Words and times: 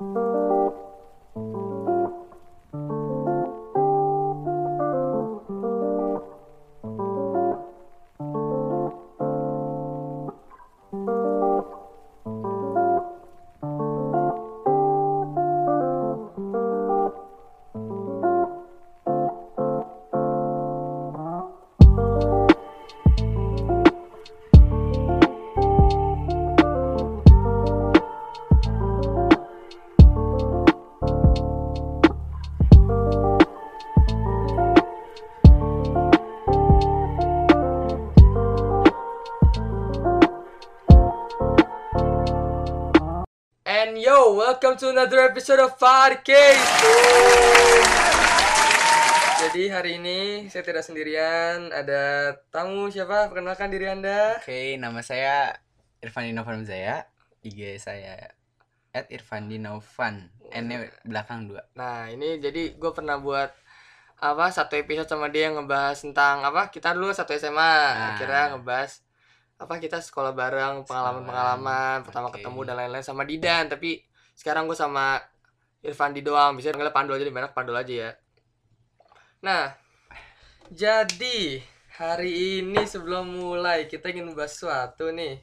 And 0.00 0.33
to 44.84 44.92
another 44.92 45.24
episode 45.24 45.64
of 45.64 45.80
Podcast. 45.80 46.60
Jadi 49.40 49.72
hari 49.72 49.96
ini 49.96 50.44
saya 50.52 50.60
tidak 50.60 50.84
sendirian, 50.84 51.72
ada 51.72 52.36
tamu 52.52 52.92
siapa? 52.92 53.32
Perkenalkan 53.32 53.72
diri 53.72 53.88
Anda. 53.88 54.36
Oke, 54.44 54.76
nama 54.76 55.00
saya 55.00 55.56
Irfan 56.04 56.28
Dinovan 56.28 56.68
Zaya. 56.68 57.08
IG 57.40 57.80
saya 57.80 58.36
at 58.92 59.08
Irfan 59.08 59.48
Dinovan. 59.48 60.28
N 60.52 60.68
belakang 61.08 61.48
dua. 61.48 61.64
Nah, 61.80 62.12
ini 62.12 62.36
jadi 62.36 62.76
gue 62.76 62.92
pernah 62.92 63.16
buat 63.16 63.56
apa 64.20 64.52
satu 64.52 64.76
episode 64.76 65.08
sama 65.08 65.32
dia 65.32 65.48
yang 65.48 65.64
ngebahas 65.64 65.96
tentang 65.96 66.44
apa 66.44 66.68
kita 66.68 66.92
dulu 66.92 67.08
satu 67.08 67.32
SMA 67.32 67.56
Nah. 67.56 68.20
akhirnya 68.20 68.52
ngebahas 68.52 69.00
apa 69.56 69.80
kita 69.80 70.04
sekolah 70.04 70.36
bareng 70.36 70.84
pengalaman-pengalaman 70.84 72.04
pertama 72.04 72.28
oke. 72.28 72.36
ketemu 72.36 72.60
dan 72.68 72.74
lain-lain 72.84 73.06
sama 73.06 73.24
Didan 73.24 73.72
tapi 73.72 74.12
sekarang 74.34 74.66
gue 74.66 74.76
sama 74.76 75.22
Irfan 75.84 76.12
di 76.12 76.20
doang. 76.24 76.58
Bisa 76.58 76.72
panggilnya 76.72 76.94
Pandul 76.94 77.16
aja 77.16 77.24
lebih 77.24 77.40
enak 77.40 77.54
Pandul 77.54 77.76
aja 77.78 77.94
ya. 77.94 78.10
Nah 79.44 79.74
jadi 80.72 81.60
hari 81.94 82.60
ini 82.60 82.82
sebelum 82.88 83.30
mulai 83.30 83.86
kita 83.86 84.10
ingin 84.10 84.32
membahas 84.32 84.56
sesuatu 84.56 85.12
nih. 85.14 85.38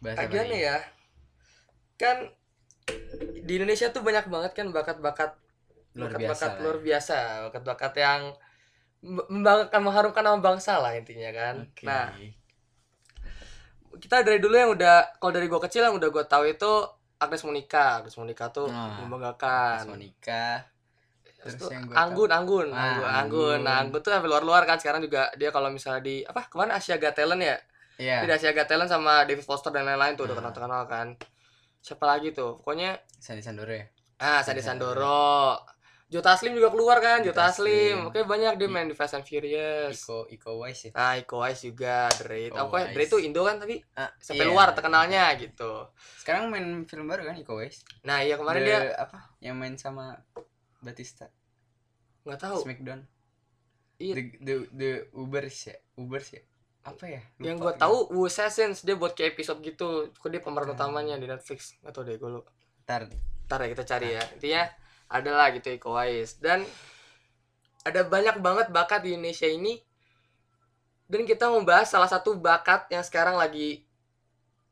Bahasa 0.00 0.26
Agak 0.26 0.48
nih 0.48 0.60
ya. 0.64 0.78
Kan 2.00 2.32
di 3.44 3.52
Indonesia 3.60 3.92
tuh 3.92 4.02
banyak 4.02 4.26
banget 4.26 4.52
kan 4.56 4.66
bakat-bakat 4.72 5.36
Luar 5.94 6.14
bakat-bakat 6.14 6.50
biasa 6.50 6.62
luar 6.62 6.78
ya. 6.78 6.82
biasa 6.86 7.16
bakat-bakat 7.50 7.92
yang 7.98 8.20
mem- 9.02 9.28
membanggakan 9.28 9.80
mengharumkan 9.82 10.22
nama 10.24 10.38
bangsa 10.40 10.78
lah 10.80 10.96
intinya 10.96 11.30
kan. 11.30 11.54
Oke. 11.66 11.84
nah 11.84 12.10
kita 14.00 14.22
dari 14.22 14.38
dulu 14.38 14.54
yang 14.54 14.70
udah 14.72 15.18
kalau 15.18 15.32
dari 15.34 15.50
gua 15.50 15.60
kecil 15.60 15.82
yang 15.84 15.98
udah 15.98 16.08
gua 16.08 16.24
tahu 16.24 16.46
itu 16.46 16.72
Agnes 17.20 17.44
Monica 17.44 18.00
Agnes 18.00 18.16
Monica 18.16 18.48
tuh 18.48 18.66
Nah, 18.66 18.98
membanggakan 18.98 19.76
Mas 19.76 19.86
Monica. 19.86 20.46
Terus 21.40 21.54
Terus 21.54 21.54
tuh 21.58 21.68
yang 21.70 21.84
gue 21.84 21.94
Anggun 21.94 22.30
Anggun 22.30 22.68
Ah, 22.68 22.74
Anggun 22.74 23.04
Anggun 23.04 23.12
Anggun. 23.14 23.58
nah 23.62 23.74
Anggun 23.78 24.00
tuh 24.00 24.10
sampai 24.10 24.28
luar-luar 24.28 24.62
kan 24.64 24.76
sekarang 24.76 25.00
juga 25.00 25.28
dia 25.34 25.48
kalau 25.48 25.68
misalnya 25.68 26.00
di 26.00 26.20
apa 26.20 26.44
ke 26.44 26.54
mana 26.54 26.74
Asia 26.74 26.96
Got 26.96 27.14
Talent 27.14 27.40
ya 27.40 27.56
Iya. 27.96 28.24
di 28.24 28.30
Asia 28.30 28.50
Got 28.50 28.66
Talent 28.66 28.88
sama 28.88 29.24
David 29.24 29.44
Foster 29.44 29.68
dan 29.68 29.84
lain-lain 29.84 30.16
tuh 30.16 30.24
udah 30.24 30.32
Ah. 30.32 30.38
kenal 30.40 30.52
terkenal 30.52 30.82
kan 30.86 31.06
siapa 31.78 32.04
lagi 32.04 32.28
tuh 32.30 32.56
pokoknya 32.56 32.96
Sandi 33.14 33.40
Sandoro 33.40 33.72
ya. 33.72 33.84
Ah, 34.18 34.40
Sandi 34.40 34.60
Sandoro. 34.60 35.56
Jota 36.10 36.34
Taslim 36.34 36.58
juga 36.58 36.74
keluar 36.74 36.98
kan, 36.98 37.22
Jota 37.22 37.30
Jota 37.30 37.42
Taslim. 37.54 37.70
Taslim. 37.70 38.10
Oke, 38.10 38.20
banyak 38.26 38.58
dia 38.58 38.66
main 38.66 38.90
di 38.90 38.98
Fast 38.98 39.14
and 39.14 39.22
Furious. 39.22 39.94
Iko 39.94 40.26
Iko 40.26 40.50
Wise 40.58 40.90
ya. 40.90 40.92
Ah, 40.98 41.14
Iko 41.14 41.38
Uwais 41.38 41.62
juga, 41.62 42.10
Dre. 42.10 42.50
Iko 42.50 42.58
Oh, 42.58 42.66
Uwais. 42.66 42.90
Dre 42.90 43.02
itu 43.06 43.18
Indo 43.22 43.46
kan 43.46 43.56
tapi 43.56 43.78
Ah, 43.94 44.10
sampai 44.18 44.42
iya. 44.42 44.50
luar 44.50 44.74
terkenalnya 44.74 45.30
gitu. 45.38 45.86
Sekarang 46.18 46.50
main 46.50 46.82
film 46.84 47.06
baru 47.06 47.22
kan 47.24 47.38
Iko 47.38 47.54
Wise. 47.54 47.86
Nah, 48.02 48.20
iya 48.20 48.34
kemarin 48.34 48.60
The- 48.60 48.66
dia 48.66 48.78
apa? 48.98 49.18
Yang 49.38 49.54
main 49.54 49.74
sama 49.78 50.18
Batista. 50.78 51.30
nggak 52.20 52.36
tahu. 52.36 52.58
Smackdown. 52.66 53.00
Iya. 53.96 54.14
The 54.18 54.22
the, 54.42 54.54
the 54.74 54.90
Ubers 55.14 55.56
ya. 55.64 55.76
Ubers 55.94 56.28
ya. 56.32 56.42
Apa 56.82 57.04
ya? 57.06 57.22
Yang 57.38 57.56
Lupa 57.56 57.62
gue 57.62 57.72
gitu. 57.72 57.80
tahu 57.80 57.96
Wu 58.12 58.22
Assassins 58.26 58.78
dia 58.82 58.96
buat 58.96 59.12
kayak 59.14 59.38
episode 59.38 59.60
gitu. 59.60 59.88
Kok 60.10 60.28
dia 60.28 60.40
pemeran 60.40 60.72
utamanya 60.72 61.14
di 61.16 61.24
Netflix. 61.24 61.78
Nggak 61.80 61.92
tahu 61.92 62.02
deh 62.02 62.16
gue 62.16 62.30
lu. 62.30 62.40
Ntar 62.82 63.06
Ntar 63.46 63.58
ya 63.62 63.68
kita 63.70 63.84
cari 63.86 64.08
ya. 64.10 64.22
Intinya 64.32 64.62
adalah 65.10 65.50
gitu 65.50 65.68
Iko 65.68 65.90
Uwais. 65.90 66.38
Dan 66.38 66.62
ada 67.82 68.00
banyak 68.02 68.38
banget 68.38 68.66
bakat 68.70 69.02
di 69.02 69.12
Indonesia 69.12 69.44
ini. 69.44 69.82
Dan 71.04 71.26
kita 71.26 71.50
membahas 71.50 71.90
salah 71.90 72.06
satu 72.06 72.38
bakat 72.38 72.86
yang 72.88 73.02
sekarang 73.02 73.34
lagi 73.34 73.82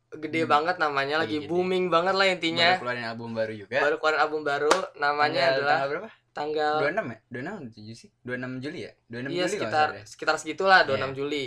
gede 0.09 0.47
Hmm. 0.47 0.50
banget 0.50 0.76
namanya, 0.78 1.21
lagi, 1.21 1.37
gede. 1.37 1.50
booming 1.50 1.91
banget 1.91 2.15
lah 2.15 2.26
intinya. 2.26 2.69
baru 2.72 2.81
keluarin 2.81 3.04
album 3.04 3.31
baru 3.34 3.53
juga. 3.54 3.76
Baru 3.76 3.97
keluarin 3.99 4.21
album 4.21 4.41
baru, 4.41 4.72
namanya 4.97 5.34
Tanggal- 5.34 5.53
adalah 5.53 5.75
tanggal 5.75 5.91
berapa? 5.91 6.09
tanggal 6.31 6.75
26 6.78 7.05
ya? 7.05 7.19
26 7.28 7.53
atau 7.59 7.70
7 7.75 7.93
sih? 7.93 8.10
26 8.22 8.53
Juli 8.62 8.81
ya? 8.81 8.93
26 9.05 9.28
iya 9.28 9.44
Juli 9.44 9.53
sekitar 9.53 9.88
ya? 9.91 10.03
sekitar 10.06 10.34
segitulah 10.38 10.81
26 10.82 11.03
Iya. 11.05 11.19
Juli. 11.19 11.47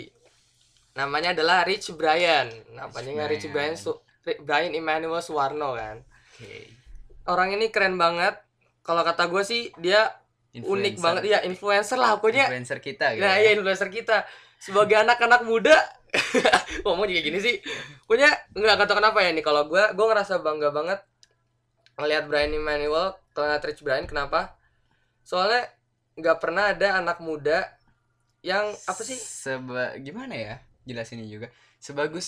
Namanya 0.91 1.29
adalah 1.31 1.57
Rich 1.63 1.95
Brian. 1.95 2.47
Namanya 2.69 3.23
Rich 3.25 3.47
Rich 3.47 3.47
Brian, 3.49 3.73
Brian. 3.73 3.79
Su- 3.79 4.03
Ri- 4.21 4.41
Brian 4.43 4.75
Emmanuel 4.75 5.23
Suwarno 5.23 5.73
kan. 5.73 6.03
Oke. 6.35 6.67
Orang 7.25 7.55
ini 7.55 7.71
keren 7.71 7.95
banget. 7.95 8.35
Kalau 8.81 9.01
kata 9.05 9.29
gue 9.29 9.43
sih 9.45 9.69
dia 9.77 10.09
unik 10.51 10.61
Influencer. 10.67 10.99
banget 10.99 11.23
ya 11.29 11.39
influencer 11.47 11.97
lah 11.97 12.19
pokoknya. 12.19 12.51
Influencer 12.51 12.79
kita 12.83 13.15
gitu. 13.15 13.23
Nah, 13.23 13.39
ya. 13.39 13.41
iya 13.45 13.49
influencer 13.55 13.87
kita. 13.87 14.27
Sebagai 14.59 14.99
anak-anak 14.99 15.41
muda 15.47 15.77
ngomong 16.83 17.07
juga 17.07 17.21
gini 17.23 17.39
sih. 17.39 17.55
Pokoknya 18.03 18.31
nggak 18.51 18.83
tahu 18.83 18.99
kenapa 18.99 19.23
ya 19.23 19.31
nih 19.31 19.45
kalau 19.45 19.69
gue 19.71 19.83
gue 19.95 20.05
ngerasa 20.05 20.43
bangga 20.43 20.69
banget 20.75 20.99
ngelihat 21.95 22.23
Brian 22.27 22.51
Emmanuel, 22.51 23.15
ngeliat 23.37 23.63
Rich 23.63 23.81
Brian 23.85 24.05
kenapa? 24.09 24.57
Soalnya 25.23 25.69
nggak 26.19 26.37
pernah 26.41 26.75
ada 26.75 26.99
anak 26.99 27.23
muda 27.23 27.71
yang 28.41 28.73
apa 28.89 29.01
sih? 29.05 29.15
Seba 29.15 29.95
gimana 30.01 30.33
ya? 30.35 30.55
Jelasinnya 30.83 31.29
juga. 31.29 31.47
Sebagus 31.77 32.27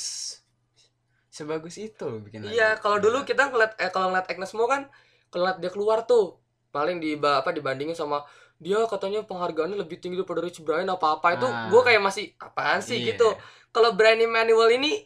sebagus 1.33 1.81
itu 1.81 2.21
bikin. 2.21 2.45
Iya, 2.45 2.77
kalau 2.77 3.01
dulu 3.01 3.25
kita 3.25 3.49
ngeliat 3.49 3.73
eh 3.81 3.89
kalau 3.89 4.13
ngeliat 4.13 4.29
Agnes 4.29 4.53
Mo 4.53 4.69
kan 4.69 4.85
ngeliat 5.33 5.57
dia 5.57 5.73
keluar 5.73 6.05
tuh 6.05 6.42
paling 6.73 6.97
di 6.97 7.13
apa 7.15 7.53
dibandingin 7.53 7.93
sama 7.93 8.25
dia 8.57 8.81
katanya 8.89 9.21
penghargaannya 9.21 9.77
lebih 9.77 10.01
tinggi 10.01 10.17
daripada 10.17 10.41
Rich 10.41 10.65
Brian 10.65 10.89
apa 10.89 11.21
apa 11.21 11.37
itu 11.37 11.45
Ah. 11.45 11.69
gue 11.69 11.81
kayak 11.83 12.01
masih 12.01 12.33
apaan 12.35 12.81
sih 12.81 12.97
Iya. 12.97 13.13
gitu 13.13 13.29
kalau 13.69 13.93
Brian 13.93 14.17
Emmanuel 14.17 14.73
ini 14.73 15.05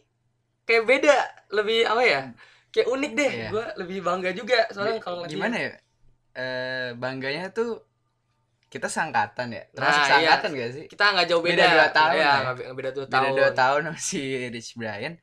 kayak 0.64 0.84
beda 0.84 1.16
lebih 1.52 1.84
apa 1.84 2.02
ya 2.02 2.20
kayak 2.70 2.88
unik 2.88 3.12
deh 3.12 3.32
Iya. 3.34 3.48
gue 3.52 3.64
lebih 3.84 3.98
bangga 4.00 4.30
juga 4.32 4.64
soalnya 4.72 4.96
kalau 4.98 5.28
gimana 5.28 5.56
dia. 5.56 5.66
ya? 5.66 5.72
Eh 6.38 6.88
bangganya 6.96 7.50
tuh 7.50 7.82
kita 8.68 8.84
sangkatan 8.84 9.48
ya. 9.48 9.64
Nah, 9.64 9.72
Termasuk 9.74 10.00
iya. 10.00 10.10
sangkatan 10.12 10.50
gak 10.52 10.70
sih? 10.76 10.84
kita 10.86 11.04
nggak 11.08 11.26
jauh 11.26 11.40
beda, 11.40 11.56
Beda 11.56 11.72
dua 11.72 11.88
tahun 11.88 12.12
ya, 12.12 12.20
ya. 12.20 12.52
be- 12.52 12.68
beda 12.76 12.90
dua 12.92 13.06
Beda 13.08 13.14
tahun 13.16 13.30
dua 13.32 13.50
tahun 13.56 13.82
si 13.96 14.20
Rich 14.52 14.70
Brian. 14.76 15.14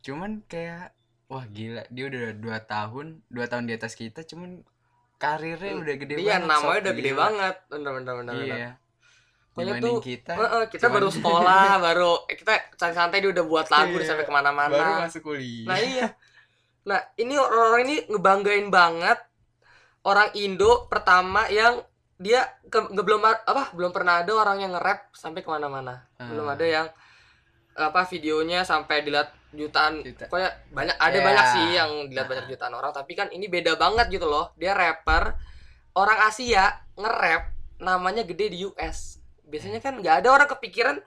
Cuman 0.00 0.30
kayak 0.48 0.96
wah 1.28 1.44
gila 1.46 1.84
dia 1.92 2.04
udah 2.08 2.32
dua 2.34 2.58
tahun 2.64 3.20
dua 3.28 3.44
tahun 3.46 3.68
di 3.68 3.76
atas 3.76 3.92
kita 3.92 4.24
cuman 4.24 4.64
karirnya 5.18 5.72
udah 5.76 5.94
gede 5.96 6.14
iya 6.16 6.38
banget 6.38 6.46
namanya 6.46 6.62
Sob. 6.72 6.80
udah 6.80 6.94
gede 6.94 7.10
Gila. 7.10 7.20
banget 7.20 7.56
bener 7.68 7.90
bener 7.92 8.14
bener 8.14 8.34
bener. 8.34 8.56
iya 8.56 8.70
Pokoknya 9.50 9.74
dibanding 9.74 9.90
tuh, 9.90 9.98
kita 10.00 10.32
Heeh, 10.32 10.64
kita 10.68 10.80
cuman- 10.80 10.94
baru 10.94 11.08
sekolah 11.10 11.64
baru 11.86 12.12
eh, 12.24 12.36
kita 12.36 12.52
santai-santai 12.72 13.18
dia 13.18 13.30
udah 13.32 13.44
buat 13.44 13.66
lagu 13.68 13.90
Iya, 13.90 13.96
udah 13.96 14.06
sampai 14.06 14.24
ke 14.24 14.32
mana-mana 14.32 14.70
baru 14.72 14.92
masuk 15.02 15.22
kuliah 15.24 15.66
Nah 15.66 15.78
iya. 15.78 16.06
Nah 16.84 17.00
ini 17.16 17.34
orang-orang 17.34 17.82
ini 17.84 17.96
ngebanggain 18.06 18.68
banget 18.68 19.18
orang 20.02 20.30
Indo 20.32 20.86
pertama 20.86 21.50
yang 21.50 21.82
dia 22.16 22.40
ke, 22.64 22.78
nggak 22.80 23.04
belum 23.04 23.20
apa 23.22 23.70
belum 23.72 23.90
pernah 23.90 24.22
ada 24.22 24.32
orang 24.32 24.58
yang 24.58 24.72
nge-rap 24.72 25.10
sampai 25.12 25.38
ke 25.38 25.48
mana-mana. 25.48 26.06
Belum 26.16 26.46
Ah. 26.46 26.54
ada 26.54 26.64
yang 26.64 26.86
apa 27.80 28.04
videonya 28.04 28.62
sampai 28.62 29.00
dilihat 29.00 29.30
jutaan. 29.50 30.02
Juta. 30.02 30.26
Pokoknya 30.26 30.50
banyak 30.68 30.96
ada 30.96 31.14
Iya. 31.14 31.24
banyak 31.24 31.46
sih 31.48 31.66
yang 31.72 31.90
dilihat 32.06 32.26
banyak 32.26 32.46
jutaan 32.48 32.74
orang. 32.74 32.90
Tapi 32.90 33.12
kan 33.14 33.28
ini 33.28 33.46
beda 33.46 33.74
banget 33.74 34.10
gitu 34.10 34.26
loh. 34.26 34.52
Dia 34.54 34.74
rapper 34.74 35.32
orang 35.94 36.18
Asia 36.22 36.68
nge-rap 36.94 37.48
namanya 37.78 38.22
gede 38.22 38.50
di 38.50 38.58
US. 38.62 39.16
Biasanya 39.42 39.78
kan 39.78 39.96
nggak 39.96 40.20
ada 40.20 40.28
orang 40.30 40.48
kepikiran 40.48 41.00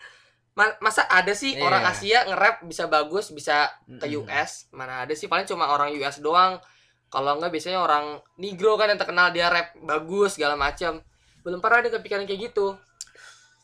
ma- 0.51 0.75
masa 0.79 1.05
ada 1.05 1.31
sih 1.31 1.53
Iya. 1.53 1.63
orang 1.63 1.83
Asia 1.85 2.19
nge-rap 2.25 2.63
bisa 2.63 2.83
bagus 2.85 3.29
bisa 3.29 3.69
ke. 3.87 4.07
US 4.17 4.67
mana 4.71 5.05
ada 5.05 5.13
sih 5.13 5.27
paling 5.27 5.45
cuma 5.45 5.63
orang 5.65 5.93
US 5.93 6.19
doang 6.19 6.59
kalau 7.07 7.35
enggak 7.35 7.51
biasanya 7.51 7.79
orang 7.79 8.19
Negro 8.35 8.75
kan 8.75 8.87
yang 8.87 8.97
terkenal 8.97 9.29
dia 9.29 9.47
rap 9.47 9.71
bagus 9.77 10.35
segala 10.35 10.55
macam 10.55 10.99
belum 11.41 11.59
pernah 11.59 11.79
ada 11.79 11.89
kepikiran 11.89 12.23
kayak 12.25 12.51
gitu 12.51 12.75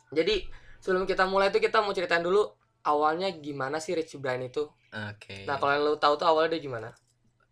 jadi 0.10 0.48
sebelum 0.80 1.04
kita 1.04 1.28
mulai 1.28 1.48
itu 1.48 1.60
kita 1.60 1.80
mau 1.80 1.92
ceritain 1.92 2.24
dulu 2.24 2.48
awalnya 2.88 3.28
gimana 3.30 3.78
sih 3.78 3.92
Rich 3.92 4.16
Brian 4.18 4.42
itu? 4.42 4.64
Oke. 4.90 5.44
Nah 5.44 5.56
kalau 5.56 5.72
yang 5.72 5.84
lo 5.84 5.96
tahu 5.96 6.16
tuh 6.16 6.26
awalnya 6.26 6.56
dia 6.56 6.64
gimana? 6.64 6.90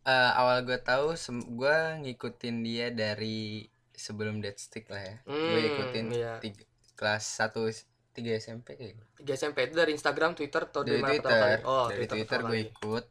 Eh, 0.01 0.31
awal 0.33 0.63
gue 0.63 0.79
tahu 0.79 1.11
gue 1.51 1.77
ngikutin 2.01 2.55
dia 2.61 2.87
dari 2.89 3.65
sebelum 3.91 4.39
Dead 4.39 4.55
Stick 4.55 4.87
lah 4.87 5.01
ya. 5.01 5.15
Gue 5.23 5.35
Hmm, 5.57 5.69
ikutin 5.69 6.05
iya. 6.09 6.33
tiga- 6.39 6.67
kelas 6.93 7.25
1 7.35 7.67
3 8.11 8.31
SMP 8.33 8.73
kayak 8.73 8.95
gitu. 8.95 9.05
Tiga 9.19 9.33
SMP 9.35 9.67
itu 9.67 9.75
dari 9.75 9.91
Instagram, 9.91 10.31
Twitter, 10.33 10.63
atau 10.63 10.81
dari 10.81 11.03
Twitter. 11.03 11.27
kali? 11.27 11.55
Oh, 11.63 11.91
dari 11.91 12.07
Twitter 12.07 12.39
pertama 12.39 12.47
gue 12.47 12.59
ikut. 12.65 13.05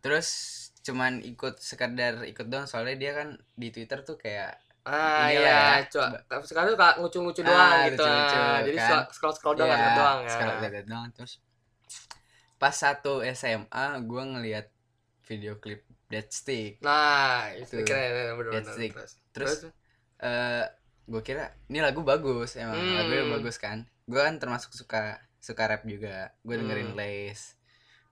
Terus 0.00 0.28
cuman 0.80 1.20
ikut 1.20 1.60
sekedar 1.60 2.24
ikut 2.24 2.46
doang 2.46 2.64
soalnya 2.64 2.96
dia 2.96 3.12
kan 3.12 3.28
di 3.52 3.68
Twitter 3.68 4.00
tuh 4.00 4.16
kayak 4.16 4.56
Ah 4.80 5.28
iya, 5.28 5.40
ya. 5.78 5.86
coba. 5.86 6.18
Sekarang 6.42 6.68
tuh 6.68 6.78
kayak 6.78 6.96
ngucu-ngucu 6.98 7.40
Ah, 7.40 7.46
doang 7.46 7.76
gitu. 7.86 8.04
ah. 8.04 8.58
Jadi 8.64 8.76
kan. 8.76 9.02
scroll 9.12 9.34
scroll 9.34 9.54
doang, 9.54 9.68
lihat 9.70 9.92
doang 9.94 10.18
ya. 10.22 10.30
sekarang 10.30 10.56
lihat 10.62 10.86
doang 10.86 11.08
terus 11.12 11.32
pas 12.56 12.72
satu 12.72 13.24
SMA 13.26 13.84
gue 14.02 14.22
ngeliat 14.26 14.66
video 15.24 15.56
klip 15.56 15.80
Dead 16.06 16.28
Stick 16.28 16.76
Nah, 16.80 17.48
itu 17.54 17.80
keren 17.82 18.36
bener 18.36 18.52
Dead. 18.52 18.66
Stick. 18.66 18.92
Terus, 18.92 19.12
terus 19.32 19.58
eh 20.18 20.64
gue 21.04 21.22
kira 21.22 21.50
ini 21.66 21.80
lagu 21.80 22.00
bagus 22.02 22.54
emang 22.54 22.76
Hmm. 22.76 22.96
lagunya 22.96 23.24
bagus 23.32 23.56
kan 23.56 23.82
gue 24.04 24.18
kan 24.18 24.36
termasuk 24.36 24.70
suka 24.70 25.16
suka 25.36 25.62
rap 25.66 25.82
juga 25.84 26.36
gue 26.40 26.54
dengerin 26.54 26.92
Hmm. 26.92 26.98
Lace 26.98 27.56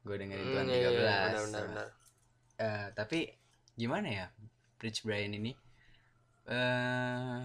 gue 0.00 0.16
dengerin 0.16 0.40
Hmm, 0.42 0.54
Tuan 0.54 0.66
iya, 0.66 0.76
iya, 0.78 0.88
13 0.88 0.96
benar 0.96 1.42
benar 1.44 1.64
benar. 1.64 1.86
Eh, 2.58 2.86
tapi 2.92 3.18
gimana 3.74 4.08
ya 4.08 4.26
Rich 4.78 5.04
Brian 5.04 5.30
ini 5.30 5.52
eh 6.48 7.40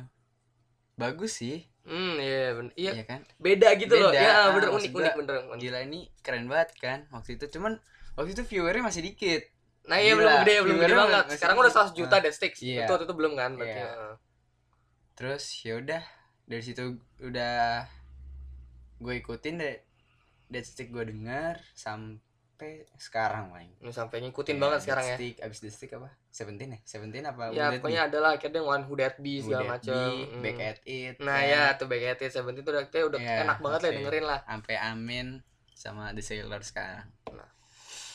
bagus 0.96 1.36
sih 1.36 1.68
Hmm, 1.84 2.16
iya 2.16 2.56
bener. 2.56 2.72
Iya, 2.80 2.92
ya 2.96 3.04
kan 3.04 3.20
beda 3.38 3.76
gitu 3.76 3.92
loh. 4.00 4.08
Beda, 4.08 4.24
Ya, 4.24 4.32
ah, 4.32 4.48
bener 4.56 4.72
unik 4.72 4.90
gua, 4.90 5.04
unik 5.04 5.14
bener. 5.20 5.36
unik. 5.46 5.60
gila 5.60 5.80
ini 5.84 6.00
keren 6.24 6.48
banget 6.48 6.70
kan 6.80 7.00
waktu 7.12 7.36
itu 7.36 7.52
cuman 7.52 7.76
waktu 8.16 8.32
itu 8.32 8.44
viewernya 8.48 8.84
masih 8.84 9.04
dikit 9.04 9.44
Nah, 9.84 10.00
iya 10.00 10.16
Gila, 10.16 10.18
belum 10.18 10.36
gede, 10.40 10.56
belum 10.64 10.78
gede 10.80 10.96
banget. 10.96 11.26
Sekarang 11.36 11.60
udah 11.60 11.68
dikit. 11.68 11.92
100 11.92 12.00
juta 12.00 12.16
Ah, 12.16 12.22
Dead 12.24 12.32
Sticks. 12.32 12.60
iya. 12.64 12.88
Itu 12.88 12.92
waktu 12.96 13.04
itu 13.04 13.16
belum 13.20 13.34
kan 13.36 13.52
berarti. 13.54 13.76
Iya. 13.76 13.92
ah. 13.92 14.16
terus 15.14 15.44
ya 15.60 15.74
udah 15.76 16.02
dari 16.46 16.64
situ 16.64 16.84
udah 17.20 17.84
gue 18.98 19.14
ikutin 19.14 19.60
deh 19.60 19.76
Dead 20.48 20.64
Stick 20.64 20.88
gue 20.90 21.04
denger 21.04 21.60
sampai 21.76 22.24
sekarang 22.96 23.50
main 23.50 23.70
Ini 23.78 23.90
sampai 23.90 24.22
ngikutin 24.22 24.56
banget 24.56 24.80
sekarang 24.82 25.06
ya. 25.06 25.16
Stick, 25.16 25.36
abis 25.38 25.60
Dead 25.60 25.72
Stick 25.72 25.92
apa 25.92 26.10
Seventeen 26.28 26.70
ya 26.72 26.80
Seventeen 26.82 27.24
apa 27.24 27.50
Ya, 27.50 27.72
pokoknya 27.72 28.08
adalah 28.08 28.36
akhirnya 28.36 28.60
One 28.60 28.84
Who 28.84 28.96
That 28.96 29.18
Be 29.18 29.40
segala 29.40 29.76
macam. 29.76 29.94
Hmm. 29.94 30.40
Back 30.40 30.58
at 30.60 30.78
It 30.84 31.16
Nah, 31.18 31.38
kan. 31.38 31.48
ya, 31.48 31.64
tuh 31.74 31.86
Back 31.86 32.04
at 32.06 32.20
It 32.20 32.32
17 32.32 32.44
itu 32.56 32.70
udah 32.70 32.84
kayak 32.88 33.06
udah 33.08 33.20
Iya, 33.20 33.36
enak 33.44 33.58
banget 33.60 33.80
lah 33.80 33.92
dengerin 33.94 34.26
lah. 34.26 34.40
sampai 34.44 34.76
Amin 34.78 35.28
sama 35.72 36.12
The 36.12 36.22
Sailor 36.22 36.62
sekarang 36.62 37.08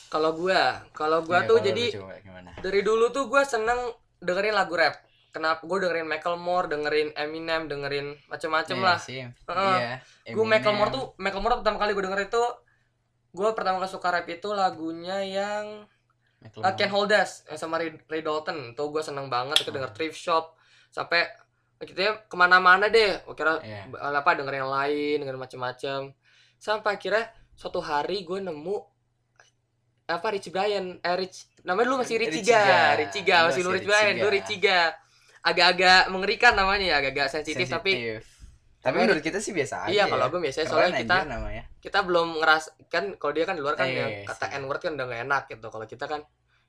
Kalau 0.08 0.30
gua, 0.32 0.62
kalau 0.90 1.20
gua 1.20 1.42
Iya, 1.42 1.46
tuh 1.46 1.56
lu 1.56 1.64
jadi 1.64 1.84
coba 1.94 2.16
gimana 2.18 2.50
dari 2.56 2.80
dulu 2.80 3.08
tuh 3.08 3.24
gua 3.26 3.42
seneng 3.42 3.76
dengerin 4.18 4.52
lagu 4.52 4.72
rap. 4.72 5.04
Kenapa 5.28 5.60
gue 5.60 5.78
dengerin 5.78 6.08
Macklemore, 6.08 6.66
dengerin 6.66 7.12
Eminem, 7.12 7.68
dengerin 7.68 8.16
macem-macem 8.26 8.74
Iya 8.74 8.82
lah. 8.82 8.98
sih, 8.98 9.20
Heeh. 9.20 9.76
iya 9.78 10.00
Gue. 10.26 10.42
Macklemore 10.42 10.88
tuh 10.88 11.04
Macklemore 11.14 11.60
pertama 11.60 11.76
kali 11.76 11.92
gue 11.92 12.00
denger 12.00 12.24
itu 12.24 12.42
gue 13.30 13.50
pertama 13.52 13.78
kali 13.78 13.88
suka 13.88 14.08
rap 14.10 14.26
itu 14.26 14.48
lagunya 14.50 15.20
yang 15.20 15.84
uh, 16.56 16.72
Can't 16.72 16.88
Hold 16.88 17.12
Us 17.12 17.44
yang 17.44 17.56
sama 17.56 17.76
Ray, 17.76 17.92
Ray 18.02 18.20
Dalton 18.20 18.72
tuh 18.72 18.88
gue 18.88 19.00
seneng 19.00 19.26
banget 19.26 19.58
itu 19.58 19.68
Hmm. 19.68 19.76
denger 19.76 19.92
thrift 19.92 20.16
shop 20.16 20.56
sampai 20.88 21.28
gitu 21.80 21.94
ya 21.96 22.18
ke 22.20 22.34
mana-mana 22.34 22.88
deh 22.88 23.22
kira 23.30 23.60
Iya. 23.60 23.86
b- 23.86 23.98
apa 23.98 24.30
dengerin 24.34 24.60
yang 24.60 24.72
lain 24.72 25.14
dengerin 25.18 25.38
macem-macem 25.38 26.00
sampai 26.56 26.90
akhirnya 26.92 27.24
suatu 27.54 27.78
hari 27.78 28.22
gue 28.22 28.40
nemu 28.40 28.76
apa 30.08 30.26
Rich 30.30 30.48
Brian 30.48 30.96
eh 30.98 31.14
Rich 31.14 31.36
namanya 31.62 31.86
dulu 31.86 31.96
masih 32.02 32.16
Rich 32.16 32.34
Rich 32.34 32.48
Ga 32.48 32.58
Ga. 32.58 32.82
Rich 32.98 33.16
Ga 33.22 33.36
Dulu 33.38 33.46
masih 33.46 33.46
masih 33.46 33.62
lu 33.62 33.70
Rich 33.70 33.86
Brian 33.86 34.08
Ga. 34.08 34.18
dulu 34.18 34.30
Rich 34.32 34.52
Ga 34.58 34.80
agak-agak 35.40 36.02
mengerikan 36.08 36.52
namanya 36.52 36.84
ya 36.84 36.96
agak-agak 36.98 37.28
Sensitif. 37.30 37.68
tapi 37.68 37.92
menurut 38.90 39.20
kita 39.20 39.38
sih 39.38 39.50
biasa 39.50 39.74
aja 39.84 39.90
iya 39.90 40.04
ya. 40.04 40.10
kalau 40.10 40.24
gue 40.28 40.40
biasanya 40.40 40.66
Keren 40.66 40.74
soalnya 40.78 41.00
kita 41.00 41.16
namanya. 41.24 41.62
kita 41.78 41.98
belum 42.02 42.28
ngeras 42.38 42.64
kan 42.86 43.04
kalau 43.14 43.32
dia 43.32 43.44
kan 43.44 43.54
di 43.54 43.62
luar 43.62 43.74
kan 43.74 43.86
Iya, 43.86 44.04
iya, 44.04 44.24
kata 44.24 44.46
n 44.52 44.64
word 44.64 44.80
kan 44.80 44.92
udah 44.94 45.06
gak 45.06 45.20
enak 45.24 45.42
gitu. 45.48 45.66
Kalau 45.66 45.86
kita 45.86 46.04
kan 46.04 46.20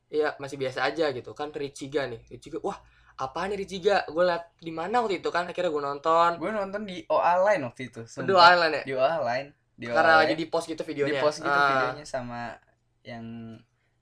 iya 0.08 0.34
masih 0.36 0.56
biasa 0.56 0.80
aja 0.84 1.06
gitu. 1.10 1.32
Kan 1.32 1.50
Richiga 1.50 2.06
nih. 2.06 2.22
Richiga 2.28 2.58
wah 2.60 2.78
apa 3.16 3.40
nih 3.46 3.58
Richiga 3.58 4.04
gue 4.06 4.24
liat 4.24 4.58
di 4.58 4.72
mana 4.72 5.00
waktu 5.00 5.20
itu 5.20 5.30
kan 5.30 5.44
akhirnya 5.44 5.70
gue 5.70 5.84
nonton. 5.84 6.30
Gue 6.38 6.50
nonton 6.50 6.82
di 6.84 7.04
OA 7.06 7.34
Line 7.46 7.64
waktu 7.64 7.82
itu 7.88 8.02
sumpah. 8.04 8.26
Aduh 8.26 8.38
Island 8.40 8.74
ya? 8.74 8.84
Di 8.84 8.94
OA 8.94 9.16
Line. 9.22 9.50
Di 9.74 9.86
OA 9.86 9.96
karena 9.96 10.12
Line. 10.12 10.22
lagi 10.24 10.34
di 10.36 10.46
post 10.46 10.66
gitu 10.66 10.82
di 10.82 10.90
videonya. 10.90 11.20
Post 11.20 11.38
gitu 11.40 11.52
Ah, 11.52 11.68
videonya 11.70 12.06
sama 12.06 12.42
yang 13.02 13.26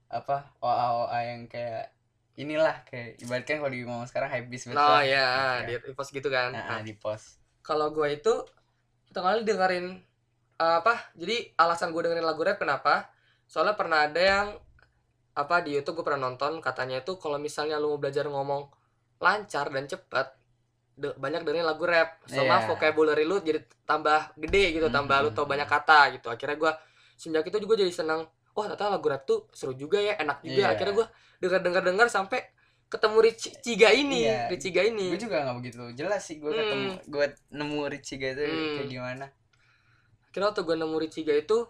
apa 0.08 0.56
OA 0.58 0.86
OA 1.04 1.18
yang 1.28 1.42
kayak 1.46 1.92
inilah 2.34 2.86
kayak 2.86 3.18
ibaratkan 3.18 3.58
kalau 3.58 3.68
di 3.68 3.82
ngomong 3.82 4.06
sekarang 4.06 4.30
hype 4.30 4.46
beast 4.46 4.70
betul 4.70 4.78
oh 4.78 5.02
ya 5.02 5.58
Iya. 5.60 5.82
di 5.82 5.92
post 5.92 6.10
gitu 6.10 6.30
kan. 6.30 6.54
Nah, 6.54 6.66
Nah, 6.70 6.80
di 6.80 6.94
post 6.94 7.37
kalau 7.68 7.92
gue 7.92 8.08
itu 8.10 8.32
pertama 9.04 9.36
kali 9.36 9.44
dengerin 9.44 9.86
eh, 10.56 10.74
apa 10.80 11.12
jadi 11.12 11.52
alasan 11.54 11.92
gue 11.92 12.00
dengerin 12.00 12.24
lagu 12.24 12.40
rap 12.40 12.56
kenapa 12.56 13.12
soalnya 13.44 13.76
pernah 13.76 14.08
ada 14.08 14.16
yang 14.20 14.46
apa 15.36 15.60
di 15.60 15.76
YouTube 15.76 16.00
gue 16.00 16.06
pernah 16.08 16.26
nonton 16.26 16.58
katanya 16.58 16.98
itu 16.98 17.20
kalau 17.20 17.36
misalnya 17.36 17.76
lu 17.76 17.94
mau 17.94 18.00
belajar 18.00 18.24
ngomong 18.26 18.66
lancar 19.20 19.70
dan 19.70 19.84
cepat 19.84 20.34
de- 20.96 21.14
banyak 21.14 21.46
dengerin 21.46 21.62
lagu 21.62 21.84
rap 21.86 22.18
sama 22.26 22.58
Iya. 22.58 22.66
vocabulary 22.66 23.22
lu 23.22 23.38
jadi 23.38 23.60
tambah 23.84 24.34
gede 24.34 24.64
gitu 24.74 24.88
tambah 24.90 25.14
lu 25.22 25.30
tau 25.30 25.46
Mhm. 25.46 25.52
banyak 25.52 25.68
kata 25.68 26.00
gitu 26.18 26.26
akhirnya 26.26 26.56
gue 26.56 26.72
sejak 27.14 27.44
itu 27.46 27.58
juga 27.62 27.74
jadi 27.78 27.92
senang 27.92 28.26
wah 28.50 28.66
ternyata 28.66 28.90
lagu 28.90 29.06
rap 29.06 29.22
tuh 29.22 29.46
seru 29.54 29.76
juga 29.76 30.02
ya 30.02 30.18
enak 30.18 30.42
juga 30.42 30.62
Iya. 30.64 30.74
akhirnya 30.74 30.94
gue 30.98 31.06
denger 31.38 31.60
denger 31.62 31.82
denger 31.86 32.08
sampai 32.10 32.40
ketemu 32.88 33.16
Rich 33.20 33.42
Ciga 33.60 33.92
ini 33.92 34.24
Iya. 34.24 34.48
Rich 34.48 34.62
Ciga 34.64 34.82
ini 34.82 35.12
gue 35.12 35.20
juga 35.20 35.44
nggak 35.44 35.56
begitu 35.60 35.76
jelas 35.94 36.24
sih 36.24 36.36
gue 36.36 36.48
Hmm. 36.48 36.58
ketemu 36.58 36.90
gue 37.06 37.24
nemu 37.52 37.78
Richie 37.86 38.16
gitu 38.16 38.40
Hmm. 38.40 38.74
kayak 38.76 38.88
gimana 38.88 39.26
Kira 40.28 40.44
waktu 40.48 40.62
gue 40.62 40.76
nemu 40.76 40.96
Richiga 40.98 41.32
itu 41.32 41.68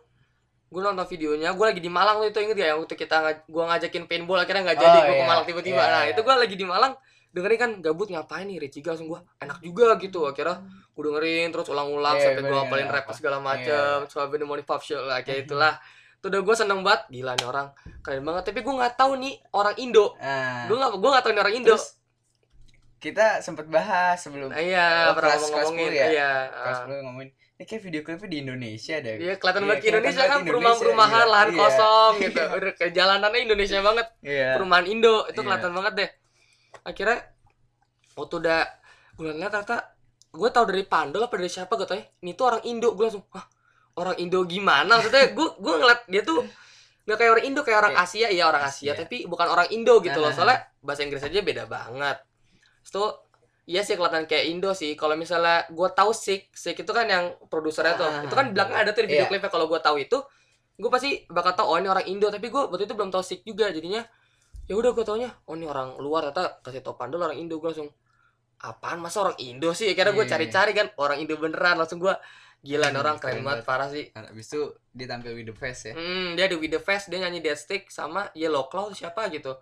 gue 0.68 0.80
nonton 0.80 1.06
videonya 1.06 1.56
gue 1.56 1.66
lagi 1.66 1.80
di 1.80 1.88
Malang 1.88 2.20
waktu 2.20 2.30
itu 2.30 2.40
inget 2.44 2.56
gak 2.56 2.68
yang 2.68 2.78
waktu 2.78 2.94
kita 2.94 3.16
gue 3.42 3.64
ngajakin 3.64 4.04
paintball 4.04 4.38
akhirnya 4.38 4.62
nggak 4.62 4.78
jadi 4.78 4.98
Oh, 4.98 5.02
gue 5.02 5.10
ke 5.10 5.18
iya. 5.18 5.26
Malang 5.26 5.44
tiba-tiba 5.44 5.80
Iya, 5.80 5.90
nah 5.90 6.02
iya. 6.04 6.12
itu 6.12 6.20
gue 6.20 6.34
lagi 6.36 6.54
di 6.54 6.66
Malang 6.68 6.92
dengerin 7.28 7.58
kan 7.58 7.70
gabut 7.80 8.08
ngapain 8.08 8.44
nih 8.44 8.56
Richiga 8.58 8.92
langsung 8.92 9.08
gue 9.08 9.20
enak 9.38 9.58
juga 9.60 9.96
gitu 9.96 10.20
akhirnya 10.22 10.60
gue 10.92 11.02
dengerin 11.02 11.48
terus 11.50 11.66
ulang-ulang 11.66 12.14
Iya, 12.14 12.24
sampai 12.24 12.40
gue 12.40 12.50
bener, 12.50 12.62
hafalin 12.62 12.88
rap 12.90 13.06
segala 13.10 13.38
macem 13.38 13.96
soal 14.06 14.28
the 14.28 14.44
morning 14.44 14.64
pop 14.64 14.80
show 14.80 15.00
lah 15.00 15.20
kayak 15.20 15.44
itulah 15.44 15.74
tuh 16.18 16.28
udah 16.28 16.40
gue 16.40 16.54
seneng 16.54 16.80
banget. 16.80 17.02
Gila 17.10 17.32
nih 17.32 17.46
orang. 17.46 17.66
Keren 18.00 18.22
banget. 18.22 18.42
Tapi 18.44 18.60
gue 18.60 18.74
nggak 18.74 18.94
tahu 18.94 19.12
nih 19.16 19.34
orang 19.52 19.74
Indo. 19.76 20.06
Nah 20.16 20.64
gue 20.64 20.76
nggak 20.76 20.90
gue 20.94 21.10
nggak 21.10 21.22
tahu 21.22 21.32
nih 21.32 21.42
orang 21.42 21.56
Indo. 21.56 21.68
Terus 21.72 21.86
kita 22.98 23.26
sempet 23.38 23.66
bahas 23.68 24.18
sebelum 24.18 24.50
Nah, 24.50 24.58
iya 24.58 25.06
Oh, 25.06 25.14
pernah 25.14 25.30
kelas- 25.32 25.42
ngomong 25.44 25.62
ngomongin 25.70 25.86
kelas 25.86 25.94
10 25.94 26.02
ya? 26.02 26.06
iya. 26.10 26.30
Ah. 26.50 26.82
gue 26.84 26.98
ngomongin. 27.00 27.28
Ini 27.54 27.64
kayak 27.64 27.82
video 27.84 28.00
klipnya 28.02 28.28
di 28.28 28.38
Indonesia 28.40 28.94
deh. 28.96 29.16
Iya 29.16 29.34
kelihatan 29.34 29.60
Iya, 29.60 29.68
banget 29.68 29.82
Indonesia 29.84 30.24
kan. 30.24 30.40
perumahan-perumahan 30.42 31.18
iya. 31.20 31.26
lahan 31.28 31.48
Iya. 31.48 31.58
kosong 31.60 32.12
gitu. 32.24 32.42
Udah 32.48 32.72
kayak 32.72 32.92
jalanannya 32.92 33.40
Indonesia 33.40 33.78
banget. 33.80 34.06
Iya. 34.20 34.48
Perumahan 34.54 34.86
Indo. 34.88 35.14
Itu 35.24 35.30
Iya. 35.32 35.44
kelihatan 35.44 35.72
banget 35.72 35.92
deh. 35.94 36.10
Akhirnya 36.84 37.18
waktu 38.14 38.34
udah 38.36 38.60
gue 39.14 39.24
liat 39.28 39.50
ternyata 39.52 39.76
gue 40.28 40.48
tau 40.48 40.64
dari 40.64 40.84
Pandol 40.84 41.20
apa 41.20 41.34
dari 41.34 41.46
siapa 41.48 41.72
gak 41.72 41.88
tau 41.88 41.94
ya. 41.94 42.06
Ini 42.16 42.30
tuh 42.32 42.44
orang 42.46 42.62
Indo. 42.64 42.88
Gue 42.92 43.04
langsung 43.06 43.26
Hah, 43.30 43.46
orang 43.98 44.16
Indo 44.22 44.40
gimana? 44.46 44.98
Maksudnya 44.98 45.34
gue 45.34 45.48
gue 45.58 45.74
ngeliat 45.74 46.00
dia 46.06 46.22
tuh 46.22 46.46
gak 47.08 47.16
kayak 47.16 47.32
orang 47.40 47.44
Indo 47.48 47.60
kayak 47.64 47.78
orang 47.82 47.94
Asia. 47.96 48.28
Iya 48.28 48.44
orang 48.46 48.62
Asia, 48.68 48.92
Asia. 48.92 49.00
tapi 49.02 49.24
bukan 49.24 49.48
orang 49.48 49.68
Indo 49.72 49.98
gitu 50.04 50.20
loh. 50.20 50.30
Nah. 50.30 50.36
soalnya 50.36 50.58
bahasa 50.84 51.02
Inggris 51.02 51.24
aja 51.24 51.40
beda 51.40 51.64
banget. 51.64 52.16
Tuh 52.88 53.28
iya 53.68 53.84
sih 53.84 53.96
kelihatan 53.96 54.24
kayak 54.28 54.44
Indo 54.48 54.70
sih. 54.76 54.92
Kalau 54.96 55.16
misalnya 55.16 55.64
gue 55.68 55.88
tahu 55.92 56.12
Sik 56.12 56.52
Sik 56.52 56.84
itu 56.84 56.92
kan 56.92 57.08
yang 57.08 57.36
produsernya 57.48 57.94
tuh. 57.96 58.08
Ah, 58.08 58.24
itu 58.24 58.34
kan 58.36 58.48
di 58.48 58.52
belakang 58.56 58.76
ada 58.76 58.90
tuh 58.92 59.02
di 59.04 59.08
video 59.12 59.24
iya. 59.24 59.30
klipnya. 59.32 59.50
Kalau 59.52 59.66
gue 59.68 59.80
tahu 59.80 59.96
itu 60.00 60.18
gue 60.78 60.90
pasti 60.92 61.26
bakal 61.26 61.52
tahu 61.58 61.66
oh 61.74 61.76
ini 61.80 61.88
orang 61.88 62.06
Indo. 62.06 62.28
Tapi 62.28 62.46
gue 62.48 62.62
waktu 62.68 62.84
itu 62.84 62.94
belum 62.96 63.08
tahu 63.08 63.24
Sik 63.24 63.40
juga. 63.48 63.72
Jadinya 63.72 64.04
ya 64.68 64.76
udah 64.76 64.92
gue 64.92 65.04
taunya 65.04 65.32
oh 65.48 65.56
ini 65.56 65.64
orang 65.64 65.96
luar. 66.00 66.28
Ternyata 66.28 66.60
kasih 66.60 66.84
tau 66.84 66.96
Pandol 66.96 67.24
orang 67.24 67.40
Indo. 67.40 67.56
Gue 67.56 67.72
langsung 67.72 67.88
apaan? 68.60 69.00
Masa 69.00 69.24
orang 69.24 69.36
Indo 69.40 69.72
sih? 69.72 69.92
Kira 69.96 70.12
gue 70.12 70.24
Iya. 70.24 70.36
cari-cari 70.36 70.72
kan 70.76 70.92
orang 71.00 71.24
Indo 71.24 71.40
beneran. 71.40 71.80
Langsung 71.80 72.00
gue 72.00 72.12
gila 72.58 72.90
Hmm, 72.90 72.98
orang 72.98 73.16
keren 73.22 73.38
keren 73.38 73.46
banget 73.46 73.62
parah 73.62 73.88
sih 73.88 74.10
Nah, 74.12 74.26
abis 74.28 74.50
itu 74.50 74.62
dia 74.90 75.06
tampil 75.06 75.32
with 75.32 75.46
the 75.46 75.54
face 75.54 75.88
ya 75.88 75.94
Hmm, 75.94 76.34
dia 76.34 76.50
di 76.50 76.56
With 76.58 76.74
the 76.74 76.82
Fest 76.82 77.06
dia 77.06 77.22
nyanyi 77.22 77.38
Dead 77.38 77.54
Stick 77.54 77.86
sama 77.88 78.28
Yellow 78.34 78.66
Claw 78.66 78.90
siapa 78.90 79.30
gitu. 79.30 79.54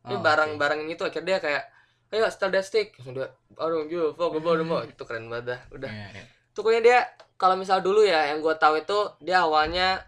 Oh, 0.00 0.18
bareng 0.18 0.56
oke. 0.56 0.60
bareng 0.60 0.80
itu 0.88 1.02
akhirnya 1.04 1.36
dia 1.36 1.38
kayak 1.38 1.62
ayo 2.10 2.26
setel 2.26 2.50
Dead 2.50 2.66
Stick. 2.66 2.98
Langsung 2.98 3.14
dia 3.14 3.28
aduh 3.54 3.86
fuck 4.16 4.34
about 4.34 4.56
them 4.58 4.72
all." 4.72 4.82
itu 4.82 5.02
keren 5.06 5.30
banget 5.30 5.44
dah. 5.54 5.60
Udah. 5.70 5.90
Iya. 5.92 6.26
Itu 6.50 6.58
pokoknya 6.60 6.82
dia 6.82 6.98
kalau 7.38 7.54
misal 7.54 7.78
dulu 7.80 8.02
ya 8.02 8.34
yang 8.34 8.42
gue 8.42 8.54
tahu 8.58 8.82
itu 8.82 8.98
dia 9.22 9.46
awalnya 9.46 10.02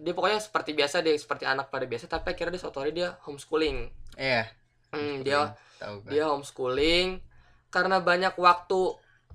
dia 0.00 0.10
pokoknya 0.10 0.40
seperti 0.40 0.72
biasa 0.72 1.04
dia 1.04 1.14
seperti 1.14 1.44
anak 1.44 1.68
pada 1.70 1.84
biasa 1.84 2.08
tapi 2.08 2.34
akhirnya 2.34 2.56
dia 2.56 2.62
suatu 2.64 2.80
hari 2.80 2.96
dia 2.96 3.14
homeschooling. 3.28 3.92
iya 4.16 4.48
Hmm, 4.90 5.26
dia 5.26 5.52
tahu 5.76 6.06
kan 6.06 6.10
dia 6.10 6.24
homeschooling 6.26 7.18
karena 7.68 7.98
banyak 7.98 8.34
waktu 8.38 8.80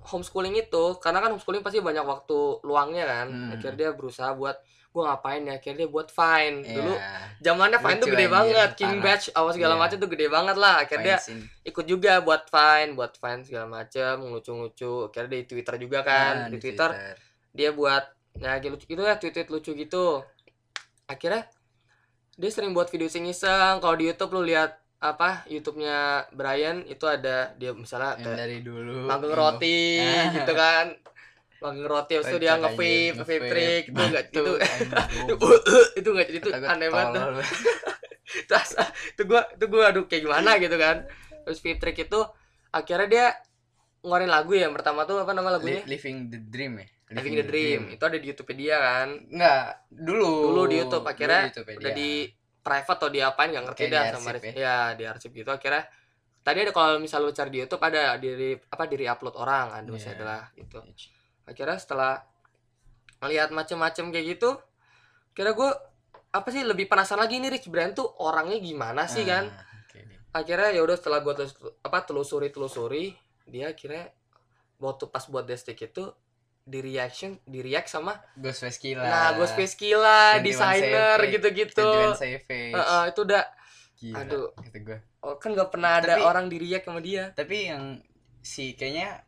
homeschooling 0.00 0.56
itu 0.56 0.84
karena 0.98 1.20
kan 1.20 1.30
homeschooling 1.36 1.60
pasti 1.60 1.78
banyak 1.78 2.04
waktu 2.04 2.38
luangnya 2.64 3.04
kan. 3.04 3.26
Hmm. 3.28 3.50
akhirnya 3.54 3.76
dia 3.76 3.90
berusaha 3.92 4.32
buat 4.32 4.56
gue 4.90 5.02
ngapain 5.06 5.46
ya? 5.46 5.54
Akhirnya 5.62 5.86
dia 5.86 5.90
buat 5.90 6.08
fine. 6.10 6.56
Dulu 6.66 6.92
Iya, 6.98 7.14
zamannya 7.38 7.78
fine 7.78 7.98
tuh 8.02 8.08
Lucu 8.10 8.14
gede 8.16 8.26
anjir, 8.26 8.34
banget. 8.34 8.70
King 8.74 8.90
parah. 8.98 9.04
batch 9.06 9.24
apa 9.30 9.50
segala 9.54 9.74
Iya. 9.74 9.80
macam 9.86 9.96
tuh 10.02 10.10
gede 10.10 10.26
banget 10.26 10.56
lah. 10.58 10.74
Akhirnya 10.82 11.04
dia 11.06 11.16
ikut 11.62 11.84
juga 11.86 12.12
buat 12.20 12.42
fine 12.50 12.90
buat 12.98 13.12
fine 13.14 13.40
segala 13.46 13.66
macam 13.70 14.14
lucu-lucu 14.26 14.92
akhirnya 15.06 15.30
di 15.30 15.40
twitter 15.46 15.74
juga 15.78 15.98
kan. 16.02 16.34
Nah, 16.34 16.48
di, 16.50 16.58
twitter, 16.58 16.90
dia 17.54 17.70
buat 17.70 18.04
ya 18.34 18.58
gitu 18.58 18.74
gitu 18.80 19.02
ya 19.04 19.14
tweet 19.14 19.34
tweet 19.36 19.48
lucu 19.48 19.70
gitu. 19.78 20.26
Akhirnya 21.06 21.46
dia 22.34 22.50
sering 22.50 22.72
buat 22.72 22.88
video 22.88 23.06
iseng-iseng 23.06 23.78
kalau 23.78 23.94
di 23.94 24.08
YouTube 24.08 24.32
lu 24.32 24.42
lihat 24.42 24.79
apa 25.00 25.48
YouTube-nya 25.48 26.28
Brian 26.30 26.84
itu 26.84 27.08
ada 27.08 27.56
dia 27.56 27.72
misalnya 27.72 28.14
yang 28.14 28.24
kayak 28.26 28.38
dari 28.38 28.58
dulu. 28.60 29.08
manggung 29.08 29.32
yang 29.32 29.40
roti 29.40 29.80
Ah. 29.96 30.28
gitu 30.36 30.52
kan. 30.52 30.86
Manggung 31.58 31.88
roti 31.88 32.12
itu 32.14 32.36
dia 32.36 32.52
nge-vape 32.56 33.16
nge-vape. 33.16 33.48
trick 33.48 33.82
itu 33.88 33.96
enggak 33.98 34.24
itu 34.28 34.44
anjing, 34.54 34.90
itu 36.00 36.08
enggak 36.08 36.28
itu 36.30 36.48
aneh 36.52 36.88
banget. 36.88 37.16
tolol. 37.16 37.40
itu 39.16 39.22
gua 39.24 39.42
itu 39.48 39.64
gua 39.66 39.84
aduh 39.88 40.04
kayak 40.04 40.22
gimana? 40.24 40.50
gitu 40.56 40.76
kan. 40.76 40.96
Terus 41.44 41.58
vape 41.58 41.80
trick 41.80 41.98
itu 41.98 42.20
akhirnya 42.70 43.08
dia 43.08 43.26
ngeluarin 44.00 44.28
lagu 44.28 44.52
ya 44.52 44.68
pertama 44.68 45.04
tuh 45.04 45.20
apa 45.20 45.32
nama 45.32 45.56
lagunya? 45.56 45.80
Li- 45.84 45.96
living 45.96 46.28
the 46.28 46.38
dream 46.44 46.76
ya? 46.76 46.86
Living 47.10 47.34
the 47.34 47.42
Dream. 47.42 47.80
Itu 47.90 48.06
ada 48.06 48.14
di 48.14 48.26
YouTube 48.30 48.54
dia 48.54 48.78
kan. 48.78 49.08
Enggak 49.26 49.82
dulu. 49.90 50.54
Dulu 50.54 50.62
di 50.70 50.76
YouTube 50.78 51.02
akhirnya 51.02 51.50
udah 51.50 51.90
di 51.90 52.30
private 52.60 52.92
atau 52.96 53.08
di 53.08 53.20
apain 53.20 53.48
nggak 53.50 53.64
ngerti 53.72 53.84
dah 53.88 54.04
sama 54.12 54.30
Ris- 54.32 54.52
ya? 54.52 54.92
di 54.92 55.04
arsip 55.04 55.32
gitu. 55.32 55.48
Akhirnya 55.48 55.88
tadi 56.40 56.58
ada 56.60 56.72
kalau 56.72 56.96
misal 56.96 57.24
lu 57.24 57.32
cari 57.32 57.50
di 57.50 57.58
YouTube 57.60 57.80
ada 57.80 58.16
di 58.16 58.30
apa 58.52 58.82
di 58.84 59.04
upload 59.04 59.36
orang 59.36 59.66
ada 59.74 59.88
masih 59.88 60.12
Iya. 60.12 60.16
adalah 60.20 60.40
gitu. 60.52 60.78
Akhirnya 61.44 61.76
setelah 61.76 62.12
melihat 63.20 63.52
macem-macem 63.52 64.08
kayak 64.08 64.26
gitu 64.36 64.56
kira 65.30 65.52
gue 65.52 65.70
apa 66.30 66.48
sih 66.48 66.62
lebih 66.62 66.86
penasaran 66.86 67.26
lagi 67.26 67.36
nih 67.36 67.52
Rich 67.52 67.68
Brian 67.68 67.92
tuh 67.92 68.06
orangnya 68.18 68.56
gimana 68.56 69.04
sih 69.04 69.24
kan? 69.24 69.50
Ah, 69.50 69.66
oke. 69.84 70.00
akhirnya 70.30 70.70
ya 70.70 70.80
udah 70.80 70.96
setelah 70.96 71.20
gue 71.20 71.34
telus, 71.34 71.52
apa 71.82 71.98
telusuri 72.00 72.48
telusuri 72.48 73.04
dia 73.44 73.74
akhirnya 73.74 74.14
waktu 74.78 75.10
pas 75.10 75.26
buat 75.26 75.42
destik 75.42 75.76
itu 75.76 76.06
di 76.70 76.78
reaction 76.80 77.34
di 77.42 77.58
react 77.60 77.88
sama 77.88 78.14
Ghostface 78.34 78.78
Killa 78.78 79.02
nah 79.02 79.28
Ghostface 79.34 79.74
Killa 79.74 80.38
21 80.38 80.46
desainer 80.46 81.18
Savage, 81.18 81.32
gitu-gitu 81.32 81.82
21 81.82 82.14
Savage 82.14 82.46
Heeh, 82.70 83.02
itu 83.10 83.20
udah 83.20 83.44
Gila, 83.96 84.16
aduh. 84.16 84.46
kata 84.54 84.78
gua. 84.80 84.98
oh, 85.20 85.34
kan 85.36 85.50
nggak 85.50 85.68
pernah 85.68 85.90
ada 85.96 86.14
Tapi- 86.14 86.24
orang 86.24 86.46
di 86.46 86.56
react 86.56 86.86
sama 86.86 87.00
dia 87.00 87.24
tapi 87.32 87.56
yang 87.66 87.98
si 88.40 88.72
kayaknya 88.72 89.26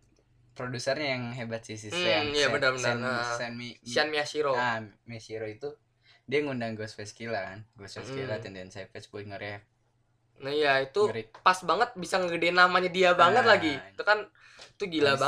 produsernya 0.52 1.08
yang 1.10 1.24
hebat 1.32 1.60
sih 1.62 1.74
si 1.74 1.88
Hmm, 1.88 1.98
Sen 1.98 2.24
iya, 2.30 2.46
Sen- 2.46 2.52
benar-benar. 2.52 2.86
Sen- 2.86 3.02
Nah. 3.02 3.24
Sen 3.34 3.52
Mi- 3.52 3.78
Sean 3.82 4.08
Miyashiro 4.08 4.52
ah 4.52 4.78
Mishiro 5.02 5.44
itu 5.44 5.68
dia 6.22 6.40
ngundang 6.40 6.72
Ghostface 6.72 7.12
Killa 7.12 7.42
kan 7.42 7.66
Ghostface 7.74 8.08
Mm. 8.08 8.16
Killa 8.16 8.34
Tendenn 8.38 8.70
Savage 8.70 9.08
buat 9.08 9.26
nge-react 9.26 9.66
nah 10.38 10.50
iya 10.50 10.80
itu 10.80 11.06
pas 11.38 11.58
banget 11.62 11.92
bisa 11.94 12.16
ngegedein 12.16 12.54
namanya 12.54 12.88
dia 12.88 13.12
banget 13.12 13.42
Nah. 13.42 13.52
lagi 13.52 13.74
itu 13.76 14.02
kan 14.02 14.26
itu 14.72 14.84
gila 14.88 15.14
itu, 15.14 15.22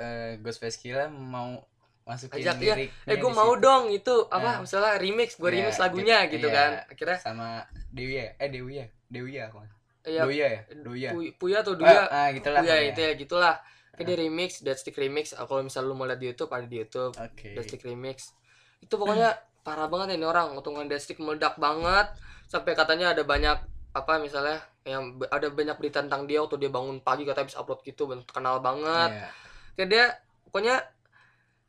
banget 0.00 0.32
Eh, 0.32 0.32
Ghostface 0.40 0.78
Killa 0.78 1.06
mau 1.06 1.60
masukin 2.00 2.40
Ajak, 2.40 2.56
iya. 2.58 2.74
liriknya 2.74 3.06
eh 3.06 3.16
gue 3.16 3.30
mau 3.30 3.52
situ. 3.54 3.62
dong 3.62 3.84
itu 3.92 4.14
apa 4.26 4.50
Nah. 4.50 4.56
misalnya 4.64 4.92
remix 4.98 5.36
gue 5.36 5.46
Iya, 5.46 5.54
remix 5.60 5.74
lagunya 5.78 6.18
gitu 6.26 6.48
iya. 6.48 6.56
kan 6.56 6.70
akhirnya 6.88 7.18
sama 7.20 7.48
Dewi 7.92 8.14
ya? 8.18 8.28
Eh 8.36 8.48
Dewi 8.48 8.74
ya? 8.80 8.86
Dewi 9.06 9.32
ya 9.36 9.44
apa 9.46 9.60
ya 10.02 10.22
Doya 10.24 10.46
ya? 10.48 10.60
Doya 10.80 11.10
Puya 11.36 11.60
atau 11.60 11.76
ah, 11.76 11.78
Duya? 11.78 12.00
ah, 12.08 12.28
gitu 12.32 12.48
lah 12.48 12.60
Puya 12.64 12.76
itu 12.82 12.98
ya 12.98 13.12
gitulah. 13.14 13.54
Kayak 13.92 14.06
dia 14.06 14.16
remix 14.16 14.50
Deadstick 14.64 14.96
remix. 14.96 15.36
Ah, 15.36 15.44
kalau 15.44 15.60
misal 15.60 15.84
lu 15.84 15.92
mau 15.92 16.08
lihat 16.08 16.16
di 16.16 16.32
YouTube 16.32 16.48
ada 16.48 16.64
di 16.64 16.80
YouTube. 16.80 17.12
Oke. 17.12 17.52
Deadstick 17.52 17.84
remix. 17.84 18.32
Itu 18.80 18.96
pokoknya 18.96 19.36
parah 19.66 19.92
banget 19.92 20.16
ya 20.16 20.24
ini 20.24 20.24
orang. 20.24 20.56
Untungan 20.56 20.88
Deadstick 20.88 21.20
meledak 21.20 21.60
banget. 21.60 22.16
Sampai 22.48 22.72
katanya 22.72 23.12
ada 23.12 23.28
banyak 23.28 23.60
apa 23.92 24.16
misalnya 24.16 24.56
yang 24.82 25.20
ada 25.28 25.52
banyak 25.52 25.76
berita 25.76 26.00
tentang 26.00 26.24
dia 26.24 26.40
waktu 26.40 26.56
dia 26.56 26.72
bangun 26.72 27.04
pagi 27.04 27.28
katanya 27.28 27.52
bisa 27.52 27.60
upload 27.60 27.84
gitu 27.84 28.08
terkenal 28.24 28.64
banget. 28.64 29.20
Iya. 29.20 29.28
Kayak 29.80 29.90
dia 29.90 30.04
pokoknya 30.44 30.76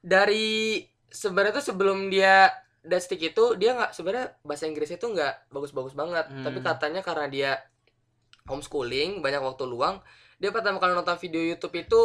dari 0.04 0.84
sebenarnya 1.08 1.64
tuh 1.64 1.66
sebelum 1.72 2.12
dia 2.12 2.52
Deadstick 2.82 3.22
itu 3.22 3.56
dia 3.62 3.78
nggak 3.78 3.94
sebenarnya 3.94 4.36
bahasa 4.42 4.66
Inggrisnya 4.66 4.98
itu 4.98 5.08
nggak 5.08 5.54
bagus-bagus 5.54 5.94
banget. 5.94 6.28
Hmm. 6.28 6.44
tapi 6.44 6.60
katanya 6.66 7.02
karena 7.06 7.26
dia 7.30 7.52
homeschooling 8.50 9.22
banyak 9.22 9.40
waktu 9.40 9.64
luang 9.70 10.02
dia 10.42 10.50
pertama 10.50 10.82
kali 10.82 10.98
nonton 10.98 11.14
video 11.22 11.40
YouTube 11.46 11.78
itu 11.78 12.02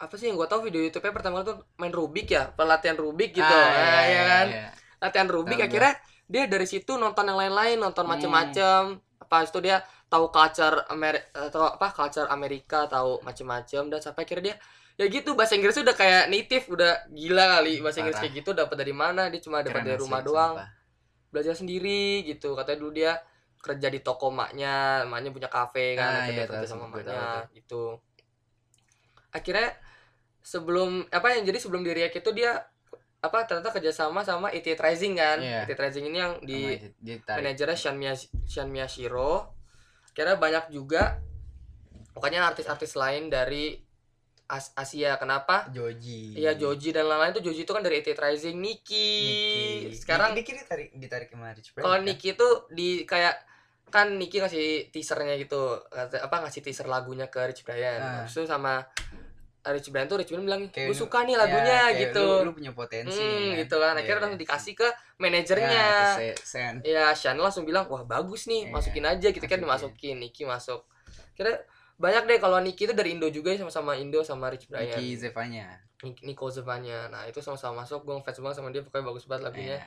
apa 0.00 0.16
sih 0.16 0.32
yang 0.32 0.40
gue 0.40 0.48
tahu 0.48 0.64
video 0.64 0.80
YouTube-nya 0.80 1.12
pertama 1.12 1.44
kali 1.44 1.52
tuh 1.52 1.58
main 1.76 1.92
Rubik 1.92 2.32
ya? 2.32 2.48
Pelatihan 2.56 2.96
Rubik 2.96 3.36
gitu. 3.36 3.44
Ah, 3.44 3.68
nah, 3.68 4.02
ya 4.08 4.22
kan? 4.24 4.46
iya. 4.48 4.68
latihan 4.96 5.28
Rubik 5.28 5.60
akhirnya 5.60 6.00
dia 6.24 6.48
dari 6.48 6.64
situ 6.64 6.96
nonton 6.96 7.28
yang 7.28 7.36
lain-lain 7.36 7.76
nonton 7.76 8.08
Hmm. 8.08 8.16
macem-macem. 8.16 8.96
Apa 9.20 9.44
itu 9.44 9.60
dia 9.60 9.84
tahu 10.08 10.32
culture 10.32 10.88
Ameri 10.88 11.20
atau 11.36 11.68
apa 11.76 11.92
culture 11.92 12.24
Amerika 12.32 12.88
tahu 12.88 13.20
macem-macem. 13.20 13.92
Dan 13.92 14.00
sampai 14.00 14.24
akhirnya 14.24 14.44
dia 14.52 14.56
ya 15.00 15.08
gitu 15.08 15.32
bahasa 15.32 15.56
Inggrisnya 15.56 15.88
udah 15.88 15.96
kayak 15.96 16.24
native 16.28 16.64
udah 16.68 17.08
gila 17.08 17.44
kali. 17.56 17.80
Bahasa 17.80 18.04
Inggris 18.04 18.20
kayak 18.20 18.34
gitu 18.44 18.50
dapat 18.52 18.76
dari 18.76 18.92
mana? 18.92 19.32
Dia 19.32 19.40
cuma 19.40 19.64
dapat 19.64 19.80
dari 19.80 19.96
rumah 19.96 20.20
doang. 20.20 20.60
Belajar 21.32 21.56
sendiri 21.56 22.20
gitu. 22.28 22.52
Katanya 22.52 22.78
dulu 22.84 22.92
dia 22.92 23.12
kerja 23.60 23.88
di 23.88 24.00
toko 24.04 24.28
maknya 24.32 25.04
maknya 25.08 25.32
punya 25.32 25.48
kafe 25.52 25.92
kan 25.92 26.04
Ah, 26.08 26.20
akhirnya 26.24 26.44
iya, 26.44 26.50
kerja 26.52 26.66
sama 26.68 26.84
maknya 26.92 27.48
gitu. 27.56 27.96
Akhirnya 29.32 29.72
sebelum 30.40 31.08
apa 31.08 31.36
yang 31.36 31.48
jadi 31.48 31.60
sebelum 31.60 31.84
di 31.84 31.92
React 31.96 32.20
itu 32.20 32.30
dia 32.36 32.60
apa 33.20 33.44
ternyata 33.44 33.68
kerjasama 33.72 34.24
sama 34.24 34.48
IT 34.52 34.76
Rising 34.80 35.12
kan? 35.16 35.38
Iya. 35.40 35.68
IT 35.68 35.76
Rising 35.76 36.04
ini 36.08 36.18
yang 36.20 36.32
di 36.44 36.60
tarik. 37.24 37.40
manajernya 37.40 37.76
Sean, 37.76 37.96
Miyas 38.00 38.28
Sean 38.48 38.68
Miyashiro 38.72 39.56
kira 40.16 40.36
banyak 40.40 40.72
juga 40.72 41.20
pokoknya 42.16 42.48
artis-artis 42.48 42.96
lain 42.96 43.28
dari 43.28 43.76
As- 44.50 44.74
Asia 44.74 45.14
kenapa 45.14 45.70
Joji 45.70 46.34
Iya 46.34 46.52
Joji 46.52 46.90
dan 46.90 47.06
lain-lain 47.06 47.30
tuh 47.30 47.40
Joji 47.40 47.62
itu 47.62 47.70
kan 47.70 47.80
dari 47.80 47.98
IT 47.98 48.12
Rising 48.12 48.58
Niki, 48.58 49.14
Niki. 49.86 49.94
sekarang 49.96 50.34
Niki 50.34 50.50
ditarik 50.52 50.90
ditarik 50.92 51.30
Rich 51.30 51.70
Brian, 51.70 51.84
kalau 51.84 51.96
kan? 51.96 52.02
Niki 52.02 52.34
itu 52.34 52.48
di 52.68 52.88
kayak 53.04 53.46
kan 53.86 54.10
Niki 54.12 54.38
ngasih 54.38 54.64
teasernya 54.88 55.34
gitu 55.36 55.78
apa 55.94 56.36
ngasih 56.40 56.60
teaser 56.60 56.86
lagunya 56.86 57.26
ke 57.26 57.38
Rich 57.44 57.62
Brian 57.62 57.96
Ah. 57.96 58.10
Habis 58.20 58.34
itu 58.34 58.42
sama 58.44 58.82
Rich 59.60 59.90
Brian 59.90 60.06
tuh 60.06 60.16
Rich 60.16 60.30
Brian 60.30 60.42
bilang 60.42 60.62
gue 60.66 60.96
suka 60.96 61.22
nih 61.22 61.32
Ya, 61.32 61.38
lagunya 61.38 61.78
kayak 61.84 61.98
gitu 62.06 62.24
lu, 62.40 62.46
lu 62.46 62.52
punya 62.52 62.72
potensi 62.72 63.12
hmm, 63.14 63.44
kan? 63.46 63.58
gitu 63.60 63.76
kan 63.76 63.92
akhirnya 63.92 64.08
Iya, 64.08 64.18
langsung 64.20 64.34
iya. 64.34 64.42
dikasih 64.42 64.74
ke 64.74 64.88
manajernya 65.16 65.68
Ya, 65.70 65.86
ke 65.92 66.06
Se- 66.16 66.40
Sen 66.42 66.74
ya 66.82 67.04
Sean 67.12 67.36
langsung 67.36 67.62
bilang 67.62 67.84
wah 67.86 68.02
bagus 68.02 68.46
nih 68.46 68.66
Iya, 68.66 68.72
masukin 68.72 69.04
aja 69.04 69.28
gitu 69.28 69.44
kan 69.44 69.58
masukin. 69.58 69.60
dimasukin 69.60 70.16
Niki 70.18 70.42
masuk 70.42 70.80
kira 71.34 71.60
banyak 72.00 72.24
deh 72.24 72.38
kalau 72.40 72.56
Niki 72.64 72.88
itu 72.88 72.96
dari 72.96 73.12
Indo 73.12 73.28
juga 73.28 73.52
sama-sama 73.60 73.92
Indo 74.00 74.24
sama 74.24 74.48
Rich 74.48 74.72
Brian. 74.72 74.96
Niki 74.96 75.20
Zevanya. 75.20 75.68
Nik- 76.00 76.24
Nico 76.24 76.48
Zevanya. 76.48 77.12
Nah 77.12 77.28
itu 77.28 77.44
sama-sama 77.44 77.84
masuk 77.84 78.08
gue 78.08 78.16
ngefans 78.16 78.40
banget 78.40 78.56
sama 78.56 78.68
dia 78.72 78.80
pokoknya 78.80 79.04
bagus 79.04 79.24
banget 79.28 79.42
lagunya. 79.52 79.78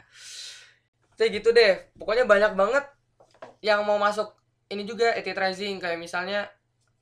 Kayak 1.17 1.29
gitu 1.41 1.49
deh 1.57 1.73
pokoknya 1.97 2.29
banyak 2.29 2.53
banget 2.53 2.85
yang 3.65 3.81
mau 3.81 3.97
masuk 3.97 4.29
ini 4.69 4.85
juga 4.85 5.09
edit 5.17 5.33
rising. 5.33 5.81
Kayak 5.81 5.97
misalnya 5.97 6.53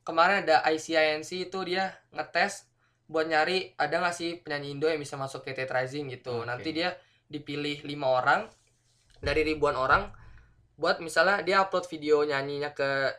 kemarin 0.08 0.48
ada 0.48 0.64
ICINC 0.72 1.52
itu 1.52 1.60
dia 1.68 1.92
ngetes 2.16 2.72
buat 3.12 3.28
nyari 3.28 3.76
ada 3.76 4.00
nggak 4.00 4.16
sih 4.16 4.40
penyanyi 4.40 4.80
Indo 4.80 4.88
yang 4.88 5.04
bisa 5.04 5.20
masuk 5.20 5.44
ke 5.44 5.68
rising 5.68 6.08
gitu. 6.08 6.40
Oke. 6.40 6.48
nanti 6.48 6.72
dia 6.72 6.96
dipilih 7.28 7.84
lima 7.84 8.08
orang 8.16 8.48
dari 9.20 9.44
ribuan 9.44 9.76
orang 9.76 10.08
buat 10.80 11.04
misalnya 11.04 11.44
dia 11.44 11.60
upload 11.62 11.86
video 11.92 12.24
nyanyinya 12.24 12.72
ke 12.72 13.12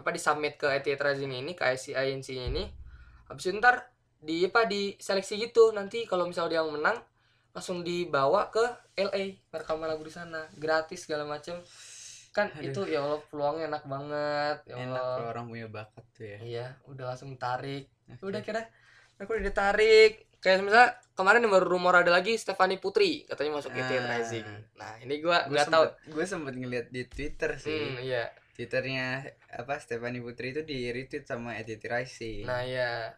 apa 0.00 0.10
di 0.10 0.20
submit 0.20 0.56
ke 0.56 0.66
rising 0.80 1.30
ini 1.30 1.52
ke 1.52 1.62
ICINC 1.62 2.28
ini. 2.32 2.64
Habis 3.28 3.44
itu 3.46 3.60
ntar 3.60 3.84
di 4.16 4.48
apa 4.48 4.64
di 4.64 4.96
seleksi 4.96 5.36
gitu. 5.38 5.70
Nanti 5.70 6.08
kalau 6.08 6.24
misalnya 6.24 6.56
dia 6.56 6.60
yang 6.64 6.72
menang 6.72 6.96
langsung 7.50 7.82
dibawa 7.82 8.48
ke 8.48 8.62
LA 8.96 9.38
rekaman 9.50 9.86
lagu 9.86 10.00
di 10.00 10.12
sana. 10.12 10.48
Gratis 10.56 11.04
segala 11.04 11.28
macem. 11.28 11.60
Kan 12.30 12.46
Aduh. 12.54 12.62
itu 12.62 12.80
ya 12.86 13.02
Allah 13.02 13.20
peluangnya 13.26 13.66
enak 13.68 13.84
banget. 13.84 14.56
Ya 14.64 14.74
enak 14.78 14.96
Allah. 14.96 15.14
kalau 15.18 15.28
orang 15.30 15.44
punya 15.50 15.66
bakat 15.66 16.04
tuh 16.14 16.24
ya. 16.24 16.38
Iya 16.40 16.66
udah 16.86 17.04
langsung 17.10 17.34
tarik 17.36 17.90
Oke. 18.06 18.22
udah 18.24 18.40
kira 18.40 18.62
aku 19.18 19.36
udah 19.36 19.44
ditarik. 19.46 20.12
Kayak 20.40 20.64
misalnya 20.64 20.88
kemarin 21.12 21.44
yang 21.44 21.52
baru 21.52 21.66
rumor 21.68 21.92
ada 21.92 22.08
lagi 22.08 22.32
Stefani 22.32 22.80
Putri 22.80 23.28
katanya 23.28 23.60
masuk 23.60 23.76
ke 23.76 23.82
Ah. 23.84 24.16
Rising 24.16 24.46
nah 24.72 24.96
ini 24.96 25.20
gua 25.20 25.44
nggak 25.44 25.68
tahu. 25.68 25.84
gue 26.16 26.24
sempet 26.24 26.56
ngeliat 26.56 26.88
di 26.88 27.04
Twitter 27.04 27.60
sih. 27.60 27.76
Hmm, 27.92 28.00
iya 28.00 28.24
Twitternya 28.60 29.24
apa 29.56 29.80
Stephanie 29.80 30.20
Putri 30.20 30.52
itu 30.52 30.60
di 30.60 30.92
retweet 30.92 31.24
sama 31.24 31.56
Edith 31.56 31.80
Rising 31.80 32.44
nah 32.44 32.60
iya. 32.60 33.16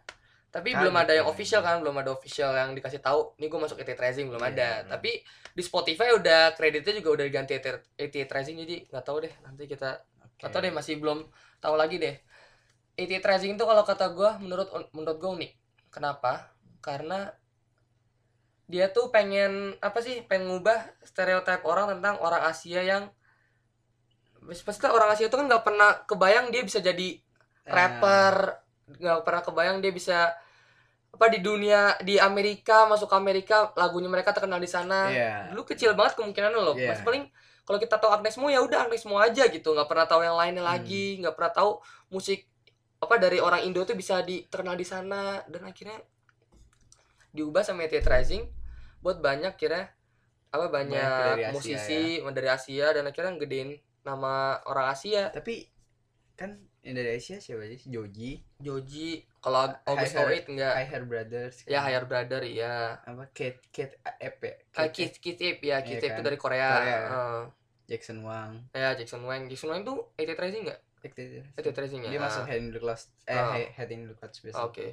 Tapi 0.52 0.70
Kaget 0.70 0.84
belum 0.84 0.94
ada 1.00 1.12
yang 1.16 1.26
official 1.26 1.64
kan 1.64 1.80
belum 1.80 1.96
ada 1.98 2.12
official 2.12 2.52
yang 2.52 2.76
dikasih 2.76 3.00
tahu 3.00 3.34
nih 3.40 3.48
gue 3.48 3.56
masuk 3.58 3.80
ET 3.80 3.96
Rising 3.96 4.28
belum 4.28 4.38
Iya, 4.38 4.52
ada. 4.52 4.68
belum. 4.84 4.90
tapi 4.92 5.10
di 5.50 5.62
Spotify 5.64 6.12
udah 6.12 6.52
kreditnya 6.52 6.92
juga 7.00 7.10
udah 7.16 7.24
diganti 7.24 7.56
ET 7.96 8.14
Rising 8.28 8.56
jadi 8.60 8.76
nggak 8.86 9.00
tahu 9.02 9.24
deh 9.24 9.32
nanti 9.42 9.64
kita 9.64 10.04
Oke. 10.22 10.44
atau 10.44 10.60
deh 10.60 10.68
masih 10.68 11.00
belum 11.00 11.24
tahu 11.58 11.74
lagi 11.74 11.96
deh. 11.96 12.14
ET 12.94 13.08
Rising 13.18 13.56
itu 13.56 13.64
kalau 13.64 13.80
kata 13.80 14.12
gue 14.12 14.30
menurut 14.44 14.68
menurut 14.92 15.16
gue 15.16 15.30
unik. 15.40 15.52
Kenapa? 15.88 16.52
Karena 16.84 17.32
dia 18.68 18.92
tuh 18.92 19.08
pengen 19.08 19.72
apa 19.80 20.04
sih 20.04 20.20
pengen 20.24 20.52
ngubah 20.52 21.00
stereotip 21.00 21.64
orang 21.64 21.96
tentang 21.96 22.20
orang 22.20 22.44
Asia 22.44 22.84
yang 22.84 23.08
pasti 24.42 24.84
orang 24.84 25.10
Asia 25.10 25.26
itu 25.26 25.36
kan 25.36 25.46
nggak 25.46 25.62
pernah 25.62 25.90
kebayang 26.04 26.50
dia 26.50 26.62
bisa 26.62 26.78
jadi 26.78 27.18
Ah. 27.62 27.70
rapper 27.72 28.34
nggak 28.98 29.22
pernah 29.22 29.42
kebayang 29.42 29.78
dia 29.78 29.94
bisa 29.94 30.34
apa 31.12 31.26
di 31.28 31.38
dunia 31.38 31.94
di 32.00 32.18
Amerika 32.18 32.84
masuk 32.84 33.06
ke 33.06 33.14
Amerika 33.14 33.70
lagunya 33.76 34.10
mereka 34.10 34.34
terkenal 34.34 34.58
di 34.58 34.66
sana 34.66 35.06
Iya. 35.06 35.54
dulu 35.54 35.62
kecil 35.64 35.94
banget 35.94 36.18
kemungkinan 36.18 36.50
Iya. 36.74 36.90
Mas 36.90 37.00
paling 37.00 37.30
kalau 37.62 37.78
kita 37.78 37.94
tahu 37.96 38.10
Agnes 38.10 38.34
Mo 38.34 38.50
ya 38.50 38.58
udah 38.58 38.90
Agnes 38.90 39.06
Mo 39.06 39.14
aja 39.16 39.46
gitu 39.46 39.70
nggak 39.70 39.86
pernah 39.86 40.10
tahu 40.10 40.26
yang 40.26 40.34
lainnya 40.34 40.66
Hmm. 40.66 40.72
lagi 40.74 41.22
nggak 41.22 41.34
pernah 41.38 41.52
tahu 41.54 41.70
musik 42.10 42.48
apa 42.98 43.14
dari 43.18 43.38
orang 43.38 43.62
Indo 43.62 43.82
tuh 43.82 43.94
bisa 43.94 44.18
di 44.22 44.42
terkenal 44.46 44.74
di 44.74 44.82
sana 44.82 45.42
dan 45.46 45.62
akhirnya 45.62 46.02
diubah 47.30 47.62
sama 47.62 47.86
Ethnic 47.86 48.04
Rising 48.04 48.44
buat 48.98 49.18
banyak 49.18 49.54
kira 49.56 49.90
apa 50.50 50.66
Banyak 50.68 50.92
banyak, 50.92 51.00
dari 51.00 51.42
Asia, 51.42 51.46
ya. 51.46 51.50
musisi 51.50 52.02
dari 52.20 52.48
Asia 52.48 52.86
dan 52.90 53.04
akhirnya 53.06 53.32
gedein 53.38 53.70
nama 54.02 54.34
orang 54.64 54.86
Asia 54.88 55.28
Tapi 55.28 55.66
kan 56.32 56.54
Indonesia 56.82 57.38
siapa 57.38 57.62
sih? 57.68 57.86
Joji, 57.86 58.42
Joji 58.58 59.22
kalau 59.38 59.70
August 59.84 60.12
Hair- 60.12 60.42
08 60.42 60.50
enggak 60.50 60.72
Hi 60.72 60.84
Hair 60.84 61.04
Brothers. 61.04 61.56
ya 61.64 61.78
Higher 61.80 62.04
Brother 62.04 62.42
iya 62.42 62.98
Apa 63.00 63.30
Kate 63.30 63.62
Kate 63.68 63.94
Ep 64.18 64.36
ya? 64.40 64.54
Ah, 64.74 64.86
Kate 64.86 64.92
Kid 64.92 65.12
Kid 65.16 65.38
Ip 65.38 65.58
ya 65.60 65.78
Iya 65.78 65.86
Ip 65.92 65.98
itu 66.00 66.06
kan? 66.08 66.20
dari 66.20 66.34
Korea, 66.36 66.68
Korea. 66.72 66.98
Heeh. 67.04 67.42
Jackson 67.84 68.18
Wang. 68.20 68.66
ya 68.72 68.94
Jackson 68.94 69.22
Wang 69.22 69.46
Jackson 69.46 69.68
Wang 69.68 69.82
tuh 69.82 70.10
Ethnic 70.16 70.36
Rising 70.36 70.62
enggak 70.64 70.80
Ethnic 71.54 71.76
Rising 71.76 72.00
ya 72.02 72.10
Dia 72.10 72.18
Ah. 72.18 72.24
masuk 72.24 72.42
Head 72.44 72.58
in 72.60 72.70
the 72.70 72.78
Clouds 72.78 73.04
eh. 73.24 73.34
He- 73.36 73.70
Head 73.72 73.90
in 73.90 74.00
the 74.04 74.14
Clouds 74.14 74.38
biasa. 74.40 74.58
oke 74.60 74.86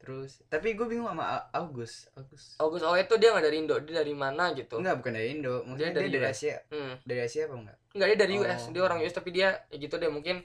Terus 0.00 0.40
tapi 0.46 0.72
gue 0.72 0.86
bingung 0.86 1.06
sama 1.06 1.24
A- 1.26 1.46
August. 1.54 2.08
August. 2.14 2.56
August 2.56 2.82
oh 2.82 2.96
itu 2.96 3.14
dia 3.14 3.30
nggak 3.30 3.44
dari 3.44 3.56
Indo 3.58 3.76
dia 3.78 3.94
dari 3.96 4.14
mana 4.14 4.50
gitu 4.50 4.76
Enggak, 4.76 4.96
bukan 4.96 5.12
dari 5.12 5.28
Indo. 5.30 5.54
Mungkin 5.62 5.76
dia 5.78 5.92
dari 5.92 6.08
dari, 6.08 6.24
US. 6.24 6.32
Asia. 6.34 6.56
hmm. 6.66 6.92
Dari 7.02 7.20
Asia 7.20 7.42
apa 7.44 7.54
enggak? 7.54 7.76
Enggak 7.90 8.06
dia 8.08 8.18
dari 8.18 8.34
Oh. 8.34 8.42
US 8.42 8.62
dia 8.66 8.82
orang 8.82 8.98
US 8.98 9.12
tapi 9.12 9.30
dia 9.30 9.48
ya 9.62 9.76
gitu 9.76 9.94
deh 9.94 10.08
mungkin 10.08 10.36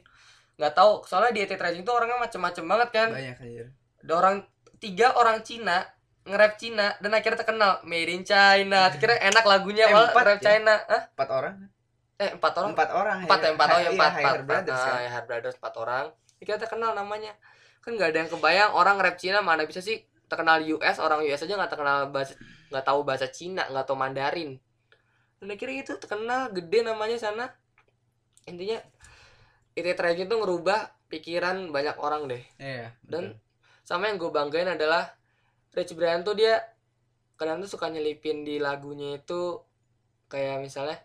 nggak 0.56 0.74
tahu 0.74 1.04
soalnya 1.04 1.32
di 1.32 1.42
Ethnic 1.42 1.58
Rising 1.58 1.84
tuh 1.84 1.92
orangnya 1.94 2.16
macem-macem 2.18 2.64
banget 2.64 2.90
kan 2.90 3.10
Banyak 3.10 3.36
aja. 3.38 3.66
ada 4.00 4.14
orang 4.14 4.36
tiga 4.78 5.12
orang 5.14 5.40
Cina 5.42 5.84
nge-rap 6.22 6.54
Cina 6.56 6.96
dan 6.98 7.12
akhirnya 7.12 7.38
terkenal 7.38 7.72
made 7.82 8.08
in 8.10 8.24
China 8.24 8.88
akhirnya 8.88 9.20
enak 9.26 9.44
lagunya 9.44 9.84
Eh, 9.84 9.94
malah 9.94 10.10
empat 10.10 10.24
rap 10.26 10.38
ya? 10.38 10.44
China 10.46 10.74
Hah? 10.82 11.04
Empat 11.12 11.30
orang? 11.30 11.56
eh 12.16 12.30
empat 12.32 12.54
orang 12.56 12.72
Empat 12.72 12.90
orang. 12.94 13.18
empat 13.22 13.40
ya 13.42 13.50
empat 13.52 13.68
oh 13.68 13.76
ya 13.76 13.82
Iya, 13.82 13.90
empat 13.94 14.10
Hi 14.10 14.16
empat 14.18 14.32
Hair 14.32 14.44
Brothers 14.46 14.80
ah, 14.80 14.88
kan. 14.88 14.96
ya 14.98 15.10
Hair 15.12 15.26
Brothers 15.26 15.56
empat 15.60 15.74
orang 15.78 16.06
kita 16.38 16.54
terkenal 16.58 16.92
namanya 16.94 17.32
kan 17.86 17.94
nggak 17.94 18.10
ada 18.12 18.20
yang 18.26 18.32
kebayang 18.34 18.72
orang 18.74 18.98
rap 18.98 19.16
Cina 19.16 19.46
mana 19.46 19.62
bisa 19.64 19.78
sih 19.80 20.02
terkenal 20.26 20.58
US 20.66 20.98
orang 20.98 21.22
US 21.22 21.46
aja 21.46 21.54
nggak 21.54 21.70
terkenal 21.70 22.10
bahasa 22.10 22.34
nggak 22.74 22.82
tahu 22.82 23.00
bahasa 23.06 23.30
Cina 23.30 23.62
nggak 23.70 23.86
tahu 23.86 23.94
Mandarin 23.94 24.58
dan 25.38 25.48
akhirnya 25.54 25.86
itu 25.86 25.94
terkenal 26.02 26.50
gede 26.50 26.82
namanya 26.82 27.22
sana 27.22 27.46
intinya 28.50 28.82
itu 29.78 29.86
tragedi 29.94 30.26
itu 30.26 30.36
ngerubah 30.36 30.90
pikiran 31.12 31.70
banyak 31.70 31.96
orang 32.02 32.26
deh 32.26 32.42
Iya. 32.58 32.90
Dan- 33.06 33.38
betul. 33.38 33.86
sama 33.86 34.10
yang 34.10 34.18
gue 34.18 34.32
banggain 34.34 34.66
adalah 34.66 35.14
Rich 35.78 35.94
Brian 35.94 36.26
tuh 36.26 36.34
dia 36.34 36.58
kadang 37.38 37.62
tuh 37.62 37.70
suka 37.70 37.92
nyelipin 37.92 38.42
di 38.42 38.58
lagunya 38.58 39.20
itu 39.20 39.60
kayak 40.26 40.64
misalnya 40.64 40.98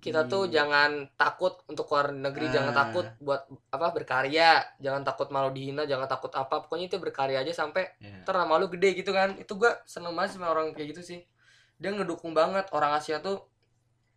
kita 0.00 0.24
tuh 0.24 0.48
Hmm. 0.48 0.52
jangan 0.52 0.90
takut 1.14 1.60
untuk 1.68 1.84
keluar 1.84 2.08
negeri 2.10 2.48
jangan 2.48 2.72
Ah. 2.72 2.78
takut 2.82 3.06
buat 3.20 3.44
apa 3.68 3.86
berkarya. 3.92 4.64
Jangan 4.80 5.04
takut 5.04 5.28
malu 5.28 5.52
dihina 5.52 5.84
jangan 5.84 6.08
takut 6.08 6.32
apa. 6.32 6.64
Pokoknya 6.64 6.88
itu 6.88 6.96
berkarya 6.96 7.38
aja 7.38 7.52
sampai 7.52 7.84
Iya. 8.00 8.24
ntar 8.24 8.34
nama 8.34 8.56
lu 8.56 8.66
gede 8.66 8.96
gitu 8.96 9.12
kan. 9.12 9.36
Itu 9.36 9.54
gua 9.54 9.76
seneng 9.84 10.16
banget 10.16 10.34
sama 10.34 10.48
orang 10.48 10.72
kayak 10.72 10.96
gitu 10.96 11.02
sih. 11.04 11.20
Dia 11.76 11.92
ngedukung 11.92 12.32
banget. 12.32 12.72
Orang 12.72 12.90
Asia 12.90 13.20
tuh 13.20 13.44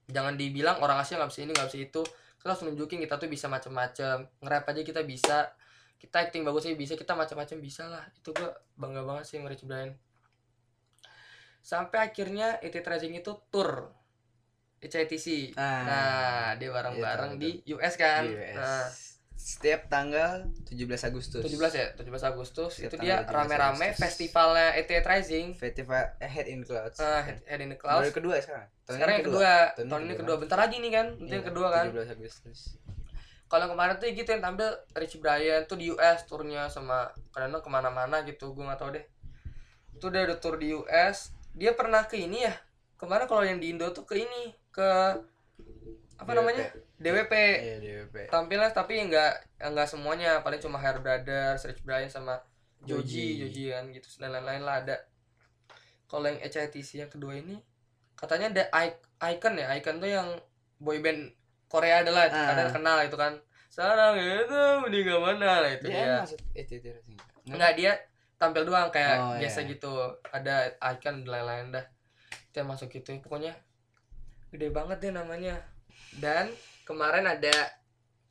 jangan 0.07 0.33
dibilang 0.33 0.79
orang 0.79 0.97
Asia 0.97 1.15
nggak 1.15 1.29
bisa 1.29 1.39
ini 1.41 1.51
nggak 1.51 1.67
bisa 1.67 1.79
itu. 1.79 2.01
Kita 2.39 2.47
harus 2.49 2.63
nunjukin 2.63 2.99
kita 2.99 3.15
tuh 3.15 3.27
bisa 3.27 3.47
macam-macam 3.47 4.15
nge-rap 4.39 4.63
aja 4.65 4.81
kita 4.81 5.01
bisa. 5.03 5.51
Kita 5.95 6.19
acting 6.19 6.43
bagus 6.43 6.63
aja 6.63 6.75
bisa 6.75 6.95
kita 6.95 7.11
macam-macam 7.13 7.57
bisa 7.59 7.87
lah. 7.87 8.03
Itu 8.13 8.31
gua 8.31 8.51
bangga 8.73 9.03
banget 9.03 9.23
sih 9.25 9.35
sama 9.37 9.47
Rich 9.47 9.63
Brian. 9.63 9.95
Sampai 11.59 12.03
akhirnya 12.03 12.59
IT 12.59 12.83
Rising 12.83 13.15
itu 13.15 13.31
tour 13.47 13.87
HITC 14.83 15.55
Ah, 15.55 15.81
nah 15.81 16.09
dia 16.55 16.67
iya, 16.67 16.69
bareng-bareng 16.71 17.31
tahu, 17.35 17.41
di 17.41 17.49
US 17.71 17.95
kan? 17.95 18.21
Di 18.21 18.35
US. 18.35 18.55
nah. 18.55 18.85
Setiap 19.33 19.91
tanggal 19.91 20.47
17 20.65 20.87
Agustus. 21.03 21.43
17 21.43 21.59
ya? 21.73 21.87
17 21.95 22.07
Agustus. 22.23 22.79
Setiap 22.79 22.95
itu 22.95 22.95
dia 23.01 23.19
tanggal 23.19 23.27
17 23.27 23.35
rame-rame 23.35 23.87
festivalnya 23.93 24.71
ET 24.73 24.87
Rising. 24.87 25.45
Festival 25.53 26.15
Head 26.17 26.47
in 26.47 26.63
the 26.63 26.67
Clouds. 26.69 26.95
uh, 26.97 27.19
Head, 27.19 27.43
Head 27.43 27.59
in 27.59 27.67
the 27.67 27.75
Clouds. 27.75 28.07
Baru 28.07 28.15
kedua 28.15 28.35
sekarang. 28.39 28.67
Tahun 28.83 28.95
sekarang 28.95 29.13
yang 29.13 29.25
kedua. 29.27 29.51
Tahun 29.75 29.87
tahun 29.89 30.01
ini 30.01 30.07
kedua. 30.09 30.19
kedua. 30.23 30.35
Bentar 30.39 30.57
lagi 30.57 30.75
nih 30.79 30.91
kan? 30.91 31.07
Itu 31.13 31.23
Iya, 31.23 31.33
yang 31.35 31.45
kedua 31.45 31.67
kan? 31.69 31.85
17 31.91 32.15
Agustus. 32.15 32.59
kalau 33.43 33.69
kemarin 33.69 34.01
tuh 34.01 34.09
gitu 34.09 34.25
yang 34.25 34.41
tampil 34.41 34.65
Rich 34.97 35.21
Brian 35.21 35.61
tuh 35.69 35.77
di 35.77 35.85
US 35.93 36.25
turnya 36.25 36.65
sama 36.67 37.05
kadang 37.29 37.53
ke 37.53 37.69
mana-mana 37.69 38.25
gitu 38.25 38.49
gue 38.49 38.63
nggak 38.63 38.81
tahu 38.81 38.97
deh. 38.97 39.05
Itu 39.93 40.09
dia 40.09 40.25
udah 40.25 40.41
tour 40.41 40.57
di 40.57 40.73
US 40.73 41.29
dia 41.53 41.77
pernah 41.77 42.01
ke 42.07 42.17
ini 42.17 42.49
ya 42.49 42.53
kemarin 43.03 43.25
kalau 43.25 43.43
yang 43.43 43.57
di 43.57 43.69
Indo 43.69 43.87
tuh 43.89 44.03
ke 44.03 44.15
ini 44.17 44.41
ke 44.69 44.87
apa 46.15 46.25
DWP. 46.25 46.37
namanya? 46.37 46.65
DWP 46.95 47.33
Iya, 47.35 47.75
DWP. 47.77 48.15
tampilnya 48.27 48.69
tapi 48.69 49.03
nggak 49.03 49.33
nggak 49.65 49.87
semuanya. 49.87 50.39
Paling 50.39 50.57
cuma 50.57 50.77
Hair 50.77 50.99
Brothers 50.99 51.63
Rich 51.63 51.83
Brian 51.83 52.07
sama 52.07 52.39
Joji. 52.81 53.41
Joji 53.41 53.63
kan 53.69 53.87
gitu. 53.89 54.07
Dan 54.17 54.31
lain-lain 54.31 54.61
lah 54.61 54.79
ada. 54.79 54.95
Kalau 56.05 56.25
yang 56.25 56.39
HITC 56.39 56.89
yang 56.97 57.09
kedua 57.09 57.33
ini 57.33 57.57
katanya 58.13 58.53
ada 58.53 58.63
Icon 59.25 59.57
ya? 59.57 59.67
Icon 59.73 59.97
tuh 59.97 60.07
yang 60.07 60.27
boyband 60.77 61.33
Korea 61.65 62.01
adalah 62.01 62.27
Ah. 62.27 62.53
kadang 62.53 62.71
kenal 62.71 62.97
itu 63.01 63.15
kan. 63.15 63.33
Sarang 63.67 64.13
itu 64.13 64.53
meninggal 64.79 65.17
mana 65.17 65.59
lah 65.59 65.71
itu 65.71 65.89
Dia 65.89 65.97
dia. 65.97 66.17
masuk 66.21 66.39
enggak 67.43 67.73
dia 67.73 67.91
tampil 68.37 68.63
doang 68.63 68.87
kayak 68.87 69.17
Oh, 69.17 69.33
biasa 69.35 69.59
iya. 69.59 69.69
gitu. 69.73 69.93
Ada 70.29 70.55
Icon 70.93 71.25
dan 71.25 71.27
lain-lain 71.27 71.67
dah 71.73 71.85
dia 72.53 72.61
masuk 72.61 72.87
gitu 72.87 73.17
pokoknya 73.19 73.57
gede 74.49 74.69
banget 74.69 74.97
deh 75.01 75.11
namanya 75.11 75.57
dan 76.15 76.53
kemarin 76.85 77.25
ada 77.25 77.51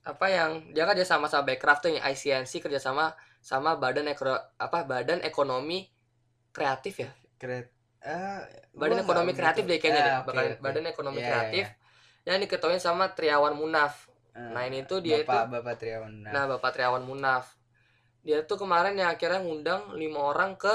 apa 0.03 0.27
yang 0.27 0.51
dia 0.71 0.83
kan 0.83 0.95
dia 0.95 1.03
sama 1.05 1.27
sama 1.27 1.43
Backcraft 1.45 1.81
tuh 1.81 1.91
yang 1.91 2.03
ICNC 2.05 2.63
kerjasama 2.63 3.11
sama 3.39 3.75
badan 3.75 4.07
ekro 4.07 4.31
apa 4.57 4.83
badan 4.83 5.19
ekonomi 5.21 5.91
kreatif 6.51 7.03
ya 7.03 7.11
Kret. 7.35 7.67
Ah, 7.99 8.47
badan 8.73 9.03
ekonomi 9.03 9.31
nggak 9.31 9.39
kreatif 9.41 9.65
deh 9.65 9.79
kayaknya 9.79 10.01
deh 10.01 10.15
Bakal- 10.25 10.47
oke. 10.49 10.63
badan 10.63 10.85
ekonomi 10.87 11.19
Iya, 11.19 11.27
kreatif 11.29 11.67
iya, 11.67 11.79
yang 12.25 12.39
diketuain 12.39 12.79
sama 12.79 13.11
Triawan 13.11 13.55
Munaf 13.55 14.07
iya. 14.33 14.47
nah, 14.49 14.63
Ah, 14.63 14.65
ini 14.65 14.83
tuh 14.83 14.99
dia 14.99 15.23
Bapak, 15.23 15.51
Bapak 15.51 15.75
Triawan. 15.77 16.13
nah 16.25 16.47
Bapak 16.47 16.71
Triawan 16.73 17.03
Munaf 17.03 17.59
dia 18.23 18.43
tuh 18.43 18.55
kemarin 18.57 18.95
yang 18.95 19.11
akhirnya 19.11 19.39
ngundang 19.39 19.95
lima 19.95 20.23
orang 20.25 20.55
ke 20.55 20.71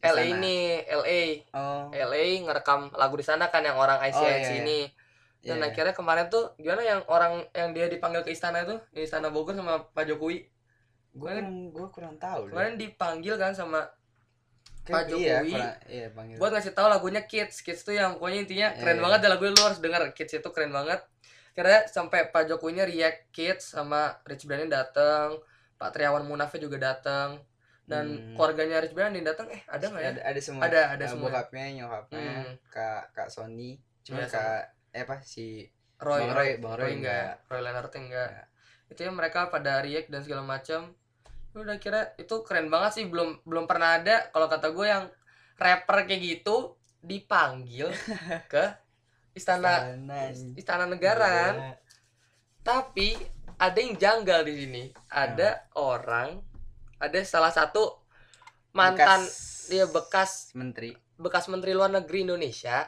LA 0.00 0.12
Sana. 0.16 0.32
ini 0.34 0.56
LA 0.82 1.22
Oh. 1.52 1.88
LA 1.90 2.24
ngerekam 2.40 2.88
lagu 2.92 3.14
di 3.14 3.22
sana 3.22 3.48
kan 3.48 3.60
yang 3.60 3.76
orang 3.76 4.00
ICNC 4.00 4.16
iya, 4.16 4.36
iya. 4.40 4.52
ini 4.58 4.80
dan 5.40 5.56
iya. 5.56 5.68
akhirnya 5.68 5.92
kemarin 5.92 6.28
tuh 6.28 6.52
gimana 6.56 6.80
yang 6.80 7.00
orang 7.06 7.44
yang 7.50 7.72
dia 7.72 7.86
dipanggil 7.86 8.20
ke 8.20 8.30
istana 8.30 8.60
itu 8.62 8.76
di 8.90 9.02
istana 9.02 9.28
Bogor 9.28 9.52
sama 9.52 9.84
Pak 9.86 10.04
Jokowi 10.06 10.44
kurang, 11.12 11.68
gua 11.70 11.88
kurang 11.88 12.14
tahu. 12.16 12.46
deh. 12.46 12.52
kemarin 12.52 12.74
dipanggil 12.76 13.34
kan 13.34 13.52
sama 13.52 13.84
Kayak 14.80 14.94
Pak 14.94 15.02
Iya, 15.02 15.10
Jokowi 15.10 15.52
kurang, 15.52 15.74
iya, 15.86 16.06
panggil. 16.10 16.36
buat 16.36 16.50
ngasih 16.50 16.72
tahu 16.72 16.86
lagunya 16.88 17.22
Kids 17.22 17.60
Kids 17.60 17.82
tuh 17.82 17.92
yang 17.92 18.16
pokoknya 18.16 18.38
intinya 18.40 18.68
keren 18.74 18.96
Iya. 18.96 19.02
banget 19.02 19.18
deh 19.18 19.30
lagunya 19.30 19.52
lu 19.52 19.62
harus 19.62 19.78
denger 19.78 20.02
Kids 20.10 20.32
itu 20.34 20.48
keren 20.50 20.70
banget 20.70 21.00
karena 21.50 21.84
sampai 21.86 22.20
Pak 22.26 22.46
Jokowinya 22.46 22.84
react 22.84 23.28
Kids 23.30 23.64
sama 23.70 24.16
Rich 24.22 24.44
Brian 24.44 24.68
datang 24.68 25.36
Pak 25.76 25.92
Triawan 25.92 26.24
Munafnya 26.24 26.60
juga 26.62 26.76
datang 26.78 27.40
dan 27.90 28.06
Hmm. 28.06 28.34
keluarganya 28.38 28.78
Rich 28.78 28.94
Brian 28.94 29.18
datang 29.20 29.50
eh 29.50 29.66
ada 29.66 29.82
nggak 29.82 29.98
ya 30.00 30.10
ada, 30.12 30.20
ada 30.24 30.40
semua. 30.40 30.62
Ada, 30.62 30.80
ada 30.88 31.04
Eh, 31.04 31.10
semua. 31.10 31.26
Bokapnya, 31.26 31.64
nyokapnya, 31.74 32.22
Hmm. 32.38 32.54
Kak 32.70 33.02
Kak 33.10 33.28
Sony, 33.28 33.82
cuma 34.00 34.22
Iya, 34.22 34.30
Kak 34.30 34.62
eh 34.90 35.02
apa 35.02 35.16
si 35.20 35.66
Roy 35.98 36.22
Bang 36.22 36.32
Roy, 36.32 36.50
Bang 36.56 36.74
Roy 36.76 36.92
enggak 36.96 37.44
Roy 37.46 37.60
Leonard 37.60 37.92
enggak 37.92 38.30
Enggak. 38.30 38.46
itu 38.88 39.00
ya 39.00 39.12
mereka 39.12 39.40
pada 39.46 39.78
react 39.78 40.08
dan 40.08 40.22
segala 40.22 40.42
macam 40.42 40.94
udah 41.52 41.76
kira 41.76 42.14
itu 42.16 42.34
keren 42.42 42.66
banget 42.66 42.90
sih 42.92 43.04
belum 43.04 43.42
belum 43.42 43.66
pernah 43.66 43.98
ada 43.98 44.30
kalau 44.30 44.46
kata 44.46 44.70
gue 44.70 44.86
yang 44.86 45.04
rapper 45.56 46.06
kayak 46.06 46.22
gitu 46.22 46.74
dipanggil 47.00 47.90
ke 48.48 48.64
istana 49.32 49.94
Istana 49.94 50.18
istana 50.56 50.84
negara 50.86 51.34
Iya. 51.52 51.74
tapi 52.60 53.14
ada 53.56 53.76
yang 53.76 53.94
janggal 53.94 54.40
di 54.42 54.54
sini 54.56 54.82
ada 55.06 55.70
orang 55.74 56.40
ada 57.00 57.18
salah 57.24 57.50
satu 57.50 57.96
mantan 58.70 59.20
Bekas 59.20 59.66
dia 59.66 59.84
bekas 59.86 60.30
menteri. 60.52 60.90
bekas 61.16 61.46
menteri 61.46 61.72
luar 61.72 61.90
negeri 61.90 62.24
Indonesia 62.24 62.86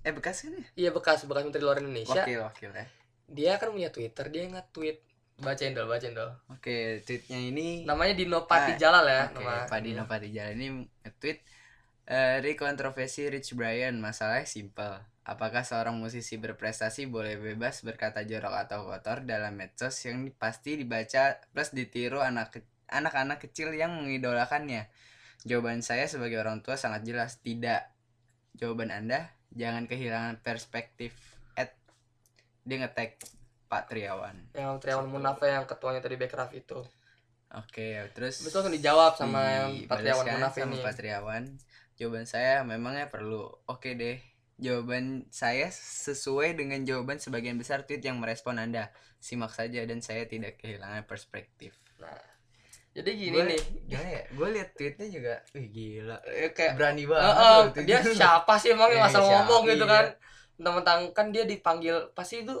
Eh 0.00 0.10
bekas 0.10 0.40
kan 0.40 0.54
ya? 0.54 0.64
iya 0.78 0.90
bekas 0.90 1.22
bekas 1.22 1.42
menteri 1.42 1.60
luar 1.60 1.78
Indonesia 1.78 2.22
Wakil 2.22 2.40
wakil 2.40 2.70
ya. 2.70 2.86
dia 3.26 3.52
kan 3.56 3.68
punya 3.68 3.90
Twitter 3.90 4.26
dia 4.26 4.46
nge-tweet 4.46 5.02
bacain 5.38 5.70
dong 5.70 5.86
bacain 5.86 6.12
dong 6.12 6.32
Oke, 6.48 7.02
tweetnya 7.02 7.38
ini 7.38 7.82
namanya 7.82 8.14
Dino 8.14 8.42
Pati 8.42 8.74
Ah, 8.74 8.78
Jalal 8.78 9.04
ya 9.04 9.22
Oke, 9.28 9.38
nama 9.38 9.66
Pak 9.66 9.80
Dino 9.80 10.02
Padijala 10.04 10.50
ini 10.50 10.66
nge-tweet 11.02 11.38
eh 12.06 12.40
Dari 12.40 12.54
kontroversi 12.54 13.28
Rich 13.28 13.52
Brian, 13.52 14.00
masalahnya 14.00 14.48
simple. 14.48 14.96
Apakah 15.22 15.60
seorang 15.60 15.92
musisi 15.92 16.40
berprestasi 16.40 17.04
boleh 17.04 17.36
bebas 17.36 17.84
berkata 17.84 18.24
jorok 18.24 18.54
atau 18.58 18.88
kotor 18.88 19.20
dalam 19.22 19.52
medsos 19.52 19.92
yang 20.02 20.24
pasti 20.32 20.74
dibaca 20.74 21.36
plus 21.52 21.68
ditiru 21.70 22.18
anak 22.18 22.64
anak-anak 22.88 23.38
kecil 23.38 23.72
yang 23.76 23.94
mengidolakannya? 23.96 24.88
Jawaban 25.46 25.86
saya 25.86 26.10
sebagai 26.10 26.42
orang 26.42 26.60
tua 26.60 26.74
sangat 26.74 27.06
jelas, 27.06 27.38
tidak. 27.38 27.94
Jawaban 28.58 28.90
Anda, 28.90 29.30
jangan 29.54 29.86
kehilangan 29.86 30.42
perspektif. 30.42 31.14
At 31.54 31.76
dia 32.66 32.82
nge-tag 32.82 33.20
Pak 33.68 33.92
Triawan. 33.92 34.50
yang 34.56 34.80
Triawan 34.80 35.06
Munafa 35.06 35.46
yang 35.46 35.68
ketuanya 35.68 36.00
tadi 36.00 36.16
Backcraft 36.16 36.56
itu 36.56 36.80
Oke, 37.56 38.12
terus 38.12 38.44
Terus 38.44 38.52
langsung 38.52 38.76
dijawab 38.76 39.16
sama 39.16 39.40
yang 39.40 39.72
Pak 39.88 40.04
Triawan 40.04 40.24
sama 40.52 40.68
ini 40.68 40.84
Pak 40.84 40.94
Triawan. 41.00 41.44
Jawaban 41.96 42.26
saya 42.28 42.60
memangnya 42.60 43.08
perlu. 43.08 43.48
Oke 43.64 43.96
deh. 43.96 44.20
Jawaban 44.60 45.24
saya 45.32 45.72
sesuai 45.72 46.58
dengan 46.60 46.84
jawaban 46.84 47.22
sebagian 47.22 47.56
besar 47.56 47.88
tweet 47.88 48.04
yang 48.04 48.20
merespon 48.20 48.60
Anda. 48.60 48.92
Simak 49.16 49.56
saja 49.56 49.80
dan 49.88 50.04
saya 50.04 50.28
tidak 50.28 50.60
kehilangan 50.60 51.08
perspektif. 51.08 51.72
nah 51.98 52.27
jadi 52.98 53.10
gini 53.12 53.36
Gua- 53.36 53.46
nih 53.46 53.60
Gimana 53.84 54.08
ya? 54.10 54.22
Gue 54.28 54.48
liat 54.50 54.70
tweetnya 54.72 55.06
juga, 55.08 55.34
wih 55.50 55.66
gila. 55.68 56.16
eh, 56.24 56.50
kayak 56.50 56.72
Berani 56.74 57.04
banget. 57.04 57.30
loh 57.30 57.62
tweetnya. 57.70 57.98
dia 58.02 58.14
siapa 58.18 58.52
sih 58.54 58.68
emang 58.70 58.90
yang 58.90 59.00
Iya, 59.00 59.08
asal 59.08 59.22
ngomong 59.22 59.62
gitu 59.64 59.84
iya. 59.84 59.92
kan 59.92 60.04
mentang-mentang 60.54 61.00
kan 61.12 61.26
dia 61.28 61.44
dipanggil 61.44 61.96
pasti 62.12 62.42
itu 62.42 62.54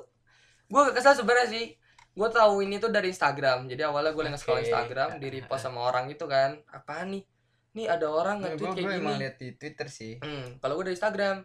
gue 0.64 0.80
gak 0.80 0.94
kesal 0.94 1.12
sebenarnya 1.12 1.48
sih 1.48 1.66
gue 2.10 2.28
tahu 2.28 2.54
ini 2.60 2.76
tuh 2.76 2.88
dari 2.88 3.08
Instagram 3.08 3.66
jadi 3.66 3.86
awalnya 3.86 4.10
gue 4.10 4.22
lagi 4.24 4.36
scroll 4.36 4.56
Oke. 4.56 4.66
Instagram 4.66 5.08
di 5.16 5.28
repost 5.32 5.62
sama 5.62 5.82
orang 5.82 6.06
gitu 6.06 6.24
kan 6.24 6.58
apaan 6.68 7.10
nih 7.10 7.22
nih 7.70 7.86
ada 7.86 8.06
orang 8.06 8.38
Gue 8.38 8.48
nge-tweet 8.48 8.68
kayak 8.68 8.78
gue 8.80 8.90
gini 8.92 9.00
emang 9.00 9.16
liat 9.16 9.36
di 9.36 9.48
Twitter 9.52 9.86
sih. 9.88 10.12
hmm, 10.16 10.58
kalau 10.58 10.74
gue 10.74 10.84
dari 10.84 10.94
Instagram 10.94 11.36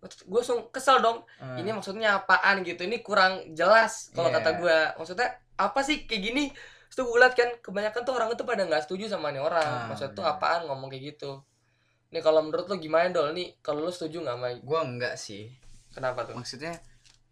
gue 0.00 0.38
langsung 0.38 0.68
kesel 0.68 0.98
dong 0.98 1.26
Eh, 1.38 1.58
ini 1.58 1.70
maksudnya 1.70 2.18
apaan 2.18 2.62
gitu 2.62 2.80
ini 2.82 2.98
kurang 2.98 3.52
jelas 3.52 4.08
kalau 4.10 4.28
Iya. 4.28 4.36
kata 4.38 4.50
gue 4.56 4.76
maksudnya 4.94 5.28
apa 5.56 5.80
sih 5.80 6.04
kayak 6.04 6.22
gini 6.22 6.44
Terus 6.88 7.04
gue 7.04 7.18
liat 7.20 7.34
kan 7.36 7.50
kebanyakan 7.60 8.00
tuh 8.02 8.14
orang 8.16 8.28
itu 8.32 8.44
pada 8.48 8.62
nggak 8.64 8.82
setuju 8.88 9.04
sama 9.12 9.30
nih 9.30 9.42
orang. 9.44 9.64
Ah, 9.64 9.86
maksudnya 9.92 10.16
tuh 10.16 10.24
apaan 10.24 10.66
ngomong 10.66 10.88
kayak 10.88 11.14
gitu. 11.14 11.44
Nih 12.10 12.24
kalau 12.24 12.40
menurut 12.40 12.66
lo 12.66 12.76
gimana 12.80 13.12
dol? 13.12 13.36
Nih 13.36 13.60
kalau 13.60 13.84
lo 13.84 13.92
setuju 13.92 14.24
nggak 14.24 14.36
sama 14.36 14.48
gue 14.56 14.80
enggak 14.80 15.14
sih. 15.20 15.52
kenapa 15.88 16.22
tuh? 16.22 16.36
Maksudnya 16.36 16.78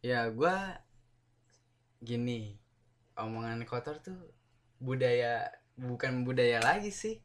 ya 0.03 0.27
gue 0.33 0.57
gini 2.03 2.57
omongan 3.17 3.65
kotor 3.65 4.01
tuh 4.01 4.17
budaya 4.81 5.49
bukan 5.77 6.25
budaya 6.25 6.61
lagi 6.61 6.93
sih. 6.93 7.21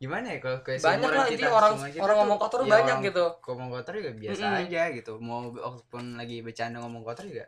Gimana 0.00 0.32
ya 0.32 0.38
kalau 0.40 0.64
kayak 0.64 0.80
banyak 0.80 1.10
lah 1.12 1.28
kita, 1.28 1.48
orang 1.52 1.74
kita 1.92 2.00
orang 2.00 2.16
tuh, 2.16 2.20
ngomong 2.24 2.38
kotor 2.40 2.60
ya 2.64 2.70
banyak 2.72 2.96
orang 2.96 3.08
gitu. 3.08 3.24
ngomong 3.44 3.68
kotor 3.68 3.92
juga 4.00 4.12
biasa 4.16 4.44
Mm-mm. 4.48 4.60
aja 4.64 4.82
gitu. 4.96 5.12
Mau 5.20 5.40
walaupun 5.52 6.04
lagi 6.16 6.36
bercanda 6.40 6.80
ngomong 6.80 7.04
kotor 7.04 7.28
juga 7.28 7.46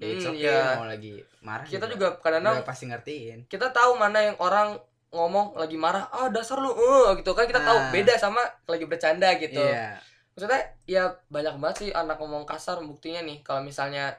ya 0.00 0.06
it's 0.08 0.24
Mm, 0.24 0.32
okay 0.32 0.42
iya. 0.42 0.60
mau 0.74 0.88
lagi 0.88 1.14
marah 1.40 1.64
kita 1.64 1.84
juga 1.86 2.16
kadang-kadang 2.16 2.56
udah 2.56 2.66
pasti 2.66 2.84
ngertiin 2.86 3.38
kita 3.46 3.68
tahu 3.68 3.94
mana 3.94 4.18
yang 4.24 4.36
orang 4.38 4.80
ngomong 5.10 5.54
lagi 5.54 5.76
marah 5.76 6.08
ah 6.08 6.26
dasar 6.26 6.56
lu 6.56 6.70
eh 6.70 7.18
gitu 7.18 7.30
kan 7.30 7.44
kita 7.44 7.60
tahu 7.60 7.78
Ah. 7.78 7.90
beda 7.90 8.14
sama 8.16 8.40
lagi 8.64 8.84
bercanda 8.84 9.28
gitu 9.36 9.60
iya 9.60 10.00
maksudnya 10.30 10.56
ya 10.84 11.02
banyak 11.26 11.54
banget 11.54 11.76
sih 11.78 11.90
anak 11.90 12.16
ngomong 12.16 12.42
kasar 12.44 12.80
buktinya 12.80 13.20
nih 13.20 13.42
kalau 13.42 13.60
misalnya 13.60 14.16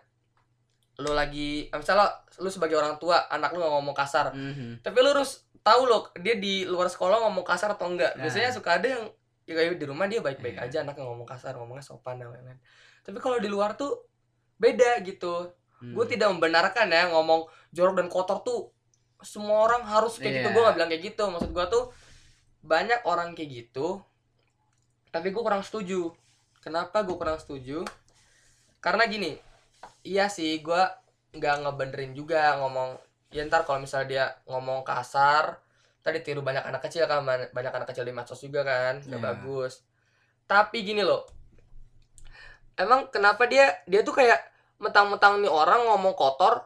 lu 0.98 1.12
lagi 1.12 1.66
misalnya 1.68 2.14
lu 2.38 2.48
sebagai 2.48 2.76
orang 2.76 2.96
tua 2.96 3.26
anak 3.28 3.50
lu 3.52 3.60
ngomong 3.60 3.96
kasar 3.96 4.30
Mhm. 4.30 4.80
tapi 4.80 4.98
lu 4.98 5.10
harus 5.10 5.42
tahu 5.62 5.88
loh 5.88 6.14
dia 6.16 6.36
di 6.36 6.62
luar 6.64 6.86
sekolah 6.86 7.22
ngomong 7.22 7.42
kasar 7.44 7.72
atau 7.72 7.88
enggak 7.88 8.14
Nah. 8.14 8.22
biasanya 8.22 8.52
suka 8.52 8.76
ada 8.76 8.88
yang 8.88 9.04
ya 9.42 9.54
kayak 9.56 9.76
di 9.76 9.86
rumah 9.86 10.06
dia 10.06 10.20
baik-baik 10.20 10.54
Iya. 10.56 10.64
aja 10.64 10.78
anaknya 10.84 11.04
ngomong 11.04 11.26
kasar 11.26 11.56
ngomongnya 11.56 11.82
sopan 11.82 12.16
dan 12.16 12.30
lain-lain 12.30 12.60
tapi 13.02 13.18
kalau 13.18 13.38
di 13.38 13.48
luar 13.48 13.74
tuh 13.74 14.06
beda 14.56 15.02
gitu 15.02 15.50
Hmm. 15.82 15.92
gue 15.92 16.06
tidak 16.08 16.30
membenarkan 16.30 16.88
ya 16.88 17.10
ngomong 17.10 17.44
jorok 17.70 17.98
dan 17.98 18.06
kotor 18.06 18.40
tuh 18.40 18.70
semua 19.20 19.66
orang 19.66 19.82
harus 19.84 20.16
kayak 20.16 20.30
gitu 20.32 20.48
Iya. 20.48 20.54
gue 20.54 20.62
gak 20.64 20.76
bilang 20.76 20.90
kayak 20.90 21.04
gitu 21.04 21.24
maksud 21.26 21.50
gue 21.50 21.66
tuh 21.68 21.84
banyak 22.62 23.02
orang 23.04 23.34
kayak 23.34 23.50
gitu 23.66 23.98
tapi 25.10 25.30
gue 25.30 25.42
kurang 25.42 25.62
setuju 25.62 26.14
kenapa 26.60 27.02
gue 27.02 27.14
kurang 27.14 27.36
setuju 27.36 27.82
karena 28.78 29.06
gini 29.06 29.42
iya 30.02 30.26
sih 30.28 30.58
gue 30.58 30.82
nggak 31.32 31.56
ngebenerin 31.60 32.14
juga 32.14 32.58
ngomong 32.58 33.02
ya 33.30 33.42
ntar 33.44 33.64
kalau 33.64 33.80
misalnya 33.80 34.08
dia 34.08 34.26
ngomong 34.46 34.84
kasar 34.84 35.58
tadi 36.00 36.20
tiru 36.20 36.42
banyak 36.42 36.62
anak 36.62 36.82
kecil 36.82 37.06
kan 37.06 37.22
ban- 37.22 37.50
banyak 37.50 37.72
anak 37.72 37.88
kecil 37.88 38.04
di 38.04 38.12
medsos 38.12 38.38
juga 38.38 38.62
kan 38.62 39.00
nggak 39.00 39.18
Iya. 39.18 39.28
bagus 39.32 39.82
tapi 40.46 40.84
gini 40.84 41.02
loh 41.02 41.26
emang 42.76 43.08
kenapa 43.08 43.46
dia 43.46 43.82
dia 43.86 44.02
tuh 44.02 44.14
kayak 44.14 44.51
mentang-mentang 44.82 45.38
nih 45.38 45.48
orang 45.48 45.86
ngomong 45.86 46.12
kotor 46.12 46.66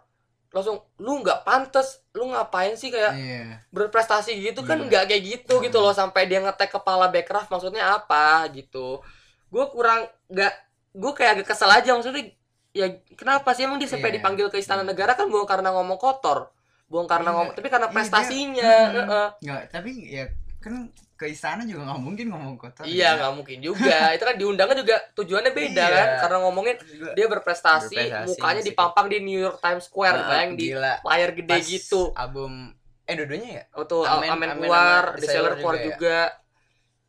langsung 0.50 0.80
lu 0.98 1.20
nggak 1.20 1.44
pantas 1.44 2.00
lu 2.16 2.32
ngapain 2.32 2.74
sih 2.74 2.88
kayak 2.88 3.12
iya 3.14 3.60
berprestasi 3.70 4.40
gitu 4.40 4.64
kan 4.64 4.80
Iya. 4.80 4.88
nggak 4.88 5.04
kayak 5.06 5.24
gitu 5.26 5.60
gitu 5.60 5.78
loh 5.78 5.92
sampai 5.92 6.26
dia 6.26 6.40
ngetek 6.40 6.72
kepala 6.72 7.12
Backcraft 7.12 7.52
maksudnya 7.52 7.84
apa 7.94 8.48
gitu 8.50 9.04
gue 9.52 9.66
kurang 9.68 10.08
nggak 10.26 10.54
gue 10.96 11.12
kayak 11.12 11.32
agak 11.36 11.48
kesel 11.52 11.68
aja 11.68 11.92
maksudnya 11.92 12.32
ya 12.72 12.88
kenapa 13.14 13.52
sih 13.52 13.68
emang 13.68 13.78
dia 13.78 13.88
sampai 13.88 14.10
Iya. 14.10 14.16
dipanggil 14.16 14.48
ke 14.48 14.56
istana 14.56 14.82
negara 14.82 15.12
kan 15.14 15.28
bukan 15.28 15.44
karena 15.44 15.76
ngomong 15.76 16.00
kotor 16.00 16.48
bukan 16.88 17.04
karena 17.06 17.30
Iya. 17.30 17.36
ngomong 17.36 17.54
tapi 17.54 17.68
karena 17.68 17.88
Iya, 17.88 17.96
prestasinya 17.96 18.72
Mhm. 18.72 18.96
heeh. 18.96 19.28
nggak 19.44 19.62
tapi 19.70 19.92
ya 20.08 20.26
kan 20.64 20.88
ke 21.16 21.26
istana 21.32 21.64
juga 21.64 21.88
nggak 21.88 22.02
mungkin 22.04 22.26
ngomong 22.28 22.56
kotor 22.60 22.84
iya 22.84 23.16
ya. 23.16 23.18
nggak 23.24 23.34
mungkin 23.40 23.58
juga 23.64 24.12
itu 24.12 24.24
kan 24.28 24.36
diundangnya 24.36 24.78
juga 24.84 24.96
tujuannya 25.16 25.52
beda 25.56 25.86
Iya. 25.88 25.96
kan 25.96 26.08
karena 26.28 26.38
ngomongin 26.44 26.76
dia 27.16 27.26
berprestasi, 27.32 27.96
Berprestasi, 27.96 28.28
mukanya 28.28 28.62
dipampang 28.62 29.08
di 29.08 29.18
New 29.24 29.40
York 29.40 29.64
Times 29.64 29.88
Square 29.88 30.18
Ah, 30.20 30.28
bayang 30.28 30.52
di 30.60 30.76
layar 30.76 31.32
gede 31.32 31.56
Pas 31.56 31.64
gitu 31.64 32.02
album 32.14 32.76
eh 33.08 33.16
dua-duanya 33.16 33.50
ya 33.50 33.64
Waktu 33.72 33.96
Amen- 34.04 34.32
Amen, 34.36 34.50
Amen 34.52 34.60
keluar, 34.60 35.04
The 35.16 35.28
Sailor 35.28 35.54
keluar 35.56 35.76
juga 35.76 35.80
ya? 35.80 35.88
juga. 35.88 36.20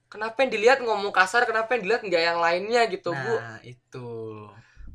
Kenapa 0.06 0.36
yang 0.46 0.50
dilihat 0.54 0.78
ngomong 0.86 1.10
kasar, 1.10 1.42
kenapa 1.50 1.74
yang 1.74 1.82
dilihat 1.82 2.02
nggak 2.06 2.22
yang 2.22 2.38
lainnya 2.38 2.82
gitu? 2.86 3.10
Nah 3.10 3.58
itu 3.66 4.06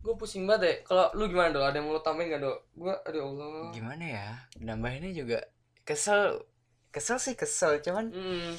gue 0.02 0.14
pusing 0.18 0.48
banget 0.50 0.62
deh. 0.66 0.76
Kalau 0.88 1.12
lu 1.14 1.28
gimana 1.28 1.52
dong? 1.52 1.62
Ada 1.68 1.78
yang 1.78 1.86
mau 1.86 1.94
lu 1.94 2.02
tambahin 2.02 2.32
nggak 2.32 2.42
dong? 2.42 2.58
Gue, 2.74 2.94
aduh 3.06 3.22
Allah. 3.28 3.70
gimana 3.76 4.04
ya 4.08 4.28
nambahinnya 4.58 5.12
juga 5.14 5.40
kesel 5.84 6.42
kesel 6.90 7.18
sih 7.20 7.36
kesel 7.36 7.80
cuman 7.80 8.10
Hmm, 8.10 8.56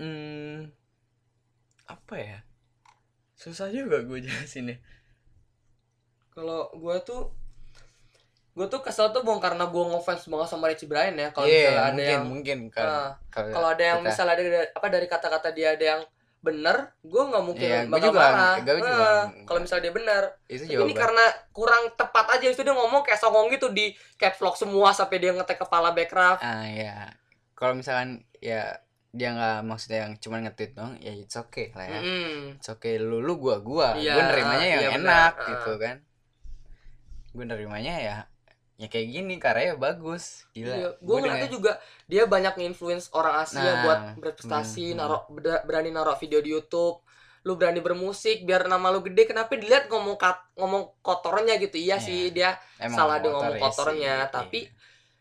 hmm, 0.00 0.72
apa 1.86 2.14
ya 2.16 2.38
susah 3.36 3.68
juga 3.68 4.00
gue 4.00 4.18
jelasin 4.20 4.72
ya 4.72 4.78
kalau 6.30 6.70
gue 6.72 6.96
tuh 7.02 7.22
gue 8.50 8.66
tuh 8.66 8.80
kesel 8.82 9.14
tuh 9.14 9.22
bukan 9.22 9.38
karena 9.40 9.70
gue 9.70 9.84
ngefans 9.94 10.26
banget 10.26 10.48
sama 10.50 10.66
Richie 10.68 10.90
Brian 10.90 11.14
ya. 11.14 11.30
Kalau 11.30 11.46
Iya, 11.46 11.70
misalnya 11.70 11.80
ada 11.80 11.90
mungkin 11.94 12.10
yang 12.10 12.24
mungkin 12.26 12.58
Ah, 12.74 13.08
kalau 13.30 13.48
kalau 13.54 13.68
ada 13.70 13.84
yang 13.86 13.98
kita- 14.02 14.08
misalnya 14.10 14.34
ada 14.36 14.44
apa 14.74 14.86
dari 14.90 15.06
kata-kata 15.06 15.48
dia 15.54 15.68
ada 15.78 15.84
yang 15.96 16.02
bener, 16.40 16.76
gue 17.00 17.22
nggak 17.30 17.44
mungkin 17.46 17.68
gua 17.68 17.92
bakal 17.94 18.10
juga, 18.10 18.20
marah. 18.20 18.40
Ah, 18.42 18.56
enggak. 18.58 19.44
kalau 19.46 19.60
misalnya 19.62 19.84
dia 19.86 19.94
bener. 19.94 20.22
itu 20.50 20.62
Tapi 20.66 20.82
ini 20.82 20.94
karena 20.98 21.24
kurang 21.54 21.84
tepat 21.94 22.26
aja 22.36 22.46
itu 22.50 22.60
dia 22.60 22.74
ngomong 22.74 23.02
kayak 23.06 23.20
songong 23.22 23.46
gitu 23.54 23.70
di 23.70 23.92
caps 24.18 24.42
lock 24.42 24.56
semua 24.58 24.90
sampai 24.90 25.16
dia 25.22 25.30
ngetek 25.30 25.62
kepala 25.62 25.94
Backcraft. 25.94 26.42
ah 26.42 26.66
ya 26.66 27.06
kalau 27.54 27.78
misalkan 27.78 28.24
ya 28.42 28.72
dia 29.10 29.28
nggak 29.30 29.66
maksudnya 29.66 30.06
yang 30.06 30.14
cuma 30.16 30.38
nge-tweet 30.38 30.72
dong 30.72 30.94
ya 30.98 31.10
it's 31.12 31.34
okay 31.34 31.74
lah 31.74 31.82
ya 31.84 31.98
Mm. 31.98 32.56
it's 32.56 32.68
okay 32.68 32.94
lu 32.96 33.18
lu 33.18 33.34
gua 33.36 33.58
gua 33.58 33.94
Iya, 33.94 34.14
gua 34.14 34.22
nerimanya 34.28 34.66
yang 34.68 34.80
iya 34.80 34.90
benar. 34.92 35.02
enak 35.02 35.32
Ah. 35.34 35.46
gitu 35.48 35.72
kan 35.76 35.96
gua 37.30 37.44
nerimanya 37.44 37.94
ya 37.96 38.16
ya 38.76 38.86
kayak 38.86 39.08
gini 39.08 39.34
karyanya 39.36 39.76
bagus 39.76 40.48
gila 40.52 40.72
Iya, 40.72 40.88
gue 40.94 41.04
Gua 41.04 41.16
ngeliatnya 41.20 41.50
juga 41.50 41.72
dia 42.06 42.24
banyak 42.24 42.54
nge-influence 42.54 43.12
orang 43.12 43.44
Asia 43.44 43.60
Nah, 43.60 43.74
buat 43.84 44.00
berprestasi, 44.16 44.86
hmm, 44.90 44.96
narok 44.96 45.24
ber- 45.30 45.62
berani 45.62 45.90
narok 45.90 46.16
video 46.16 46.40
di 46.40 46.48
YouTube. 46.48 47.04
Lu 47.40 47.54
berani 47.54 47.78
bermusik 47.78 48.40
biar 48.42 48.64
nama 48.66 48.88
lu 48.88 49.00
gede. 49.00 49.24
Kenapa 49.26 49.52
dilihat 49.52 49.84
ngomong 49.86 50.16
kat, 50.16 50.32
ngomong 50.54 50.96
kotornya 51.00 51.56
gitu? 51.56 51.76
Iya 51.76 51.96
Iya. 51.96 51.96
sih, 52.00 52.20
dia 52.30 52.56
emang 52.78 52.96
salah 52.96 53.16
dia 53.16 53.28
kotor 53.28 53.36
ngomong 53.36 53.52
ya 53.52 53.62
kotornya, 53.62 54.14
sih, 54.16 54.32
tapi 54.32 54.60
iya. 54.64 54.72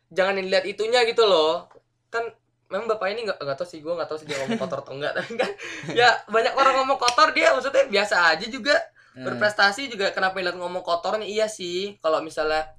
jangan 0.10 0.34
dilihat 0.36 0.66
itunya 0.66 1.00
gitu 1.04 1.24
loh. 1.24 1.68
Kan 2.08 2.32
memang 2.70 2.86
bapak 2.86 3.08
ini 3.12 3.26
nggak 3.26 3.38
nggak 3.42 3.58
tahu 3.58 3.68
sih 3.68 3.82
gue 3.82 3.90
nggak 3.90 4.10
tahu 4.10 4.18
sih 4.22 4.28
dia 4.30 4.38
ngomong 4.46 4.62
kotor 4.62 4.80
atau 4.86 4.94
enggak 4.94 5.14
tapi 5.18 5.34
kan 5.36 5.52
ya 5.98 6.10
banyak 6.30 6.54
orang 6.54 6.74
ngomong 6.82 6.98
kotor 7.02 7.34
dia 7.34 7.52
maksudnya 7.54 7.86
biasa 7.90 8.16
aja 8.38 8.46
juga 8.48 8.78
Hmm, 9.10 9.26
berprestasi 9.26 9.90
juga. 9.90 10.14
Kenapa 10.14 10.38
dilihat 10.38 10.54
ngomong 10.54 10.86
kotornya 10.86 11.26
iya 11.26 11.50
sih 11.50 11.98
kalau 11.98 12.22
misalnya 12.22 12.70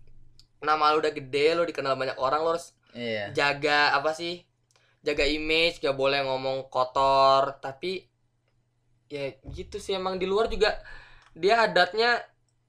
nama 0.63 0.95
lu 0.95 1.03
udah 1.03 1.11
gede 1.11 1.59
lu 1.59 1.67
dikenal 1.67 1.99
banyak 1.99 2.15
orang 2.23 2.47
lu 2.47 2.55
harus 2.55 2.71
iya. 2.95 3.35
jaga 3.35 3.99
apa 3.99 4.15
sih 4.15 4.47
jaga 5.03 5.27
image 5.27 5.83
gak 5.83 5.99
boleh 5.99 6.23
ngomong 6.23 6.71
kotor. 6.71 7.59
Tapi 7.59 8.07
ya 9.11 9.35
gitu 9.51 9.83
sih 9.83 9.99
emang 9.99 10.23
di 10.23 10.31
luar 10.31 10.47
juga 10.47 10.79
dia 11.35 11.67
adatnya 11.67 12.23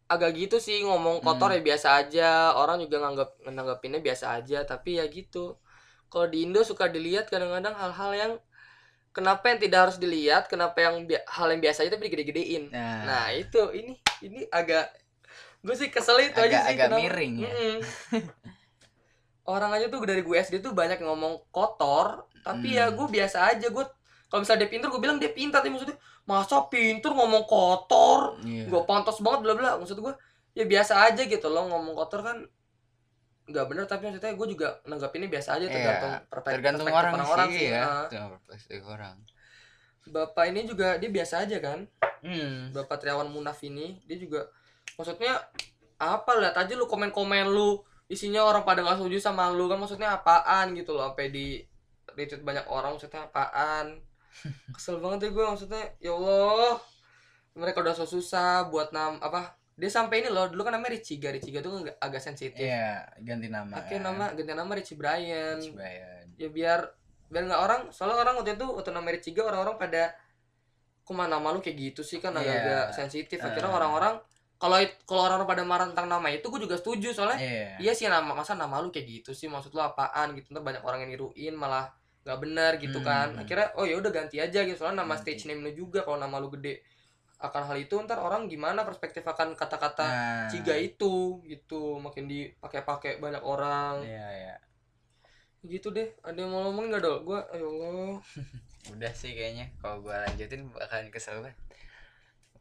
agak 0.09 0.41
gitu 0.41 0.57
sih 0.57 0.81
ngomong 0.81 1.21
kotor 1.21 1.53
Hmm. 1.53 1.61
ya 1.61 1.61
biasa 1.61 1.87
aja. 2.01 2.31
Orang 2.57 2.81
juga 2.81 2.97
nganggap 2.97 3.45
nanggapinnya 3.45 4.01
biasa 4.01 4.41
aja 4.41 4.65
tapi 4.65 4.97
ya 4.97 5.05
gitu 5.05 5.53
kalau 6.11 6.27
di 6.27 6.43
Indo 6.43 6.59
suka 6.61 6.85
dilihat 6.85 7.25
kadang-kadang 7.25 7.71
hal-hal 7.71 8.11
yang 8.13 8.33
kenapa 9.09 9.47
yang 9.47 9.59
tidak 9.59 9.79
harus 9.81 9.97
dilihat 9.97 10.45
kenapa 10.45 10.77
yang 10.77 10.95
hal 11.07 11.47
yang 11.47 11.59
biasa 11.59 11.81
aja 11.81 11.91
tapi 11.91 12.05
digede-gedein 12.05 12.67
Nah, 12.69 12.99
nah 13.01 13.25
itu 13.31 13.59
ini 13.71 13.95
ini 14.21 14.43
agak 14.49 14.91
gue 15.61 15.71
sih 15.73 15.87
kesel 15.87 16.19
itu 16.21 16.35
aja 16.35 16.47
Agak- 16.47 16.63
sih 16.63 16.71
agak 16.73 16.87
kenapa- 16.87 17.01
miring 17.01 17.33
ya. 17.37 17.49
Mm-mm. 17.49 17.77
orang 19.45 19.71
aja 19.73 19.85
tuh 19.87 19.99
dari 20.01 20.21
gue 20.21 20.35
SD 20.37 20.59
tuh 20.59 20.71
banyak 20.71 20.97
yang 20.97 21.09
ngomong 21.09 21.43
kotor 21.49 22.27
tapi 22.41 22.75
ya 22.75 22.87
Hmm. 22.87 22.95
gue 22.95 23.07
biasa 23.11 23.37
aja 23.47 23.67
gue 23.67 23.85
kalau 24.27 24.41
misalnya 24.41 24.63
dia 24.63 24.71
pintar 24.71 24.87
gue 24.89 24.99
bilang 24.99 25.17
dia 25.17 25.29
pintar 25.29 25.59
tapi 25.59 25.69
maksudnya 25.69 25.97
masa 26.23 26.63
pintar 26.65 27.11
ngomong 27.11 27.43
kotor 27.43 28.39
iya. 28.41 28.63
gak 28.65 28.85
pantas 28.85 29.17
banget 29.19 29.39
bla 29.43 29.53
bla 29.53 29.71
maksud 29.75 29.97
gue 29.97 30.13
ya 30.51 30.63
biasa 30.63 30.93
aja 31.05 31.21
gitu 31.23 31.47
loh 31.47 31.67
ngomong 31.67 31.93
kotor 31.93 32.21
kan 32.21 32.37
nggak 33.43 33.65
bener 33.67 33.85
tapi 33.85 34.03
maksudnya 34.05 34.33
gue 34.33 34.47
juga 34.49 34.67
nanggapinnya 34.85 35.27
biasa 35.27 35.49
aja 35.57 35.65
Iya, 35.65 35.73
tergantung 35.73 36.13
perpe- 36.29 36.51
tergantung 36.51 36.85
perspektif 36.85 37.01
orang, 37.01 37.13
orang-orang 37.17 37.49
sih 37.49 37.65
ya. 37.65 37.81
Nah, 37.81 38.05
Tergantung 38.07 38.41
perspektif 38.45 38.83
orang. 38.85 39.15
Bapak 40.01 40.43
ini 40.47 40.61
juga 40.63 40.87
dia 40.97 41.09
biasa 41.09 41.35
aja 41.41 41.57
kan? 41.59 41.79
Hmm. 42.21 42.69
bapak 42.69 43.01
Triawan 43.01 43.33
Munaf 43.33 43.57
ini 43.61 43.97
dia 44.05 44.13
juga 44.13 44.45
maksudnya 44.93 45.41
apa 45.97 46.37
lihat 46.37 46.53
aja 46.53 46.73
lu 46.73 46.85
komen-komen 46.85 47.49
lu 47.49 47.81
isinya 48.05 48.45
orang 48.45 48.61
pada 48.61 48.85
nggak 48.85 49.01
setuju 49.01 49.17
sama 49.17 49.49
lu 49.49 49.65
kan 49.65 49.81
maksudnya 49.81 50.13
apaan 50.13 50.77
gitu 50.77 50.93
loh 50.93 51.09
sampai 51.09 51.33
di 51.33 51.65
retweet 52.07 52.45
banyak 52.45 52.65
orang 52.67 52.93
maksudnya 52.93 53.25
apaan? 53.25 53.97
Kesel 54.77 55.01
banget 55.01 55.17
deh 55.19 55.31
gue 55.31 55.41
maksudnya 55.41 55.81
ya 55.97 56.13
Allah 56.13 56.77
mereka 57.51 57.81
udah 57.81 57.93
so 57.93 58.05
susah 58.05 58.69
buat 58.69 58.93
nam 58.93 59.17
apa 59.17 59.57
dia 59.73 59.87
sampai 59.87 60.21
ini 60.21 60.29
loh 60.29 60.45
dulu 60.45 60.61
kan 60.61 60.73
namanya 60.73 60.93
Richiga 60.93 61.29
Richiga 61.29 61.59
tuh 61.59 61.81
agak, 61.81 61.95
agak 61.97 62.21
sensitif 62.21 62.59
Iya, 62.59 63.01
ganti 63.19 63.47
nama. 63.47 63.71
akhirnya 63.73 63.97
ya. 63.97 64.07
nama 64.07 64.25
ganti 64.31 64.51
nama 64.51 64.71
Richie 64.71 64.95
Brian 64.95 65.57
Rich 65.57 65.73
Brian. 65.73 66.25
ya 66.35 66.47
biar 66.47 66.79
biar 67.27 67.43
nggak 67.45 67.61
orang 67.61 67.81
soalnya 67.89 68.19
orang 68.19 68.35
waktu 68.37 68.53
itu 68.53 68.67
waktu 68.67 68.91
nama 68.91 69.07
Richiga 69.09 69.41
orang-orang 69.43 69.75
pada 69.77 70.03
kok 71.01 71.15
nama 71.17 71.47
lu 71.49 71.59
kayak 71.59 71.77
gitu 71.77 72.01
sih 72.01 72.17
kan 72.17 72.31
Iya. 72.31 72.39
agak-agak 72.41 72.85
sensitif 72.93 73.37
akhirnya 73.37 73.67
Eh. 73.67 73.75
orang-orang 73.75 74.15
kalau 74.55 74.77
kalau 75.03 75.21
orang-orang 75.25 75.49
pada 75.49 75.63
marah 75.65 75.87
tentang 75.89 76.07
nama 76.07 76.27
itu 76.29 76.45
gue 76.45 76.61
juga 76.61 76.77
setuju 76.77 77.09
soalnya 77.11 77.39
Iya. 77.39 77.67
iya 77.81 77.91
sih 77.91 78.05
nama 78.05 78.31
masa 78.31 78.53
nama 78.53 78.77
lu 78.77 78.89
kayak 78.89 79.07
gitu 79.09 79.31
sih 79.33 79.47
maksud 79.47 79.71
lu 79.71 79.81
apaan 79.81 80.35
gitu 80.35 80.51
ntar 80.51 80.61
banyak 80.61 80.83
orang 80.83 81.01
yang 81.01 81.17
niruin 81.17 81.55
malah 81.55 81.89
nggak 82.21 82.37
benar 82.37 82.71
gitu 82.77 83.01
kan 83.01 83.33
Hmm. 83.33 83.41
akhirnya 83.41 83.73
oh 83.73 83.83
ya 83.83 83.97
udah 83.97 84.11
ganti 84.13 84.37
aja 84.37 84.61
gitu 84.61 84.77
soalnya 84.77 85.01
nama 85.01 85.17
Ganti. 85.17 85.33
stage 85.33 85.49
name 85.49 85.63
lu 85.63 85.71
juga 85.73 86.05
kalau 86.05 86.15
nama 86.15 86.37
lu 86.37 86.51
gede 86.51 86.85
akan 87.41 87.63
hal 87.65 87.77
itu 87.77 87.97
ntar 88.05 88.21
orang 88.21 88.45
gimana 88.45 88.85
perspektif 88.85 89.25
akan 89.25 89.57
kata-kata 89.57 90.05
Nah, 90.05 90.45
ciga 90.47 90.77
itu 90.77 91.41
gitu. 91.43 91.97
Makin 91.97 92.29
dipakai-pakai 92.29 93.17
banyak 93.17 93.41
orang. 93.43 94.05
Iya, 94.05 94.27
iya. 94.31 94.55
gitu 95.63 95.89
deh. 95.89 96.09
Ada 96.21 96.37
yang 96.39 96.49
mau 96.49 96.61
ngomong 96.65 96.89
nggak 96.89 97.01
dong 97.01 97.21
gue 97.21 97.39
ayo 97.53 97.67
Allah 97.69 98.17
Udah 98.93 99.11
sih 99.13 99.33
kayaknya. 99.33 99.69
Kalau 99.77 100.01
gua 100.01 100.25
lanjutin 100.25 100.65
bakalan 100.69 101.09
kesel 101.09 101.37
banget. 101.37 101.53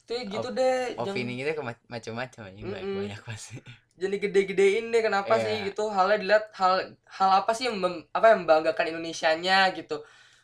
Tuh 0.04 0.20
gitu 0.26 0.48
deh. 0.50 0.92
jangan, 0.92 1.12
Opini 1.14 1.38
kita 1.38 1.54
ke 1.54 1.62
macam-macam 1.62 2.40
aja. 2.50 2.60
Banyak 2.60 2.82
Mm-mm. 2.82 2.98
banyak 3.06 3.20
pasti. 3.22 3.56
jadi 4.00 4.16
gede-gedein 4.16 4.88
deh 4.88 5.04
kenapa 5.04 5.36
Iya. 5.36 5.44
sih 5.44 5.56
gitu. 5.68 5.84
Halnya 5.88 6.16
dilihat 6.18 6.44
hal 6.56 6.72
hal 7.06 7.30
apa 7.40 7.52
sih 7.52 7.68
yang 7.68 7.76
mem- 7.76 8.08
apa 8.10 8.32
yang 8.32 8.44
membanggakan 8.44 8.96
Indonesianya 8.96 9.70
gitu. 9.72 10.00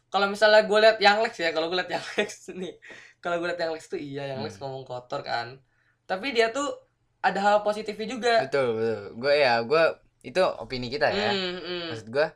Kalau 0.07 0.29
misalnya 0.29 0.63
gue 0.65 0.79
lihat 0.81 0.99
yang 1.01 1.19
Lex 1.21 1.35
ya 1.41 1.51
kalau 1.51 1.67
gue 1.67 1.77
lihat 1.77 1.89
yang 1.91 2.05
Lex 2.15 2.31
nih 2.63 2.73
kalau 3.27 3.37
gue 3.37 3.49
lihat 3.49 3.59
yang 3.59 3.75
Lex 3.75 3.85
tuh 3.87 3.99
iya 3.99 4.23
yang 4.31 4.41
Lex 4.41 4.55
Hmm. 4.57 4.63
ngomong 4.65 4.85
kotor 4.85 5.21
kan 5.21 5.59
tapi 6.05 6.31
dia 6.31 6.49
tuh 6.49 6.71
ada 7.19 7.43
hal 7.43 7.57
positifnya 7.61 8.07
juga 8.07 8.35
Betul, 8.47 8.67
betul. 8.73 9.01
Gue 9.19 9.35
ya, 9.37 9.59
gue 9.61 9.83
itu 10.23 10.39
opini 10.39 10.87
kita 10.87 11.07
ya. 11.09 11.31
Hmm, 11.31 11.59
hmm. 11.59 11.83
Maksud 11.91 12.09
gua 12.09 12.31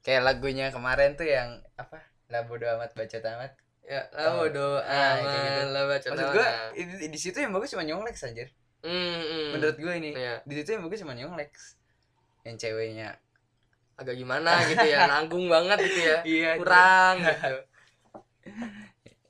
kayak 0.00 0.18
lagunya 0.20 0.66
kemarin 0.68 1.14
tuh 1.14 1.22
yang 1.24 1.48
apa? 1.74 2.02
Lah 2.26 2.42
bodo 2.42 2.66
amat 2.68 2.90
baca 2.92 3.18
tamat. 3.18 3.54
ya 3.82 4.02
lah 4.10 4.34
bodo 4.36 4.78
Ah, 4.78 4.82
kayak 4.82 5.18
gitu. 5.18 5.38
amat 5.38 5.68
lah 5.68 5.82
baca 5.86 6.06
Maksud 6.08 6.28
gua 6.32 6.46
di, 6.72 6.82
di 7.06 7.18
situ 7.20 7.34
yang 7.36 7.50
bagus 7.50 7.70
cuma 7.70 7.82
Nyonglex 7.82 8.16
anjir. 8.24 8.48
Hmm, 8.82 8.90
hmm. 9.20 9.48
Menurut 9.54 9.76
gue 9.76 9.92
ini. 9.96 10.10
Iya. 10.12 10.34
Di 10.42 10.54
situ 10.56 10.68
yang 10.70 10.82
bagus 10.82 10.98
cuma 10.98 11.14
Nyonglex. 11.14 11.50
Yang 12.42 12.56
ceweknya 12.60 13.08
agak 13.92 14.14
gimana 14.16 14.50
gitu 14.66 14.82
ya 14.82 15.06
nanggung 15.10 15.46
banget 15.46 15.78
gitu 15.82 16.00
ya 16.00 16.18
Iya, 16.24 16.50
kurang 16.58 17.14
gitu 17.20 17.54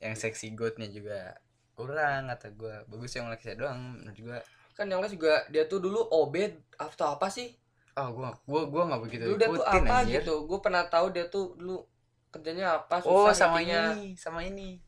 yang 0.03 0.15
seksi 0.19 0.51
goatnya 0.51 0.91
juga 0.91 1.39
kurang 1.73 2.27
kata 2.27 2.51
gua. 2.53 2.83
Bagus 2.91 3.15
yang 3.15 3.31
Lexnya 3.31 3.55
doang 3.55 4.03
menurut 4.03 4.19
gua. 4.19 4.39
Kan 4.75 4.91
yang 4.91 4.99
juga 5.07 5.47
dia 5.47 5.63
tuh 5.65 5.79
dulu 5.79 6.03
obed 6.11 6.59
atau 6.75 7.15
apa 7.15 7.31
sih? 7.31 7.55
Oh 7.95 8.11
gua 8.11 8.35
gua 8.43 8.61
gua 8.67 8.83
nggak 8.91 9.01
begitu 9.07 9.23
dulu 9.31 9.37
dia 9.39 9.47
tuh 9.47 9.63
apa 9.63 9.95
anjir. 10.03 10.21
gitu? 10.21 10.35
Gue 10.49 10.59
pernah 10.59 10.83
tahu 10.89 11.13
dia 11.13 11.25
tuh 11.29 11.55
dulu 11.55 11.85
kerjanya 12.33 12.81
apa 12.81 13.05
oh 13.05 13.29
susah 13.29 13.47
sama 13.47 13.61
intinya. 13.61 13.93
ini 13.95 14.17
sama 14.17 14.39
ini. 14.43 14.81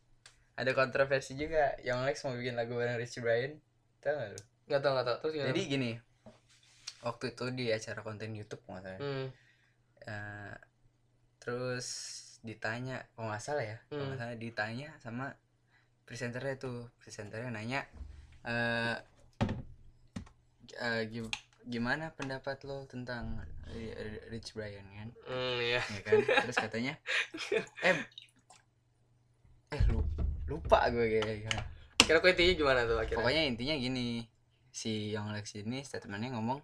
Ada 0.57 0.71
kontroversi 0.73 1.37
juga 1.37 1.77
yang 1.85 2.03
Lex 2.03 2.25
mau 2.25 2.33
bikin 2.33 2.57
lagu 2.57 2.73
bareng 2.75 2.97
Richie 2.97 3.21
Brian 3.21 3.61
tau 4.01 4.17
gak 4.17 4.29
lu? 4.33 4.39
Nggak 4.65 4.81
tahu 4.81 4.91
nggak 4.91 5.05
tahu. 5.05 5.17
Terus 5.21 5.33
gimana? 5.33 5.49
jadi 5.53 5.61
gini 5.69 5.91
waktu 7.05 7.25
itu 7.37 7.45
di 7.53 7.65
acara 7.69 7.99
konten 8.01 8.33
YouTube 8.33 8.65
nggak 8.65 8.81
salah. 8.81 8.99
Hmm. 8.99 9.27
Eh, 10.05 10.55
terus 11.37 11.87
ditanya 12.45 13.01
kalau 13.11 13.33
nggak 13.33 13.41
salah 13.41 13.65
ya 13.65 13.77
kalau 13.89 14.05
nggak 14.05 14.15
Hmm. 14.15 14.21
salah 14.21 14.37
ditanya 14.37 14.89
sama 15.01 15.25
presenternya 16.05 16.55
tuh. 16.55 16.85
Presenternya 17.01 17.49
nanya 17.49 17.81
gim- 21.09 21.33
gimana 21.65 22.13
pendapat 22.13 22.61
lo 22.61 22.85
tentang 22.85 23.41
Ri- 23.65 23.95
Ri- 23.97 24.23
Rich 24.29 24.53
Brian 24.53 24.85
kan? 24.85 25.09
Hmm, 25.25 25.57
iya. 25.57 25.81
Ya 25.81 26.01
kan? 26.05 26.21
Terus 26.45 26.57
katanya 26.61 26.93
eh 27.89 27.95
eh 29.73 29.81
lu 29.89 30.05
lupa 30.45 30.85
gue 30.93 31.09
kayak 31.09 31.41
gimana. 31.41 31.63
kira 31.97 32.21
kira 32.21 32.31
intinya 32.37 32.53
gimana 32.53 32.79
tuh 32.85 32.97
akhirnya? 33.01 33.17
Pokoknya 33.17 33.43
intinya 33.49 33.75
gini 33.75 34.29
si 34.69 35.09
Young 35.09 35.33
Lex 35.33 35.57
ini 35.57 35.81
statementnya 35.81 36.37
ngomong 36.37 36.61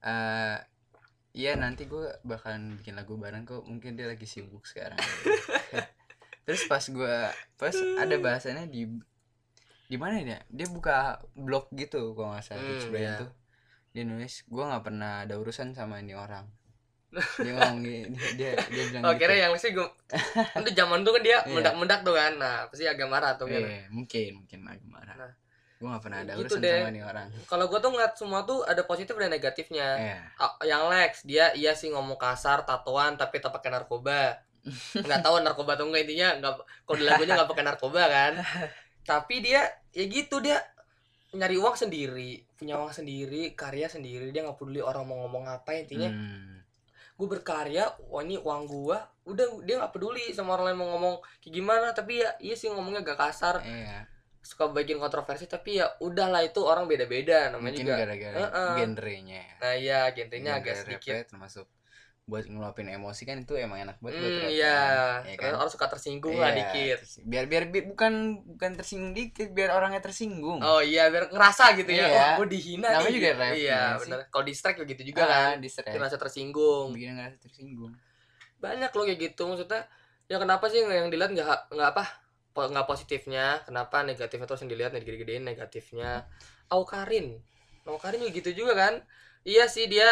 eh 0.00 0.56
iya 1.32 1.54
nanti 1.54 1.84
gue 1.84 2.10
bakalan 2.22 2.76
bikin 2.76 2.94
lagu 2.94 3.14
bareng 3.14 3.44
kok. 3.44 3.62
Mungkin 3.62 3.94
dia 3.94 4.06
lagi 4.06 4.24
sibuk 4.24 4.64
sekarang. 4.64 4.98
Terus 6.44 6.66
pas 6.66 6.82
gue 6.82 7.14
pas 7.54 7.74
ada 7.96 8.16
bahasannya 8.16 8.66
di 8.66 8.88
di 9.86 9.96
mana 9.98 10.18
ya 10.18 10.38
dia 10.46 10.66
buka 10.66 11.18
blog 11.34 11.66
gitu 11.72 12.14
kalau 12.14 12.30
nggak 12.32 12.44
salah 12.44 12.62
Hmm, 12.62 12.94
iya. 12.94 13.14
tuh. 13.18 13.30
Dia 13.90 14.02
nulis 14.02 14.42
gue 14.44 14.62
nggak 14.62 14.82
pernah 14.82 15.22
ada 15.22 15.34
urusan 15.34 15.72
sama 15.72 15.98
ini 15.98 16.14
orang. 16.14 16.46
Dia 17.42 17.52
ngomong 17.52 17.82
gini, 17.82 18.06
dia 18.38 18.54
dia 18.70 18.84
bilang 18.86 19.02
oh 19.02 19.10
gitu. 19.10 19.26
kira 19.26 19.34
yang 19.34 19.50
sih 19.58 19.74
gue 19.74 19.82
itu 20.62 20.70
zaman 20.70 21.02
tuh 21.02 21.18
kan 21.18 21.22
dia 21.22 21.42
Iya. 21.42 21.50
mendak 21.50 21.74
mendak 21.74 22.00
tuh 22.02 22.14
kan. 22.14 22.38
Nah 22.38 22.70
pasti 22.70 22.86
agak 22.86 23.10
marah 23.10 23.34
tuh 23.34 23.50
kan 23.50 23.58
Iya, 23.58 23.90
mungkin 23.90 24.30
mungkin 24.38 24.58
agak 24.62 24.86
marah. 24.86 25.16
Nah, 25.18 25.32
gue 25.80 25.88
nggak 25.88 26.02
pernah 26.02 26.18
ada 26.20 26.32
gitu 26.36 26.44
urusan 26.46 26.60
deh. 26.60 26.76
sama 26.78 26.90
ini 26.90 27.00
orang 27.00 27.26
kalau 27.44 27.64
gue 27.66 27.78
tuh 27.78 27.90
ngeliat 27.90 28.12
semua 28.14 28.40
tuh 28.44 28.60
ada 28.62 28.82
positif 28.84 29.16
dan 29.16 29.28
negatifnya 29.28 29.88
Iya. 29.96 30.16
Ah, 30.36 30.52
yang 30.62 30.82
Lex 30.86 31.24
dia 31.24 31.50
iya 31.52 31.72
sih 31.72 31.88
ngomong 31.88 32.14
kasar 32.14 32.62
tatoan 32.62 33.16
tapi 33.16 33.36
tak 33.36 33.48
pakai 33.50 33.70
narkoba 33.70 34.36
nggak 35.00 35.20
tahu 35.20 35.40
narkoba 35.40 35.74
atau 35.74 35.88
enggak 35.88 36.04
intinya 36.04 36.28
nggak 36.36 36.52
kalau 36.84 36.96
di 36.96 37.04
lagunya 37.04 37.32
nggak 37.32 37.48
pakai 37.48 37.64
narkoba 37.64 38.02
kan 38.06 38.32
tapi 39.10 39.40
dia 39.40 39.64
ya 39.90 40.04
gitu 40.04 40.38
dia 40.38 40.60
nyari 41.30 41.56
uang 41.56 41.72
sendiri 41.74 42.44
punya 42.54 42.76
uang 42.76 42.92
sendiri 42.92 43.54
karya 43.54 43.88
sendiri 43.88 44.28
dia 44.28 44.42
nggak 44.42 44.54
peduli 44.54 44.78
orang 44.78 45.02
mau 45.02 45.24
ngomong 45.24 45.48
apa 45.48 45.72
intinya 45.74 46.12
Hmm. 46.12 46.60
gue 47.16 47.28
berkarya 47.30 47.84
wah 48.06 48.20
ini 48.20 48.36
uang 48.36 48.64
gua 48.64 48.96
udah 49.22 49.44
dia 49.62 49.76
nggak 49.76 49.92
peduli 49.92 50.28
sama 50.30 50.54
orang 50.54 50.72
lain 50.72 50.78
mau 50.78 50.88
ngomong 50.90 51.14
kayak 51.38 51.52
gimana 51.54 51.86
tapi 51.90 52.18
ya 52.18 52.32
iya 52.38 52.52
sih 52.52 52.68
ngomongnya 52.68 53.00
agak 53.02 53.16
kasar 53.18 53.60
Iya. 53.60 54.04
Suka 54.40 54.72
bikin 54.72 54.96
kontroversi 54.96 55.44
tapi 55.44 55.78
ya 55.80 55.86
udahlah 56.00 56.40
itu 56.40 56.60
orang 56.64 56.88
beda-beda 56.88 57.52
namanya 57.52 57.76
mungkin 57.76 57.84
juga 57.86 57.96
gara-gara 58.00 58.36
Heeh. 58.40 58.72
genrenya 58.80 59.38
ya. 59.44 59.54
nah 59.60 59.72
iya 59.76 59.98
genrenya 60.16 60.52
agak 60.56 60.74
sedikit 60.80 61.14
termasuk 61.28 61.66
buat 62.30 62.46
ngeluapin 62.46 62.86
emosi 62.86 63.26
kan 63.26 63.42
itu 63.42 63.58
emang 63.58 63.82
enak 63.82 63.98
banget 63.98 64.22
buat 64.22 64.30
Hmm, 64.30 64.42
rap 64.46 64.50
iya. 64.54 64.78
kan, 64.78 65.26
ya 65.26 65.34
kan? 65.34 65.52
orang 65.58 65.70
suka 65.74 65.86
tersinggung 65.90 66.36
lah 66.38 66.54
Iya, 66.54 66.58
dikit. 66.62 66.98
terus- 67.02 67.18
biar 67.26 67.44
biar 67.50 67.64
bi- 67.74 67.86
bukan 67.90 68.12
bukan 68.54 68.70
tersinggung 68.78 69.12
dikit 69.18 69.48
biar 69.50 69.74
orangnya 69.74 69.98
tersinggung 69.98 70.62
Oh 70.62 70.78
iya, 70.78 71.10
biar 71.10 71.26
ngerasa 71.34 71.74
gitu 71.74 71.90
ya. 71.90 72.06
Iya. 72.06 72.14
Wah, 72.14 72.30
gue 72.38 72.46
dihina 72.54 72.86
Namanya 72.94 73.02
nih. 73.10 73.14
juga 73.18 73.30
rap, 73.34 73.52
Iya, 73.58 73.74
ya 73.74 73.98
benar. 73.98 74.18
Kalau 74.30 74.44
di 74.46 74.54
strike 74.54 74.78
begitu 74.86 75.02
juga 75.10 75.22
kan. 75.26 75.58
di 75.58 75.66
Dia 75.66 75.82
ngerasa 75.90 76.16
tersinggung. 76.22 76.86
bikin 76.94 77.18
ngerasa 77.18 77.38
tersinggung 77.42 77.92
Banyak 78.62 78.90
loh 78.94 79.04
kayak 79.10 79.18
gitu 79.26 79.42
maksudnya. 79.50 79.82
Ya 80.30 80.36
kenapa 80.38 80.64
sih 80.70 80.78
yang 80.86 81.10
dilihat 81.10 81.34
nggak 81.34 81.74
nggak 81.74 81.88
apa? 81.98 82.04
Nggak 82.52 82.86
positifnya, 82.86 83.62
kenapa 83.64 84.02
negatifnya 84.02 84.46
terus 84.46 84.60
yang 84.66 84.70
dilihat 84.74 84.92
gede-gedein 84.92 85.46
negatifnya. 85.46 86.26
Aukarin. 86.68 87.38
Aukarin 87.86 88.20
juga 88.20 88.32
gitu 88.34 88.50
juga 88.52 88.72
kan. 88.76 88.94
Iya 89.42 89.70
sih 89.70 89.86
dia 89.86 90.06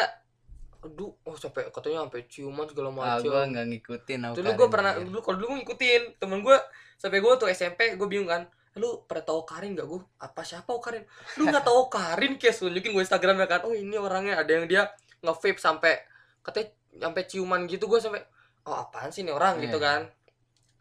aduh, 0.78 1.10
oh 1.26 1.34
sampai 1.34 1.74
katanya 1.74 2.06
sampai 2.06 2.22
ciuman 2.30 2.62
segala 2.70 2.94
ah 2.94 3.18
macam. 3.18 3.26
gue 3.26 3.40
nggak 3.50 3.66
ngikutin 3.66 4.20
dulu 4.30 4.50
gue 4.54 4.68
pernah 4.70 4.94
dulu 4.94 5.18
kalau 5.26 5.36
dulu 5.42 5.46
gue 5.50 5.58
ngikutin 5.66 6.02
temen 6.22 6.38
gue 6.38 6.54
sampai 6.94 7.18
gue 7.18 7.32
tuh 7.34 7.50
SMP 7.50 7.98
gue 7.98 8.06
bingung 8.06 8.30
kan 8.30 8.46
lu 8.78 9.02
pada 9.10 9.26
tahu 9.26 9.42
Karin 9.42 9.74
gak 9.74 9.90
gue 9.90 9.98
apa 10.22 10.38
siapa 10.46 10.70
Karin 10.78 11.02
lu 11.34 11.50
nggak 11.50 11.66
tahu 11.66 11.90
Karin 11.90 12.38
kayak 12.38 12.54
tunjukin 12.62 12.94
gue 12.94 13.02
Instagramnya 13.02 13.50
kan 13.50 13.66
oh 13.66 13.74
ini 13.74 13.98
orangnya 13.98 14.38
ada 14.38 14.54
yang 14.54 14.70
dia 14.70 14.86
nge-vape 15.18 15.58
sampai 15.58 15.98
katanya 16.46 16.70
sampai 16.94 17.22
ciuman 17.26 17.66
gitu 17.66 17.90
gue 17.90 17.98
sampai 17.98 18.22
oh 18.70 18.78
apaan 18.78 19.10
sih 19.10 19.26
ini 19.26 19.34
orang 19.34 19.58
gitu 19.58 19.82
Iya. 19.82 19.82
kan 19.82 20.00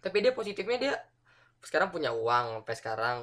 tapi 0.06 0.22
dia 0.22 0.30
positifnya 0.30 0.78
dia 0.78 0.94
sekarang 1.60 1.90
punya 1.90 2.10
uang 2.10 2.62
sampai 2.62 2.76
sekarang 2.76 3.18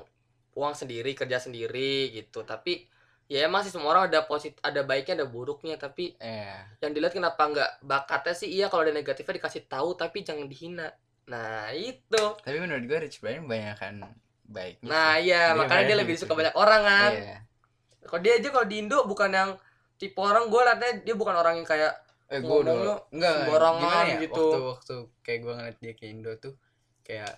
uang 0.52 0.72
sendiri 0.72 1.12
kerja 1.12 1.38
sendiri 1.38 2.10
gitu 2.10 2.42
tapi 2.42 2.86
ya 3.24 3.42
emang 3.42 3.60
sih 3.60 3.70
semua 3.70 3.90
orang 3.90 4.06
ada 4.06 4.22
positif 4.22 4.60
ada 4.60 4.80
baiknya 4.80 5.18
ada 5.18 5.26
buruknya 5.26 5.74
tapi 5.74 6.12
Iya. 6.14 6.68
yang 6.78 6.92
dilihat 6.92 7.12
kenapa 7.12 7.40
nggak 7.42 7.70
bakatnya 7.80 8.34
sih 8.34 8.48
iya 8.48 8.68
kalau 8.68 8.84
ada 8.84 8.92
negatifnya 8.92 9.38
dikasih 9.38 9.64
tahu 9.64 9.94
tapi 9.94 10.20
jangan 10.20 10.44
dihina 10.44 10.92
nah 11.24 11.72
itu 11.72 12.20
Tapi 12.36 12.56
menurut 12.58 12.84
gue 12.84 12.98
Rich 13.00 13.18
Brian 13.18 13.44
banyak 13.44 13.74
kan 13.74 13.96
baiknya. 14.44 14.84
nah 14.86 15.16
sih. 15.16 15.26
iya 15.26 15.42
Dia 15.48 15.56
makanya 15.56 15.84
dia 15.86 15.96
lebih 15.96 16.14
gitu. 16.14 16.22
suka 16.22 16.36
banyak 16.36 16.54
orang 16.54 16.82
kan 16.82 17.12
Iya. 17.14 17.36
kalau 18.04 18.20
dia 18.20 18.32
aja 18.34 18.48
kalau 18.50 18.66
di 18.66 18.76
Indo 18.78 18.98
bukan 19.04 19.30
yang 19.30 19.50
tipe 19.96 20.18
orang 20.18 20.46
gue 20.46 20.60
liatnya 20.60 20.90
dia 21.00 21.14
bukan 21.14 21.34
orang 21.34 21.54
yang 21.56 21.66
kayak 21.66 21.94
Eh, 22.26 22.40
gue 22.40 22.56
udah 22.58 22.98
enggak 23.08 23.34
sembarangan 23.38 24.04
ya? 24.06 24.16
gitu. 24.18 24.44
Waktu 24.44 24.64
waktu 24.66 24.94
kayak 25.20 25.38
gue 25.40 25.52
ngeliat 25.54 25.78
dia 25.78 25.92
ke 25.92 26.04
Indo 26.06 26.32
tuh 26.34 26.54
kayak 27.02 27.32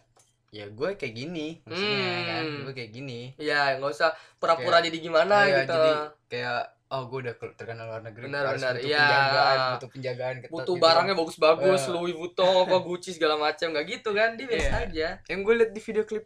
ya 0.57 0.67
gue 0.69 0.89
kayak 0.95 1.15
gini 1.15 1.47
maksudnya 1.63 2.01
kan 2.25 2.45
Hmm. 2.47 2.63
gue 2.63 2.75
kayak 2.75 2.91
gini 2.91 3.21
ya 3.37 3.77
nggak 3.77 3.91
usah 3.91 4.11
pura-pura 4.35 4.81
jadi 4.81 4.97
gimana 4.97 5.37
Iya, 5.43 5.57
gitu 5.61 5.75
jadi 5.75 5.91
kayak 6.27 6.61
oh 6.87 7.03
gue 7.05 7.19
udah 7.21 7.35
ke- 7.35 7.55
terkenal 7.55 7.85
luar 7.85 8.01
negeri 8.01 8.25
Benar, 8.25 8.43
harus 8.47 8.59
benar. 8.59 8.75
butuh 8.75 8.87
Iya. 8.87 9.03
penjagaan 9.03 9.59
butuh 9.69 9.91
penjagaan 9.91 10.35
ketat 10.39 10.51
butuh 10.51 10.65
gitu 10.71 10.83
barangnya 10.83 11.15
bagus-bagus 11.15 11.83
Eh. 11.83 11.91
Louis 11.91 12.15
Vuitton 12.15 12.55
apa 12.63 12.77
Gucci 12.87 13.11
segala 13.11 13.35
macam 13.37 13.67
nggak 13.69 13.87
gitu 13.87 14.11
kan 14.11 14.29
dia 14.33 14.47
biasa 14.47 14.65
Iya. 14.67 14.79
aja 14.83 15.09
kan. 15.13 15.29
yang 15.29 15.41
gue 15.43 15.55
liat 15.57 15.71
di 15.71 15.81
video 15.83 16.03
klip 16.03 16.25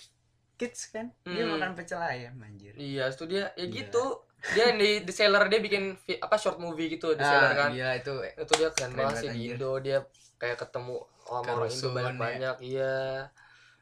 kids 0.55 0.81
kan 0.89 1.07
dia 1.25 1.43
Hmm. 1.43 1.57
makan 1.57 1.71
pecel 1.73 1.99
ayam 1.99 2.37
anjir 2.39 2.73
iya 2.75 3.09
itu 3.09 3.25
dia 3.25 3.49
ya 3.51 3.65
Gila. 3.65 3.75
gitu 3.75 4.05
dia 4.51 4.67
di 4.71 4.91
the 5.01 5.11
seller 5.11 5.45
dia 5.47 5.59
bikin 5.59 5.83
apa 6.19 6.37
short 6.37 6.57
movie 6.57 6.89
gitu 6.89 7.13
the 7.13 7.21
seller 7.23 7.53
kan 7.55 7.71
gila 7.71 7.93
itu 7.95 8.13
itu 8.31 8.53
dia 8.55 8.69
keren, 8.71 8.93
banget 8.95 9.17
sih 9.19 9.29
di. 9.31 9.41
Indo 9.51 9.73
dia 9.79 10.05
kayak 10.37 10.57
ketemu 10.59 10.97
sama 11.23 11.33
orang 11.33 11.45
Indo 11.45 11.57
Kerusuhan, 11.57 11.95
banyak 11.95 12.17
banyak 12.17 12.57
iya 12.63 13.29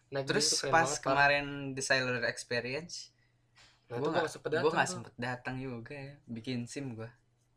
nah 0.09 0.23
terus 0.25 0.65
pas 0.69 0.85
banget, 0.85 0.99
Pak. 0.99 1.05
kemarin 1.05 1.47
the 1.77 1.83
Sailor 1.85 2.25
Experience 2.25 3.13
nah, 3.89 4.01
gue 4.01 4.09
gua 4.09 4.25
nggak 4.25 4.33
sempet 4.33 4.51
datang 4.57 4.73
nggak 4.73 4.87
tuh. 4.89 4.95
sempet 4.97 5.15
datang 5.17 5.55
juga 5.61 5.93
ya 5.97 6.15
bikin 6.29 6.65
sim 6.65 6.97
gue 6.97 7.09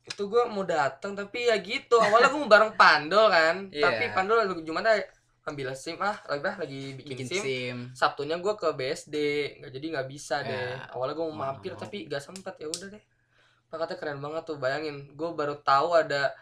itu 0.02 0.24
gue 0.26 0.44
mau 0.50 0.66
datang 0.66 1.14
tapi 1.14 1.46
ya 1.46 1.58
gitu. 1.62 1.98
Awalnya 2.02 2.34
gue 2.34 2.42
mau 2.42 2.50
bareng 2.50 2.74
Pandol 2.74 3.26
kan. 3.30 3.56
Iya. 3.70 3.86
tapi 3.86 4.06
Pandol 4.14 4.38
lagi 4.42 4.54
gimana 4.66 4.98
ambil 5.42 5.74
sim 5.74 5.98
ah 5.98 6.22
lagi 6.30 6.42
bah 6.46 6.54
lagi 6.62 6.94
bikin, 6.94 7.18
bikin 7.18 7.28
sim, 7.28 7.42
sim. 7.42 7.78
Sabtunya 7.98 8.38
gue 8.38 8.54
ke 8.54 8.70
BSD 8.78 9.16
nggak 9.62 9.72
jadi 9.74 9.86
nggak 9.98 10.08
bisa 10.10 10.36
deh. 10.46 10.54
Ya, 10.54 10.90
awalnya 10.94 11.16
gue 11.18 11.26
mau 11.30 11.38
mampir 11.50 11.74
mau. 11.74 11.82
tapi 11.82 12.06
gak 12.06 12.22
sempet. 12.22 12.54
Ya 12.62 12.68
udah 12.70 12.88
deh. 12.94 13.04
Pakatnya 13.72 13.98
keren 13.98 14.20
banget 14.22 14.44
tuh 14.46 14.58
bayangin. 14.58 14.98
Gue 15.18 15.34
baru 15.34 15.58
tahu 15.62 15.98
ada 15.98 16.34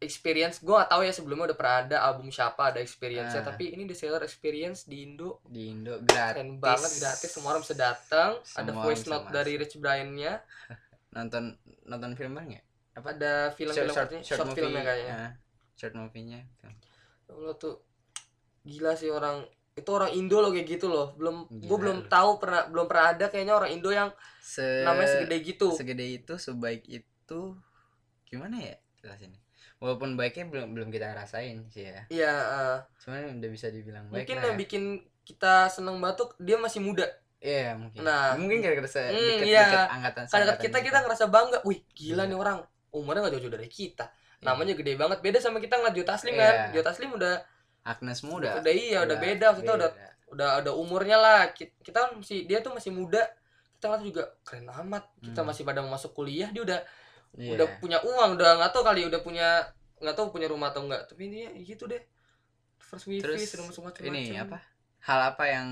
experience. 0.00 0.58
Gue 0.58 0.74
gak 0.74 0.90
tahu 0.90 1.04
ya 1.04 1.12
sebelumnya 1.12 1.52
udah 1.52 1.58
pernah 1.60 1.76
ada 1.84 1.96
album 2.02 2.32
siapa 2.32 2.72
ada 2.72 2.80
experience 2.80 3.30
nya 3.30 3.44
Ah. 3.44 3.52
tapi 3.52 3.70
ini 3.70 3.84
the 3.84 3.92
seller 3.92 4.20
experience 4.20 4.88
di 4.88 5.04
Indo. 5.04 5.44
Di 5.44 5.68
Indo 5.68 6.00
gratis. 6.00 6.40
Keren 6.40 6.50
banget 6.56 6.92
gratis. 6.98 7.28
Semua 7.28 7.52
orang 7.52 7.62
bisa 7.62 7.76
datang. 7.76 8.40
Ada 8.56 8.72
voice 8.72 9.04
note 9.06 9.28
dari 9.28 9.52
Rich 9.54 9.76
Brian 9.76 10.10
nya 10.12 10.40
nonton 11.14 11.54
nonton 11.84 12.16
film 12.16 12.32
bareng 12.34 12.56
ya? 12.56 12.62
Ada 12.96 13.52
film 13.52 13.72
film 13.72 13.92
short, 13.92 14.10
short, 14.20 14.48
filmnya 14.52 14.82
kayaknya. 14.82 15.14
Ya, 15.14 15.28
short 15.76 15.94
movie-nya. 15.94 16.40
Ya 16.60 16.68
Allah 17.30 17.54
tuh. 17.54 17.80
Gila 18.60 18.92
sih 18.92 19.08
orang. 19.08 19.44
Itu 19.72 19.88
orang 19.94 20.12
Indo 20.12 20.40
loh 20.40 20.50
kayak 20.50 20.68
gitu 20.68 20.88
loh. 20.88 21.16
Belum 21.16 21.44
gue 21.48 21.76
belum 21.78 22.04
lu. 22.04 22.08
tahu 22.08 22.36
pernah 22.36 22.68
belum 22.68 22.84
pernah 22.84 23.06
ada 23.12 23.26
kayaknya 23.28 23.54
orang 23.54 23.70
Indo 23.72 23.88
yang 23.88 24.10
Se 24.40 24.82
namanya 24.82 25.08
segede 25.16 25.36
gitu. 25.40 25.68
segede 25.72 26.04
itu 26.04 26.34
sebaik 26.36 26.84
itu 26.84 27.40
gimana 28.26 28.58
ya 28.58 28.76
jelasin 28.98 29.32
walaupun 29.80 30.12
baiknya 30.12 30.44
belum 30.46 30.68
belum 30.70 30.88
kita 30.88 31.10
rasain 31.10 31.64
sih 31.66 31.88
ya 31.88 32.04
Iya 32.06 32.32
eh, 32.32 32.76
cuman 33.00 33.40
udah 33.40 33.50
bisa 33.50 33.66
dibilang 33.66 34.06
baik 34.06 34.22
mungkin 34.22 34.36
lah 34.36 34.44
yang 34.44 34.54
ya. 34.54 34.60
bikin 34.60 34.82
kita 35.22 35.54
seneng 35.66 35.96
batuk 35.98 36.36
dia 36.36 36.54
masih 36.54 36.78
muda 36.78 37.08
iya 37.38 37.72
mungkin 37.72 38.00
Nah. 38.00 38.36
mungkin 38.36 38.60
gara-gara 38.60 38.84
se- 38.84 39.00
Hmm, 39.02 39.16
deket, 39.40 39.46
iya. 39.46 39.64
deket 39.64 39.88
angkatan 39.90 40.22
seangkatan 40.26 40.60
kita 40.60 40.78
kita 40.82 40.98
ngerasa 41.00 41.24
bangga 41.26 41.58
wih 41.64 41.80
gila 41.90 42.14
Iya. 42.18 42.28
nih 42.28 42.38
orang 42.38 42.58
umurnya 42.90 43.20
gak 43.22 43.32
jauh-jauh 43.34 43.54
dari 43.56 43.68
kita 43.68 44.06
Iya. 44.06 44.44
namanya 44.46 44.72
gede 44.74 44.92
banget 44.94 45.18
beda 45.20 45.38
sama 45.38 45.56
kita 45.58 45.74
ngeliat 45.74 45.94
Joe 45.94 46.04
Taslim 46.06 46.34
Iya. 46.34 46.42
kan 46.42 46.54
Joe 46.70 46.84
Taslim 46.84 47.10
udah 47.10 47.34
Agnes 47.82 48.20
muda 48.20 48.50
udah 48.54 48.68
iya 48.70 48.98
udah 49.00 49.16
beda 49.18 49.46
maksudnya 49.50 49.74
udah 49.74 49.90
beda. 49.90 50.08
udah 50.30 50.48
ada 50.60 50.70
umurnya 50.74 51.16
lah 51.16 51.40
Ki- 51.50 51.72
kita 51.80 51.98
kan 51.98 52.10
masih 52.14 52.44
dia 52.44 52.60
tuh 52.60 52.70
masih 52.70 52.92
muda 52.92 53.24
kita 53.72 53.88
ngeliat 53.88 54.04
juga 54.04 54.22
keren 54.44 54.68
amat 54.68 55.08
kita 55.18 55.40
Hmm. 55.40 55.48
masih 55.48 55.64
pada 55.64 55.80
mau 55.80 55.90
masuk 55.90 56.12
kuliah 56.12 56.48
dia 56.48 56.60
udah 56.60 56.80
Iya. 57.38 57.54
udah 57.54 57.66
punya 57.78 57.98
uang 58.02 58.34
udah 58.34 58.58
nggak 58.58 58.72
tahu 58.74 58.82
kali 58.82 59.06
udah 59.06 59.20
punya 59.22 59.62
nggak 60.02 60.16
tahu 60.18 60.34
punya 60.34 60.50
rumah 60.50 60.74
atau 60.74 60.82
enggak 60.82 61.06
tapi 61.06 61.30
ini 61.30 61.46
ya 61.46 61.50
gitu 61.62 61.86
deh. 61.86 62.02
First 62.80 63.06
wifi 63.06 63.22
terus 63.22 63.54
masuk 63.62 63.86
macam 63.86 64.02
ini 64.10 64.34
apa? 64.34 64.58
Hal 65.06 65.20
apa 65.34 65.44
yang 65.46 65.68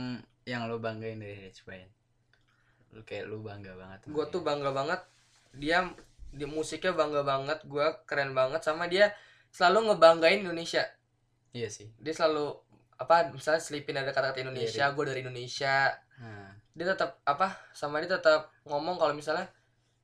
yang 0.47 0.71
lo 0.71 0.79
banggain 0.79 1.19
dari 1.19 1.51
Rich 1.51 1.67
Brian? 1.67 1.91
Lu 2.95 3.03
kayak 3.05 3.29
lu 3.29 3.43
bangga 3.43 3.75
banget 3.75 4.07
gue 4.07 4.25
tuh 4.31 4.41
bangga 4.41 4.71
banget. 4.71 5.01
Dia 5.57 5.83
di 6.29 6.45
musiknya 6.45 6.93
bangga 6.95 7.25
banget 7.25 7.59
gue 7.65 7.87
keren 8.05 8.37
banget 8.37 8.61
sama 8.63 8.87
dia 8.87 9.11
selalu 9.51 9.93
ngebanggain 9.93 10.45
Indonesia. 10.45 10.85
Iya 11.53 11.69
sih. 11.73 11.91
Dia 11.99 12.15
selalu 12.15 12.55
apa 12.99 13.31
misalnya 13.31 13.63
selipin 13.63 13.95
ada 13.95 14.11
kata-kata 14.11 14.43
Indonesia 14.43 14.91
Iya, 14.91 14.95
gue 14.95 15.05
dari 15.07 15.21
Indonesia. 15.23 15.95
Nah, 16.19 16.51
dia 16.75 16.87
tetap 16.87 17.23
apa 17.23 17.55
sama 17.75 18.03
dia 18.03 18.11
tetap 18.19 18.51
ngomong 18.67 18.99
kalau 18.99 19.15
misalnya 19.15 19.47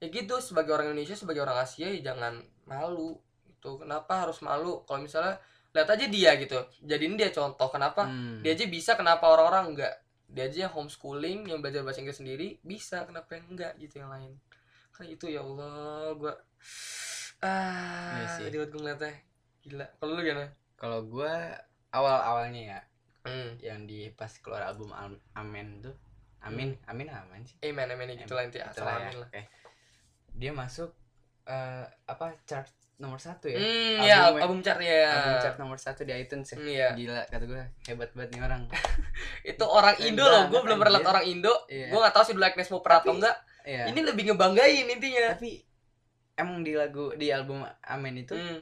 ya 0.04 0.12
gitu 0.12 0.36
sebagai 0.38 0.70
orang 0.70 0.92
Indonesia 0.92 1.16
sebagai 1.16 1.40
orang 1.40 1.56
Asia 1.58 1.88
ya 1.88 2.12
jangan 2.12 2.36
malu 2.64 3.16
itu 3.48 3.70
kenapa 3.74 4.28
harus 4.28 4.38
malu? 4.40 4.84
Kalau 4.84 5.00
misalnya 5.00 5.40
lihat 5.72 5.88
aja 5.88 6.04
dia 6.06 6.30
gitu. 6.36 6.60
Jadiin 6.82 7.16
dia 7.16 7.32
contoh 7.32 7.66
kenapa? 7.66 8.04
Hmm. 8.04 8.44
dia 8.44 8.52
aja 8.52 8.68
bisa 8.68 8.92
kenapa 8.94 9.24
orang-orang 9.26 9.72
enggak? 9.72 9.94
Dia 10.28 10.44
aja 10.44 10.68
yang 10.68 10.74
homeschooling 10.74 11.48
yang 11.48 11.58
belajar 11.58 11.80
bahasa 11.80 12.04
Inggris 12.04 12.20
sendiri 12.20 12.60
bisa 12.60 13.02
kenapa 13.02 13.40
yang 13.40 13.46
enggak? 13.50 13.72
Gitu 13.76 13.98
yang 13.98 14.12
lain. 14.12 14.36
Kan 14.92 15.08
itu 15.08 15.26
ya 15.26 15.40
Allah 15.40 16.12
gua 16.12 16.34
ah 17.40 18.20
Iya 18.20 18.26
sih. 18.30 18.42
jadi 18.46 18.56
gue 18.62 18.68
ngeliatnya. 18.72 19.14
Gila. 19.62 19.86
Kalau 19.96 20.12
lu 20.12 20.20
gimana? 20.20 20.48
Kalau 20.76 20.98
gua 21.04 21.32
awal 21.90 22.16
awalnya 22.20 22.62
ya 22.68 22.80
hmm. 23.24 23.50
yang 23.60 23.80
di 23.84 24.12
pas 24.12 24.28
keluar 24.38 24.66
album 24.66 24.92
Am- 24.92 25.22
Amen 25.34 25.80
tuh. 25.80 25.94
Amin 26.44 26.76
Amin 26.84 27.08
Amin 27.08 27.40
sih? 27.42 27.56
Amen 27.64 27.88
amen 27.88 28.12
gitu 28.12 28.36
lah 28.36 28.44
inti 28.44 28.60
Gitu 28.60 28.68
asal 28.68 28.84
lah 28.84 29.00
ya. 29.00 29.08
amin 29.08 29.16
lah. 29.24 29.28
Oke. 29.32 29.40
Dia 30.34 30.50
masuk 30.50 30.90
eh, 31.44 31.84
apa 32.04 32.34
chart 32.44 32.66
nomor 32.94 33.18
satu 33.18 33.46
ya 33.46 33.58
hmm 33.58 33.98
Album 33.98 34.00
ya 34.00 34.06
ya. 34.06 34.40
album 34.40 34.58
chart 34.60 34.80
ya 34.80 35.02
album 35.10 35.36
chart 35.40 35.56
nomor 35.58 35.78
satu 35.78 36.00
di 36.02 36.12
iTunes 36.12 36.46
ya 36.46 36.56
Hmm, 36.56 36.68
iya. 36.68 36.88
gila 36.94 37.22
kata 37.26 37.44
gue 37.44 37.62
hebat 37.84 38.10
banget 38.12 38.30
nih 38.32 38.42
orang 38.42 38.62
itu 39.50 39.64
orang 39.64 39.94
Keren 39.94 40.08
Indo 40.08 40.24
loh 40.24 40.42
gue 40.46 40.60
belum 40.60 40.78
pernah 40.78 40.92
liat 40.92 41.00
anjir. 41.00 41.12
orang 41.12 41.24
Indo 41.26 41.54
Iya. 41.66 41.86
gue 41.90 41.98
gak 42.00 42.14
tahu 42.14 42.24
sih 42.24 42.34
Blackness 42.34 42.70
mau 42.70 42.80
pernah 42.80 42.98
atau 43.00 43.14
enggak 43.14 43.36
Iya. 43.64 43.84
ini 43.88 44.00
lebih 44.00 44.22
ngebanggain 44.28 44.86
intinya 44.86 45.24
tapi 45.32 45.64
emang 46.34 46.60
di 46.60 46.72
lagu 46.72 47.14
di 47.14 47.28
album 47.28 47.64
Amen 47.82 48.14
itu 48.14 48.34
hmm. 48.34 48.60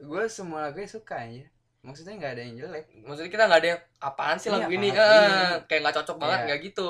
gue 0.00 0.22
semua 0.26 0.64
lagunya 0.64 0.86
suka 0.86 1.20
aja 1.20 1.46
maksudnya 1.78 2.14
nggak 2.16 2.32
ada 2.32 2.42
yang 2.42 2.54
jelek 2.56 2.84
maksudnya 3.00 3.30
kita 3.30 3.44
nggak 3.44 3.60
ada 3.60 3.68
yang 3.70 3.80
apaan 3.98 4.36
sih 4.36 4.48
Ini 4.48 4.54
lagu 4.58 4.70
ini 4.72 4.88
apaan 4.90 4.98
sih? 4.98 5.34
Eh, 5.38 5.56
kayak 5.64 5.80
nggak 5.80 5.96
cocok 6.02 6.16
banget 6.16 6.34
Iya. 6.34 6.46
nggak 6.46 6.60
gitu 6.64 6.88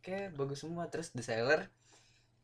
kayak 0.00 0.26
bagus 0.32 0.58
semua 0.58 0.84
terus 0.88 1.08
The 1.10 1.22
Sailor 1.22 1.60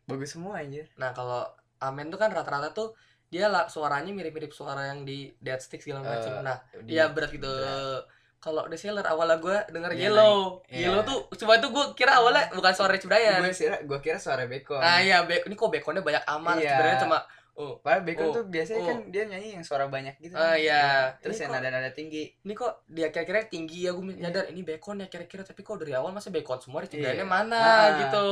bagus 0.08 0.30
semua 0.30 0.56
anjir 0.56 0.88
Nah 0.94 1.12
kalau 1.12 1.44
Amen 1.78 2.08
tuh 2.08 2.16
kan 2.16 2.28
rata-rata 2.28 2.72
tuh 2.72 2.90
dia 3.24 3.46
lah 3.46 3.64
suaranya 3.66 4.10
mirip-mirip 4.10 4.50
suara 4.50 4.88
yang 4.88 5.04
di 5.04 5.30
Dead 5.38 5.56
Stick 5.58 5.78
segala 5.78 6.00
macam. 6.02 6.32
Eh, 6.32 6.42
nah, 6.42 6.56
di- 6.80 6.90
iya 6.90 7.06
berat 7.06 7.28
gitu. 7.30 7.44
berat. 7.44 8.02
Kalau 8.38 8.64
The 8.64 8.74
Sailor 8.74 9.04
awalnya 9.04 9.36
gue 9.36 9.56
denger 9.68 9.90
Dia 9.92 10.02
Yellow. 10.04 10.64
Iya. 10.64 10.88
Yellow 10.88 11.02
tuh 11.04 11.18
coba 11.36 11.52
itu 11.54 11.68
gue 11.68 11.84
kira 11.92 12.16
awalnya 12.16 12.48
bukan 12.50 12.72
suara 12.72 12.90
Rich 12.90 13.04
Brian. 13.04 13.38
gue 13.38 13.52
kira 13.52 13.76
gue 13.80 13.98
kira 14.00 14.16
suara 14.16 14.42
Bacon 14.44 14.78
Nah 14.78 14.98
iya, 14.98 15.22
be- 15.22 15.44
ini 15.44 15.54
kok 15.54 15.68
bekonnya 15.68 16.00
banyak 16.00 16.24
amat. 16.24 16.56
Iya. 16.56 16.70
Sebenarnya 16.72 16.98
cuma 17.00 17.18
oh, 17.54 17.72
Padahal 17.76 18.02
Bacon 18.02 18.24
Oh, 18.24 18.32
tuh 18.32 18.44
biasanya 18.48 18.80
oh. 18.80 18.86
kan 18.88 18.98
dia 19.08 19.22
nyanyi 19.24 19.48
yang 19.52 19.62
suara 19.62 19.86
banyak 19.86 20.14
gitu 20.16 20.32
Ah, 20.32 20.54
kan. 20.54 20.56
iya. 20.56 20.82
terus 21.18 21.36
Ini 21.36 21.42
yang 21.44 21.52
nada-nada 21.52 21.90
tinggi 21.92 22.22
ini 22.32 22.52
kok 22.54 22.86
dia 22.86 23.06
kira-kira 23.08 23.44
tinggi 23.44 23.84
ya 23.84 23.92
gue 23.92 24.02
Iya. 24.08 24.18
nyadar 24.24 24.44
ini 24.48 24.62
bekon 24.62 24.98
ya 24.98 25.06
kira-kira 25.06 25.42
tapi 25.42 25.60
kok 25.60 25.76
dari 25.76 25.92
awal 25.92 26.10
masa 26.10 26.30
bekon 26.30 26.56
semua 26.56 26.80
Rich 26.80 26.96
Iya. 26.96 27.12
Briannya 27.12 27.26
mana 27.28 27.58
Ah. 27.60 27.86
gitu. 28.00 28.26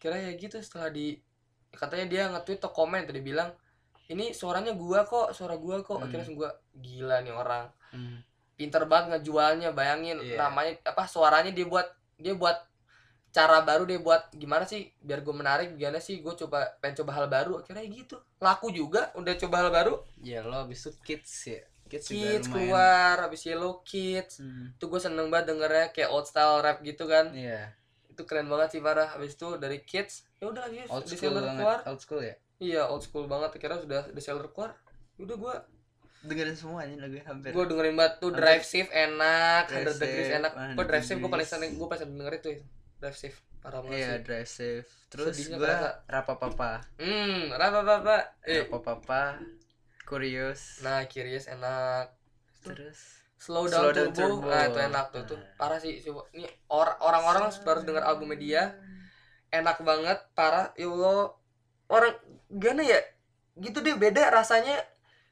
Kira 0.00 0.16
ya 0.16 0.32
gitu 0.34 0.56
setelah 0.58 0.88
di 0.88 1.20
katanya 1.70 2.06
dia 2.08 2.22
nge-tweet 2.26 2.58
atau 2.58 2.72
komen 2.72 3.04
tadi 3.04 3.20
bilang 3.20 3.52
ini 4.08 4.32
suaranya 4.32 4.72
gua 4.72 5.04
kok, 5.04 5.30
suara 5.30 5.54
gua 5.54 5.78
kok. 5.80 6.00
Hmm. 6.00 6.08
Akhirnya 6.08 6.26
gua 6.32 6.50
gila 6.74 7.20
nih 7.20 7.30
orang. 7.32 7.68
Hmm. 7.90 8.18
pinter 8.54 8.84
banget 8.84 9.24
ngejualnya 9.24 9.72
bayangin 9.72 10.20
Iya. 10.20 10.36
namanya 10.36 10.76
apa 10.84 11.08
suaranya 11.08 11.48
dia 11.48 11.64
buat 11.64 11.88
dia 12.16 12.36
buat 12.36 12.60
cara 13.30 13.64
baru 13.64 13.88
dia 13.88 13.96
buat 13.96 14.28
gimana 14.36 14.68
sih 14.68 14.92
biar 15.00 15.24
gue 15.24 15.32
menarik 15.32 15.80
gimana 15.80 15.96
sih 15.96 16.20
gue 16.20 16.34
coba 16.36 16.68
pengen 16.76 17.00
coba 17.00 17.10
hal 17.16 17.26
baru 17.26 17.64
akhirnya 17.64 17.88
gitu 17.88 18.20
laku 18.36 18.68
juga 18.68 19.08
udah 19.16 19.32
coba 19.38 19.64
hal 19.64 19.70
baru 19.72 19.94
ya 20.20 20.44
lo 20.44 20.68
abis 20.68 20.82
itu 20.82 20.90
kids 21.00 21.32
ya 21.48 21.64
kids, 21.88 22.06
kids 22.12 22.46
keluar 22.52 23.24
habis 23.24 23.48
yellow 23.48 23.80
kids 23.80 24.44
Hmm. 24.44 24.76
itu 24.76 24.84
gue 24.84 25.00
seneng 25.00 25.32
banget 25.32 25.56
dengernya 25.56 25.86
kayak 25.96 26.10
old 26.12 26.28
style 26.28 26.60
rap 26.60 26.84
gitu 26.84 27.08
kan 27.08 27.32
iya 27.32 27.72
itu 27.72 27.79
itu 28.20 28.28
keren 28.28 28.46
banget 28.46 28.68
sih 28.70 28.80
parah 28.80 29.08
habis 29.08 29.32
itu 29.32 29.56
dari 29.56 29.80
kids 29.80 30.28
ya 30.36 30.46
udah 30.46 30.62
lagi 30.62 30.84
old 30.86 31.02
di 31.02 31.16
school 31.16 31.32
banget 31.32 31.56
keluar. 31.56 31.78
old 31.86 32.00
school 32.00 32.20
ya? 32.20 32.34
Iya 32.58 32.82
old 32.86 33.00
school 33.00 33.24
banget. 33.24 33.56
Kira 33.56 33.76
sudah 33.76 34.04
di 34.06 34.20
seller 34.20 34.44
keluar 34.46 34.76
Ya 35.16 35.24
udah 35.24 35.36
gua 35.36 35.54
dengerin 36.20 36.52
semuanya 36.52 37.00
lagu 37.00 37.16
hampir. 37.22 37.50
gua 37.50 37.64
dengerin 37.64 37.94
banget 37.94 38.14
tuh 38.18 38.28
Hampir. 38.28 38.40
drive 38.42 38.64
safe 38.66 38.90
enak 38.90 39.62
Drive 39.64 39.76
hundred 39.80 39.96
degrees 39.98 40.30
enak. 40.30 40.52
Gua 40.52 40.84
100 40.84 40.84
drive 40.86 41.06
safe 41.06 41.18
gua 41.18 41.30
paling 41.30 41.48
sering 41.48 41.70
gua 41.74 41.86
paling 41.88 42.00
sering 42.02 42.14
denger 42.14 42.34
itu 42.36 42.48
ya. 42.50 42.60
drive 42.98 43.16
safe 43.16 43.38
parah 43.58 43.80
banget 43.80 43.96
iya 43.96 44.10
drive 44.20 44.48
safe. 44.50 44.88
Terus 45.08 45.26
Sedihnya 45.32 45.56
gua 45.56 45.66
kerasa. 45.66 45.90
rapa 46.06 46.34
papa. 46.36 46.70
Hmm 46.96 47.48
apa 47.50 47.78
apa 47.80 48.16
eh. 48.44 48.60
Rapa 48.62 48.78
papa 48.78 49.22
curious. 50.02 50.80
Nah 50.80 51.04
curious 51.06 51.46
enak. 51.46 52.12
Terus 52.60 53.19
slow 53.40 53.64
down, 53.64 53.80
Slow 53.80 53.90
Down 53.90 54.10
turbo. 54.12 54.36
Turbo. 54.36 54.48
nah 54.48 54.62
itu 54.62 54.78
enak 54.78 55.06
tuh 55.08 55.22
tuh 55.24 55.34
Nah. 55.34 55.56
parah 55.56 55.78
sih 55.78 55.96
coba 55.98 56.28
ini 56.30 56.44
or- 56.68 56.98
orang-orang 57.00 57.48
harus 57.48 57.56
denger 57.80 58.04
albumnya 58.04 58.36
dia 58.36 58.62
enak 59.50 59.80
banget 59.80 60.18
parah 60.30 60.70
ya 60.74 60.86
Allah 60.86 61.32
orang 61.88 62.12
gimana 62.48 62.84
ya 62.84 63.00
gitu 63.56 63.80
deh 63.80 63.96
beda 63.96 64.28
rasanya 64.28 64.76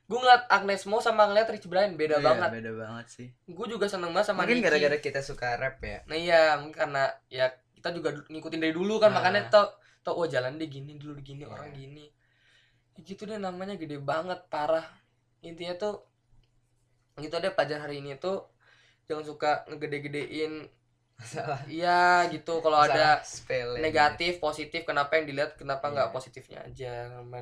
gue 0.04 0.16
ngeliat 0.16 0.48
Agnes 0.48 0.82
Mo 0.84 0.98
sama 0.98 1.28
ngeliat 1.28 1.46
Rich 1.46 1.68
Brian 1.68 1.94
beda 1.94 2.16
Iya, 2.16 2.24
banget 2.24 2.48
beda 2.50 2.72
banget 2.74 3.06
sih 3.08 3.28
gue 3.44 3.66
juga 3.68 3.86
seneng 3.86 4.10
banget 4.10 4.32
sama 4.32 4.42
mungkin 4.42 4.64
gara-gara 4.64 4.96
kita 4.96 5.20
suka 5.20 5.54
rap 5.54 5.76
ya 5.78 6.00
nah 6.02 6.16
iya 6.16 6.56
mungkin 6.56 6.74
karena 6.74 7.12
ya 7.28 7.46
kita 7.76 7.92
juga 7.92 8.16
ngikutin 8.24 8.58
dari 8.58 8.72
dulu 8.72 8.96
kan 8.96 9.12
Nah. 9.12 9.20
makanya 9.20 9.52
tau 9.52 9.68
tau 10.00 10.16
oh 10.16 10.26
jalan 10.26 10.56
dia 10.56 10.66
gini 10.66 10.96
dulu 10.96 11.20
gini 11.20 11.44
Iya. 11.44 11.52
orang 11.52 11.70
gini 11.70 12.08
ya 12.96 13.04
gitu 13.04 13.22
deh 13.22 13.36
namanya 13.36 13.76
gede 13.76 14.00
banget 14.00 14.40
parah 14.48 14.88
intinya 15.38 15.76
tuh 15.76 16.07
gitu 17.18 17.34
deh 17.36 17.50
pelajaran 17.50 17.82
hari 17.84 17.98
ini 17.98 18.14
tuh 18.14 18.46
jangan 19.04 19.24
suka 19.24 19.50
ngegede-gedein 19.66 20.68
masalah 21.14 21.58
iya 21.66 22.30
gitu 22.30 22.62
kalau 22.62 22.78
ada 22.78 23.18
sepele 23.26 23.82
negatif 23.82 24.38
positif 24.38 24.86
kenapa 24.86 25.18
yang 25.18 25.26
dilihat 25.26 25.58
kenapa 25.58 25.90
nggak 25.90 26.08
Iya. 26.08 26.14
positifnya 26.14 26.58
aja 26.62 26.92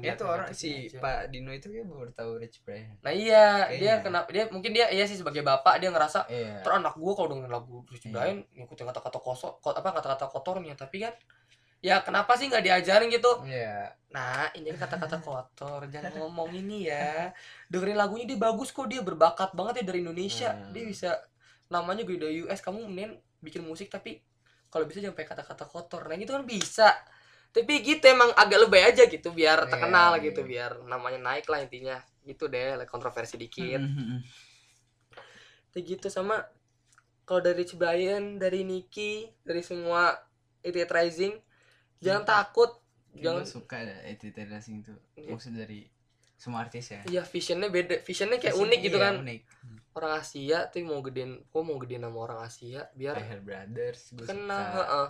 lihat 0.01 0.17
itu 0.17 0.25
orang 0.25 0.49
si 0.51 0.89
aja. 0.89 0.97
Pak 0.97 1.29
Dino 1.29 1.53
itu 1.53 1.69
kayak 1.69 1.85
baru 1.85 2.09
tahu 2.11 2.41
Rich 2.41 2.65
Brian 2.65 2.97
nah 2.99 3.13
iya 3.13 3.69
dia 3.69 3.69
Kayaknya. 3.69 3.95
kenapa 4.01 4.29
dia 4.33 4.45
mungkin 4.49 4.73
dia 4.73 4.89
iya 4.89 5.05
sih 5.05 5.15
sebagai 5.15 5.45
bapak 5.45 5.77
dia 5.77 5.93
ngerasa 5.93 6.25
iya 6.27 6.57
terus 6.61 6.73
anak 6.75 6.97
gua 6.97 7.13
kalau 7.13 7.29
dengerin 7.31 7.53
lagu 7.53 7.85
Rich 7.85 8.09
Iya. 8.09 8.13
Brian 8.17 8.39
ngikutin 8.57 8.85
kata-kata 8.89 9.19
kosong 9.21 9.53
apa 9.61 9.89
kata-kata 9.93 10.25
kotornya 10.27 10.73
tapi 10.73 10.97
kan 10.99 11.13
ya 11.85 12.01
kenapa 12.03 12.35
sih 12.41 12.49
nggak 12.49 12.65
diajarin 12.65 13.09
gitu? 13.13 13.33
Iya. 13.47 13.93
Nah 14.13 14.49
ini 14.57 14.73
kata-kata 14.73 15.21
kotor. 15.21 15.87
Jangan 15.93 16.17
ngomong 16.17 16.51
ini 16.57 16.89
ya. 16.89 17.31
Dengerin 17.69 17.99
lagunya 17.99 18.25
dia 18.25 18.39
bagus 18.41 18.73
kok. 18.73 18.89
Dia 18.89 19.05
berbakat 19.05 19.53
banget 19.53 19.83
ya 19.83 19.93
dari 19.93 20.01
Indonesia. 20.01 20.51
Hmm. 20.53 20.73
dia 20.73 20.85
bisa 20.89 21.11
namanya 21.67 22.07
gue 22.07 22.17
dari 22.17 22.47
US 22.47 22.63
kamu 22.63 22.87
mending 22.87 23.19
bikin 23.43 23.67
musik 23.67 23.91
tapi 23.91 24.23
kalau 24.71 24.87
bisa 24.87 25.03
jangan 25.03 25.19
pakai 25.19 25.29
kata-kata 25.37 25.65
kotor. 25.69 26.03
Nah 26.09 26.17
gitu 26.17 26.33
kan 26.33 26.45
bisa. 26.49 26.89
Tapi 27.53 27.73
gitu 27.81 28.05
emang 28.09 28.33
agak 28.37 28.69
lebay 28.69 28.93
aja 28.93 29.09
gitu 29.09 29.33
biar 29.33 29.65
Iya, 29.65 29.71
terkenal 29.73 30.21
iya. 30.21 30.25
gitu. 30.29 30.41
biar 30.45 30.81
namanya 30.85 31.21
naik 31.33 31.47
lah 31.49 31.61
intinya. 31.61 31.97
Gitu 32.25 32.49
deh 32.49 32.77
like 32.81 32.91
kontroversi 32.91 33.37
dikit. 33.37 33.81
Kayak 35.73 35.85
gitu 35.85 36.09
sama 36.09 36.41
kalau 37.27 37.43
dari 37.43 37.67
Brian 37.75 38.39
dari 38.39 38.63
Nicki 38.65 39.29
dari 39.45 39.61
semua 39.61 40.15
Idiot 40.63 40.89
Rising 40.89 41.35
jangan 41.99 42.23
Iya. 42.23 42.31
takut 42.31 42.71
jangan 43.13 43.41
gua 43.41 43.49
suka 43.49 43.77
ada 43.79 43.97
Edit 44.03 44.37
Racing 44.37 44.79
tuh 44.83 44.99
Iya. 45.15 45.31
maksud 45.31 45.53
dari 45.53 45.89
semua 46.37 46.61
artis 46.61 46.85
ya 46.87 47.01
Iya 47.07 47.23
visionnya 47.23 47.69
beda, 47.69 48.01
visionnya 48.01 48.37
kayak 48.37 48.53
Pasti 48.53 48.65
unik 48.67 48.81
gitu 48.83 48.97
iya, 48.97 49.05
kan. 49.05 49.15
unik 49.21 49.41
Orang 49.93 50.13
Asia 50.13 50.59
tuh 50.69 50.85
mau 50.85 51.01
gedein, 51.01 51.41
gua 51.49 51.63
mau 51.63 51.77
gedein 51.77 52.03
nama 52.03 52.19
orang 52.19 52.41
Asia 52.43 52.85
biar 52.93 53.17
Hair 53.17 53.41
Brothers 53.41 54.13
gue 54.13 54.25
kena. 54.25 54.61
suka 54.61 54.77
Heeh. 54.77 55.09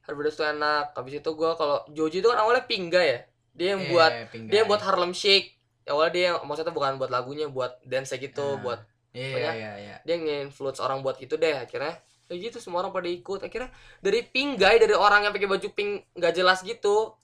Herbert 0.00 0.32
tuh 0.32 0.46
enak. 0.46 0.86
Habis 0.94 1.14
itu 1.16 1.30
gua 1.34 1.52
kalau 1.52 1.84
Joji 1.88 2.18
itu 2.18 2.28
kan 2.28 2.38
awalnya 2.38 2.64
Pingga 2.64 3.02
ya. 3.02 3.18
Dia 3.52 3.74
yang 3.74 3.82
Iya, 3.82 3.90
buat 3.90 4.10
Pink 4.30 4.44
dia 4.46 4.58
yang 4.58 4.68
buat 4.70 4.80
Harlem 4.80 5.12
Shake. 5.12 5.58
Awalnya 5.84 6.12
dia 6.14 6.24
yang- 6.30 6.42
maksudnya 6.44 6.70
bukan 6.70 6.96
buat 6.96 7.08
lagunya, 7.08 7.44
buat 7.46 7.76
dance 7.82 8.14
gitu, 8.14 8.56
Ah. 8.56 8.56
buat 8.56 8.80
iya 9.10 9.28
pokoknya 9.28 9.52
iya 9.52 9.70
iya 9.78 9.96
dia 10.00 10.16
nge-influence 10.16 10.78
orang 10.78 11.02
buat 11.02 11.18
gitu 11.18 11.34
deh 11.34 11.58
akhirnya. 11.58 11.98
Kayak 12.28 12.52
gitu 12.52 12.58
semua 12.60 12.84
orang 12.84 12.92
pada 12.92 13.08
ikut. 13.08 13.40
Akhirnya 13.40 13.72
dari 14.04 14.20
Pink 14.20 14.60
Guy 14.60 14.76
dari 14.76 14.92
orang 14.92 15.24
yang 15.24 15.32
pakai 15.32 15.48
baju 15.48 15.68
pink 15.72 16.12
nggak 16.12 16.34
jelas 16.36 16.60
gitu. 16.60 17.16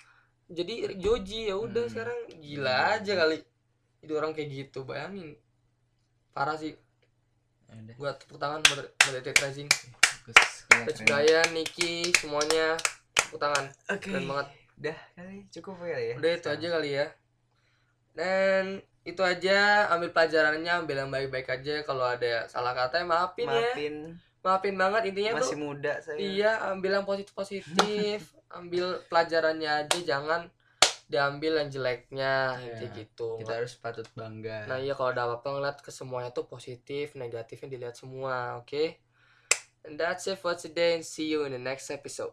Jadi 0.49 0.97
Joji 0.97 1.53
ya 1.53 1.57
udah 1.61 1.85
Hmm. 1.85 1.93
sekarang 1.93 2.19
gila 2.41 2.77
aja 2.97 3.13
kali. 3.13 3.39
Jadi 4.05 4.13
orang 4.13 4.33
kayak 4.37 4.49
gitu, 4.53 4.85
bayangin. 4.85 5.37
Parah 6.33 6.57
sih. 6.57 6.77
Ya 7.69 7.73
udah, 7.81 7.95
gua 7.97 8.11
tepuk 8.17 8.37
tangan 8.37 8.61
buat 8.65 8.89
buat 8.93 9.25
Rising 9.25 9.69
Brian, 11.05 11.49
Nicky, 11.53 12.13
semuanya. 12.17 12.77
Tepuk 13.13 13.41
tangan. 13.41 13.65
Oke. 13.93 14.09
Keren 14.09 14.25
banget. 14.29 14.49
Udah 14.81 14.99
kali 15.17 15.37
cukup 15.53 15.75
kali 15.81 15.93
ya. 15.93 16.15
Udah 16.17 16.31
itu 16.33 16.49
aja 16.49 16.67
kali 16.81 16.91
ya. 16.93 17.07
Dan 18.15 18.65
itu 19.05 19.21
aja 19.21 19.89
ambil 19.93 20.13
pelajarannya 20.17 20.73
ambil 20.85 20.97
yang 21.05 21.11
baik-baik 21.13 21.49
aja. 21.49 21.85
Kalau 21.85 22.05
ada 22.05 22.49
salah 22.49 22.73
kata 22.73 23.01
ya. 23.01 23.07
Maafin, 23.09 23.49
ya 23.49 23.73
maafin 24.45 24.77
banget 24.77 25.09
intinya 25.09 25.41
masih 25.41 25.57
tuh 25.57 25.65
muda 25.65 25.93
saya. 26.05 26.17
iya 26.21 26.53
ambil 26.69 27.01
yang 27.01 27.07
positif 27.09 27.33
positif 27.33 28.19
ambil 28.61 29.01
pelajarannya 29.09 29.89
aja 29.89 29.99
jangan 30.05 30.47
diambil 31.05 31.61
yang 31.61 31.69
jeleknya 31.69 32.57
Iya, 32.57 32.75
kayak 32.81 32.93
gitu. 32.97 33.37
kita 33.37 33.61
harus 33.61 33.77
patut 33.77 34.09
bangga. 34.17 34.65
Nah 34.65 34.81
iya 34.81 34.97
kalau 34.97 35.13
ada 35.13 35.29
apa-apa 35.29 35.49
ngeliat 35.53 35.79
ke 35.85 35.93
semuanya 35.93 36.33
tuh 36.33 36.49
positif 36.49 37.13
negatifnya 37.13 37.69
dilihat 37.69 37.97
semua 37.97 38.57
oke? 38.57 39.01
And 39.85 40.01
that's 40.01 40.25
it 40.25 40.41
for 40.41 40.57
today 40.57 40.97
and 40.97 41.05
see 41.05 41.29
you 41.29 41.45
in 41.45 41.53
the 41.53 41.61
next 41.61 41.93
episode 41.93 42.33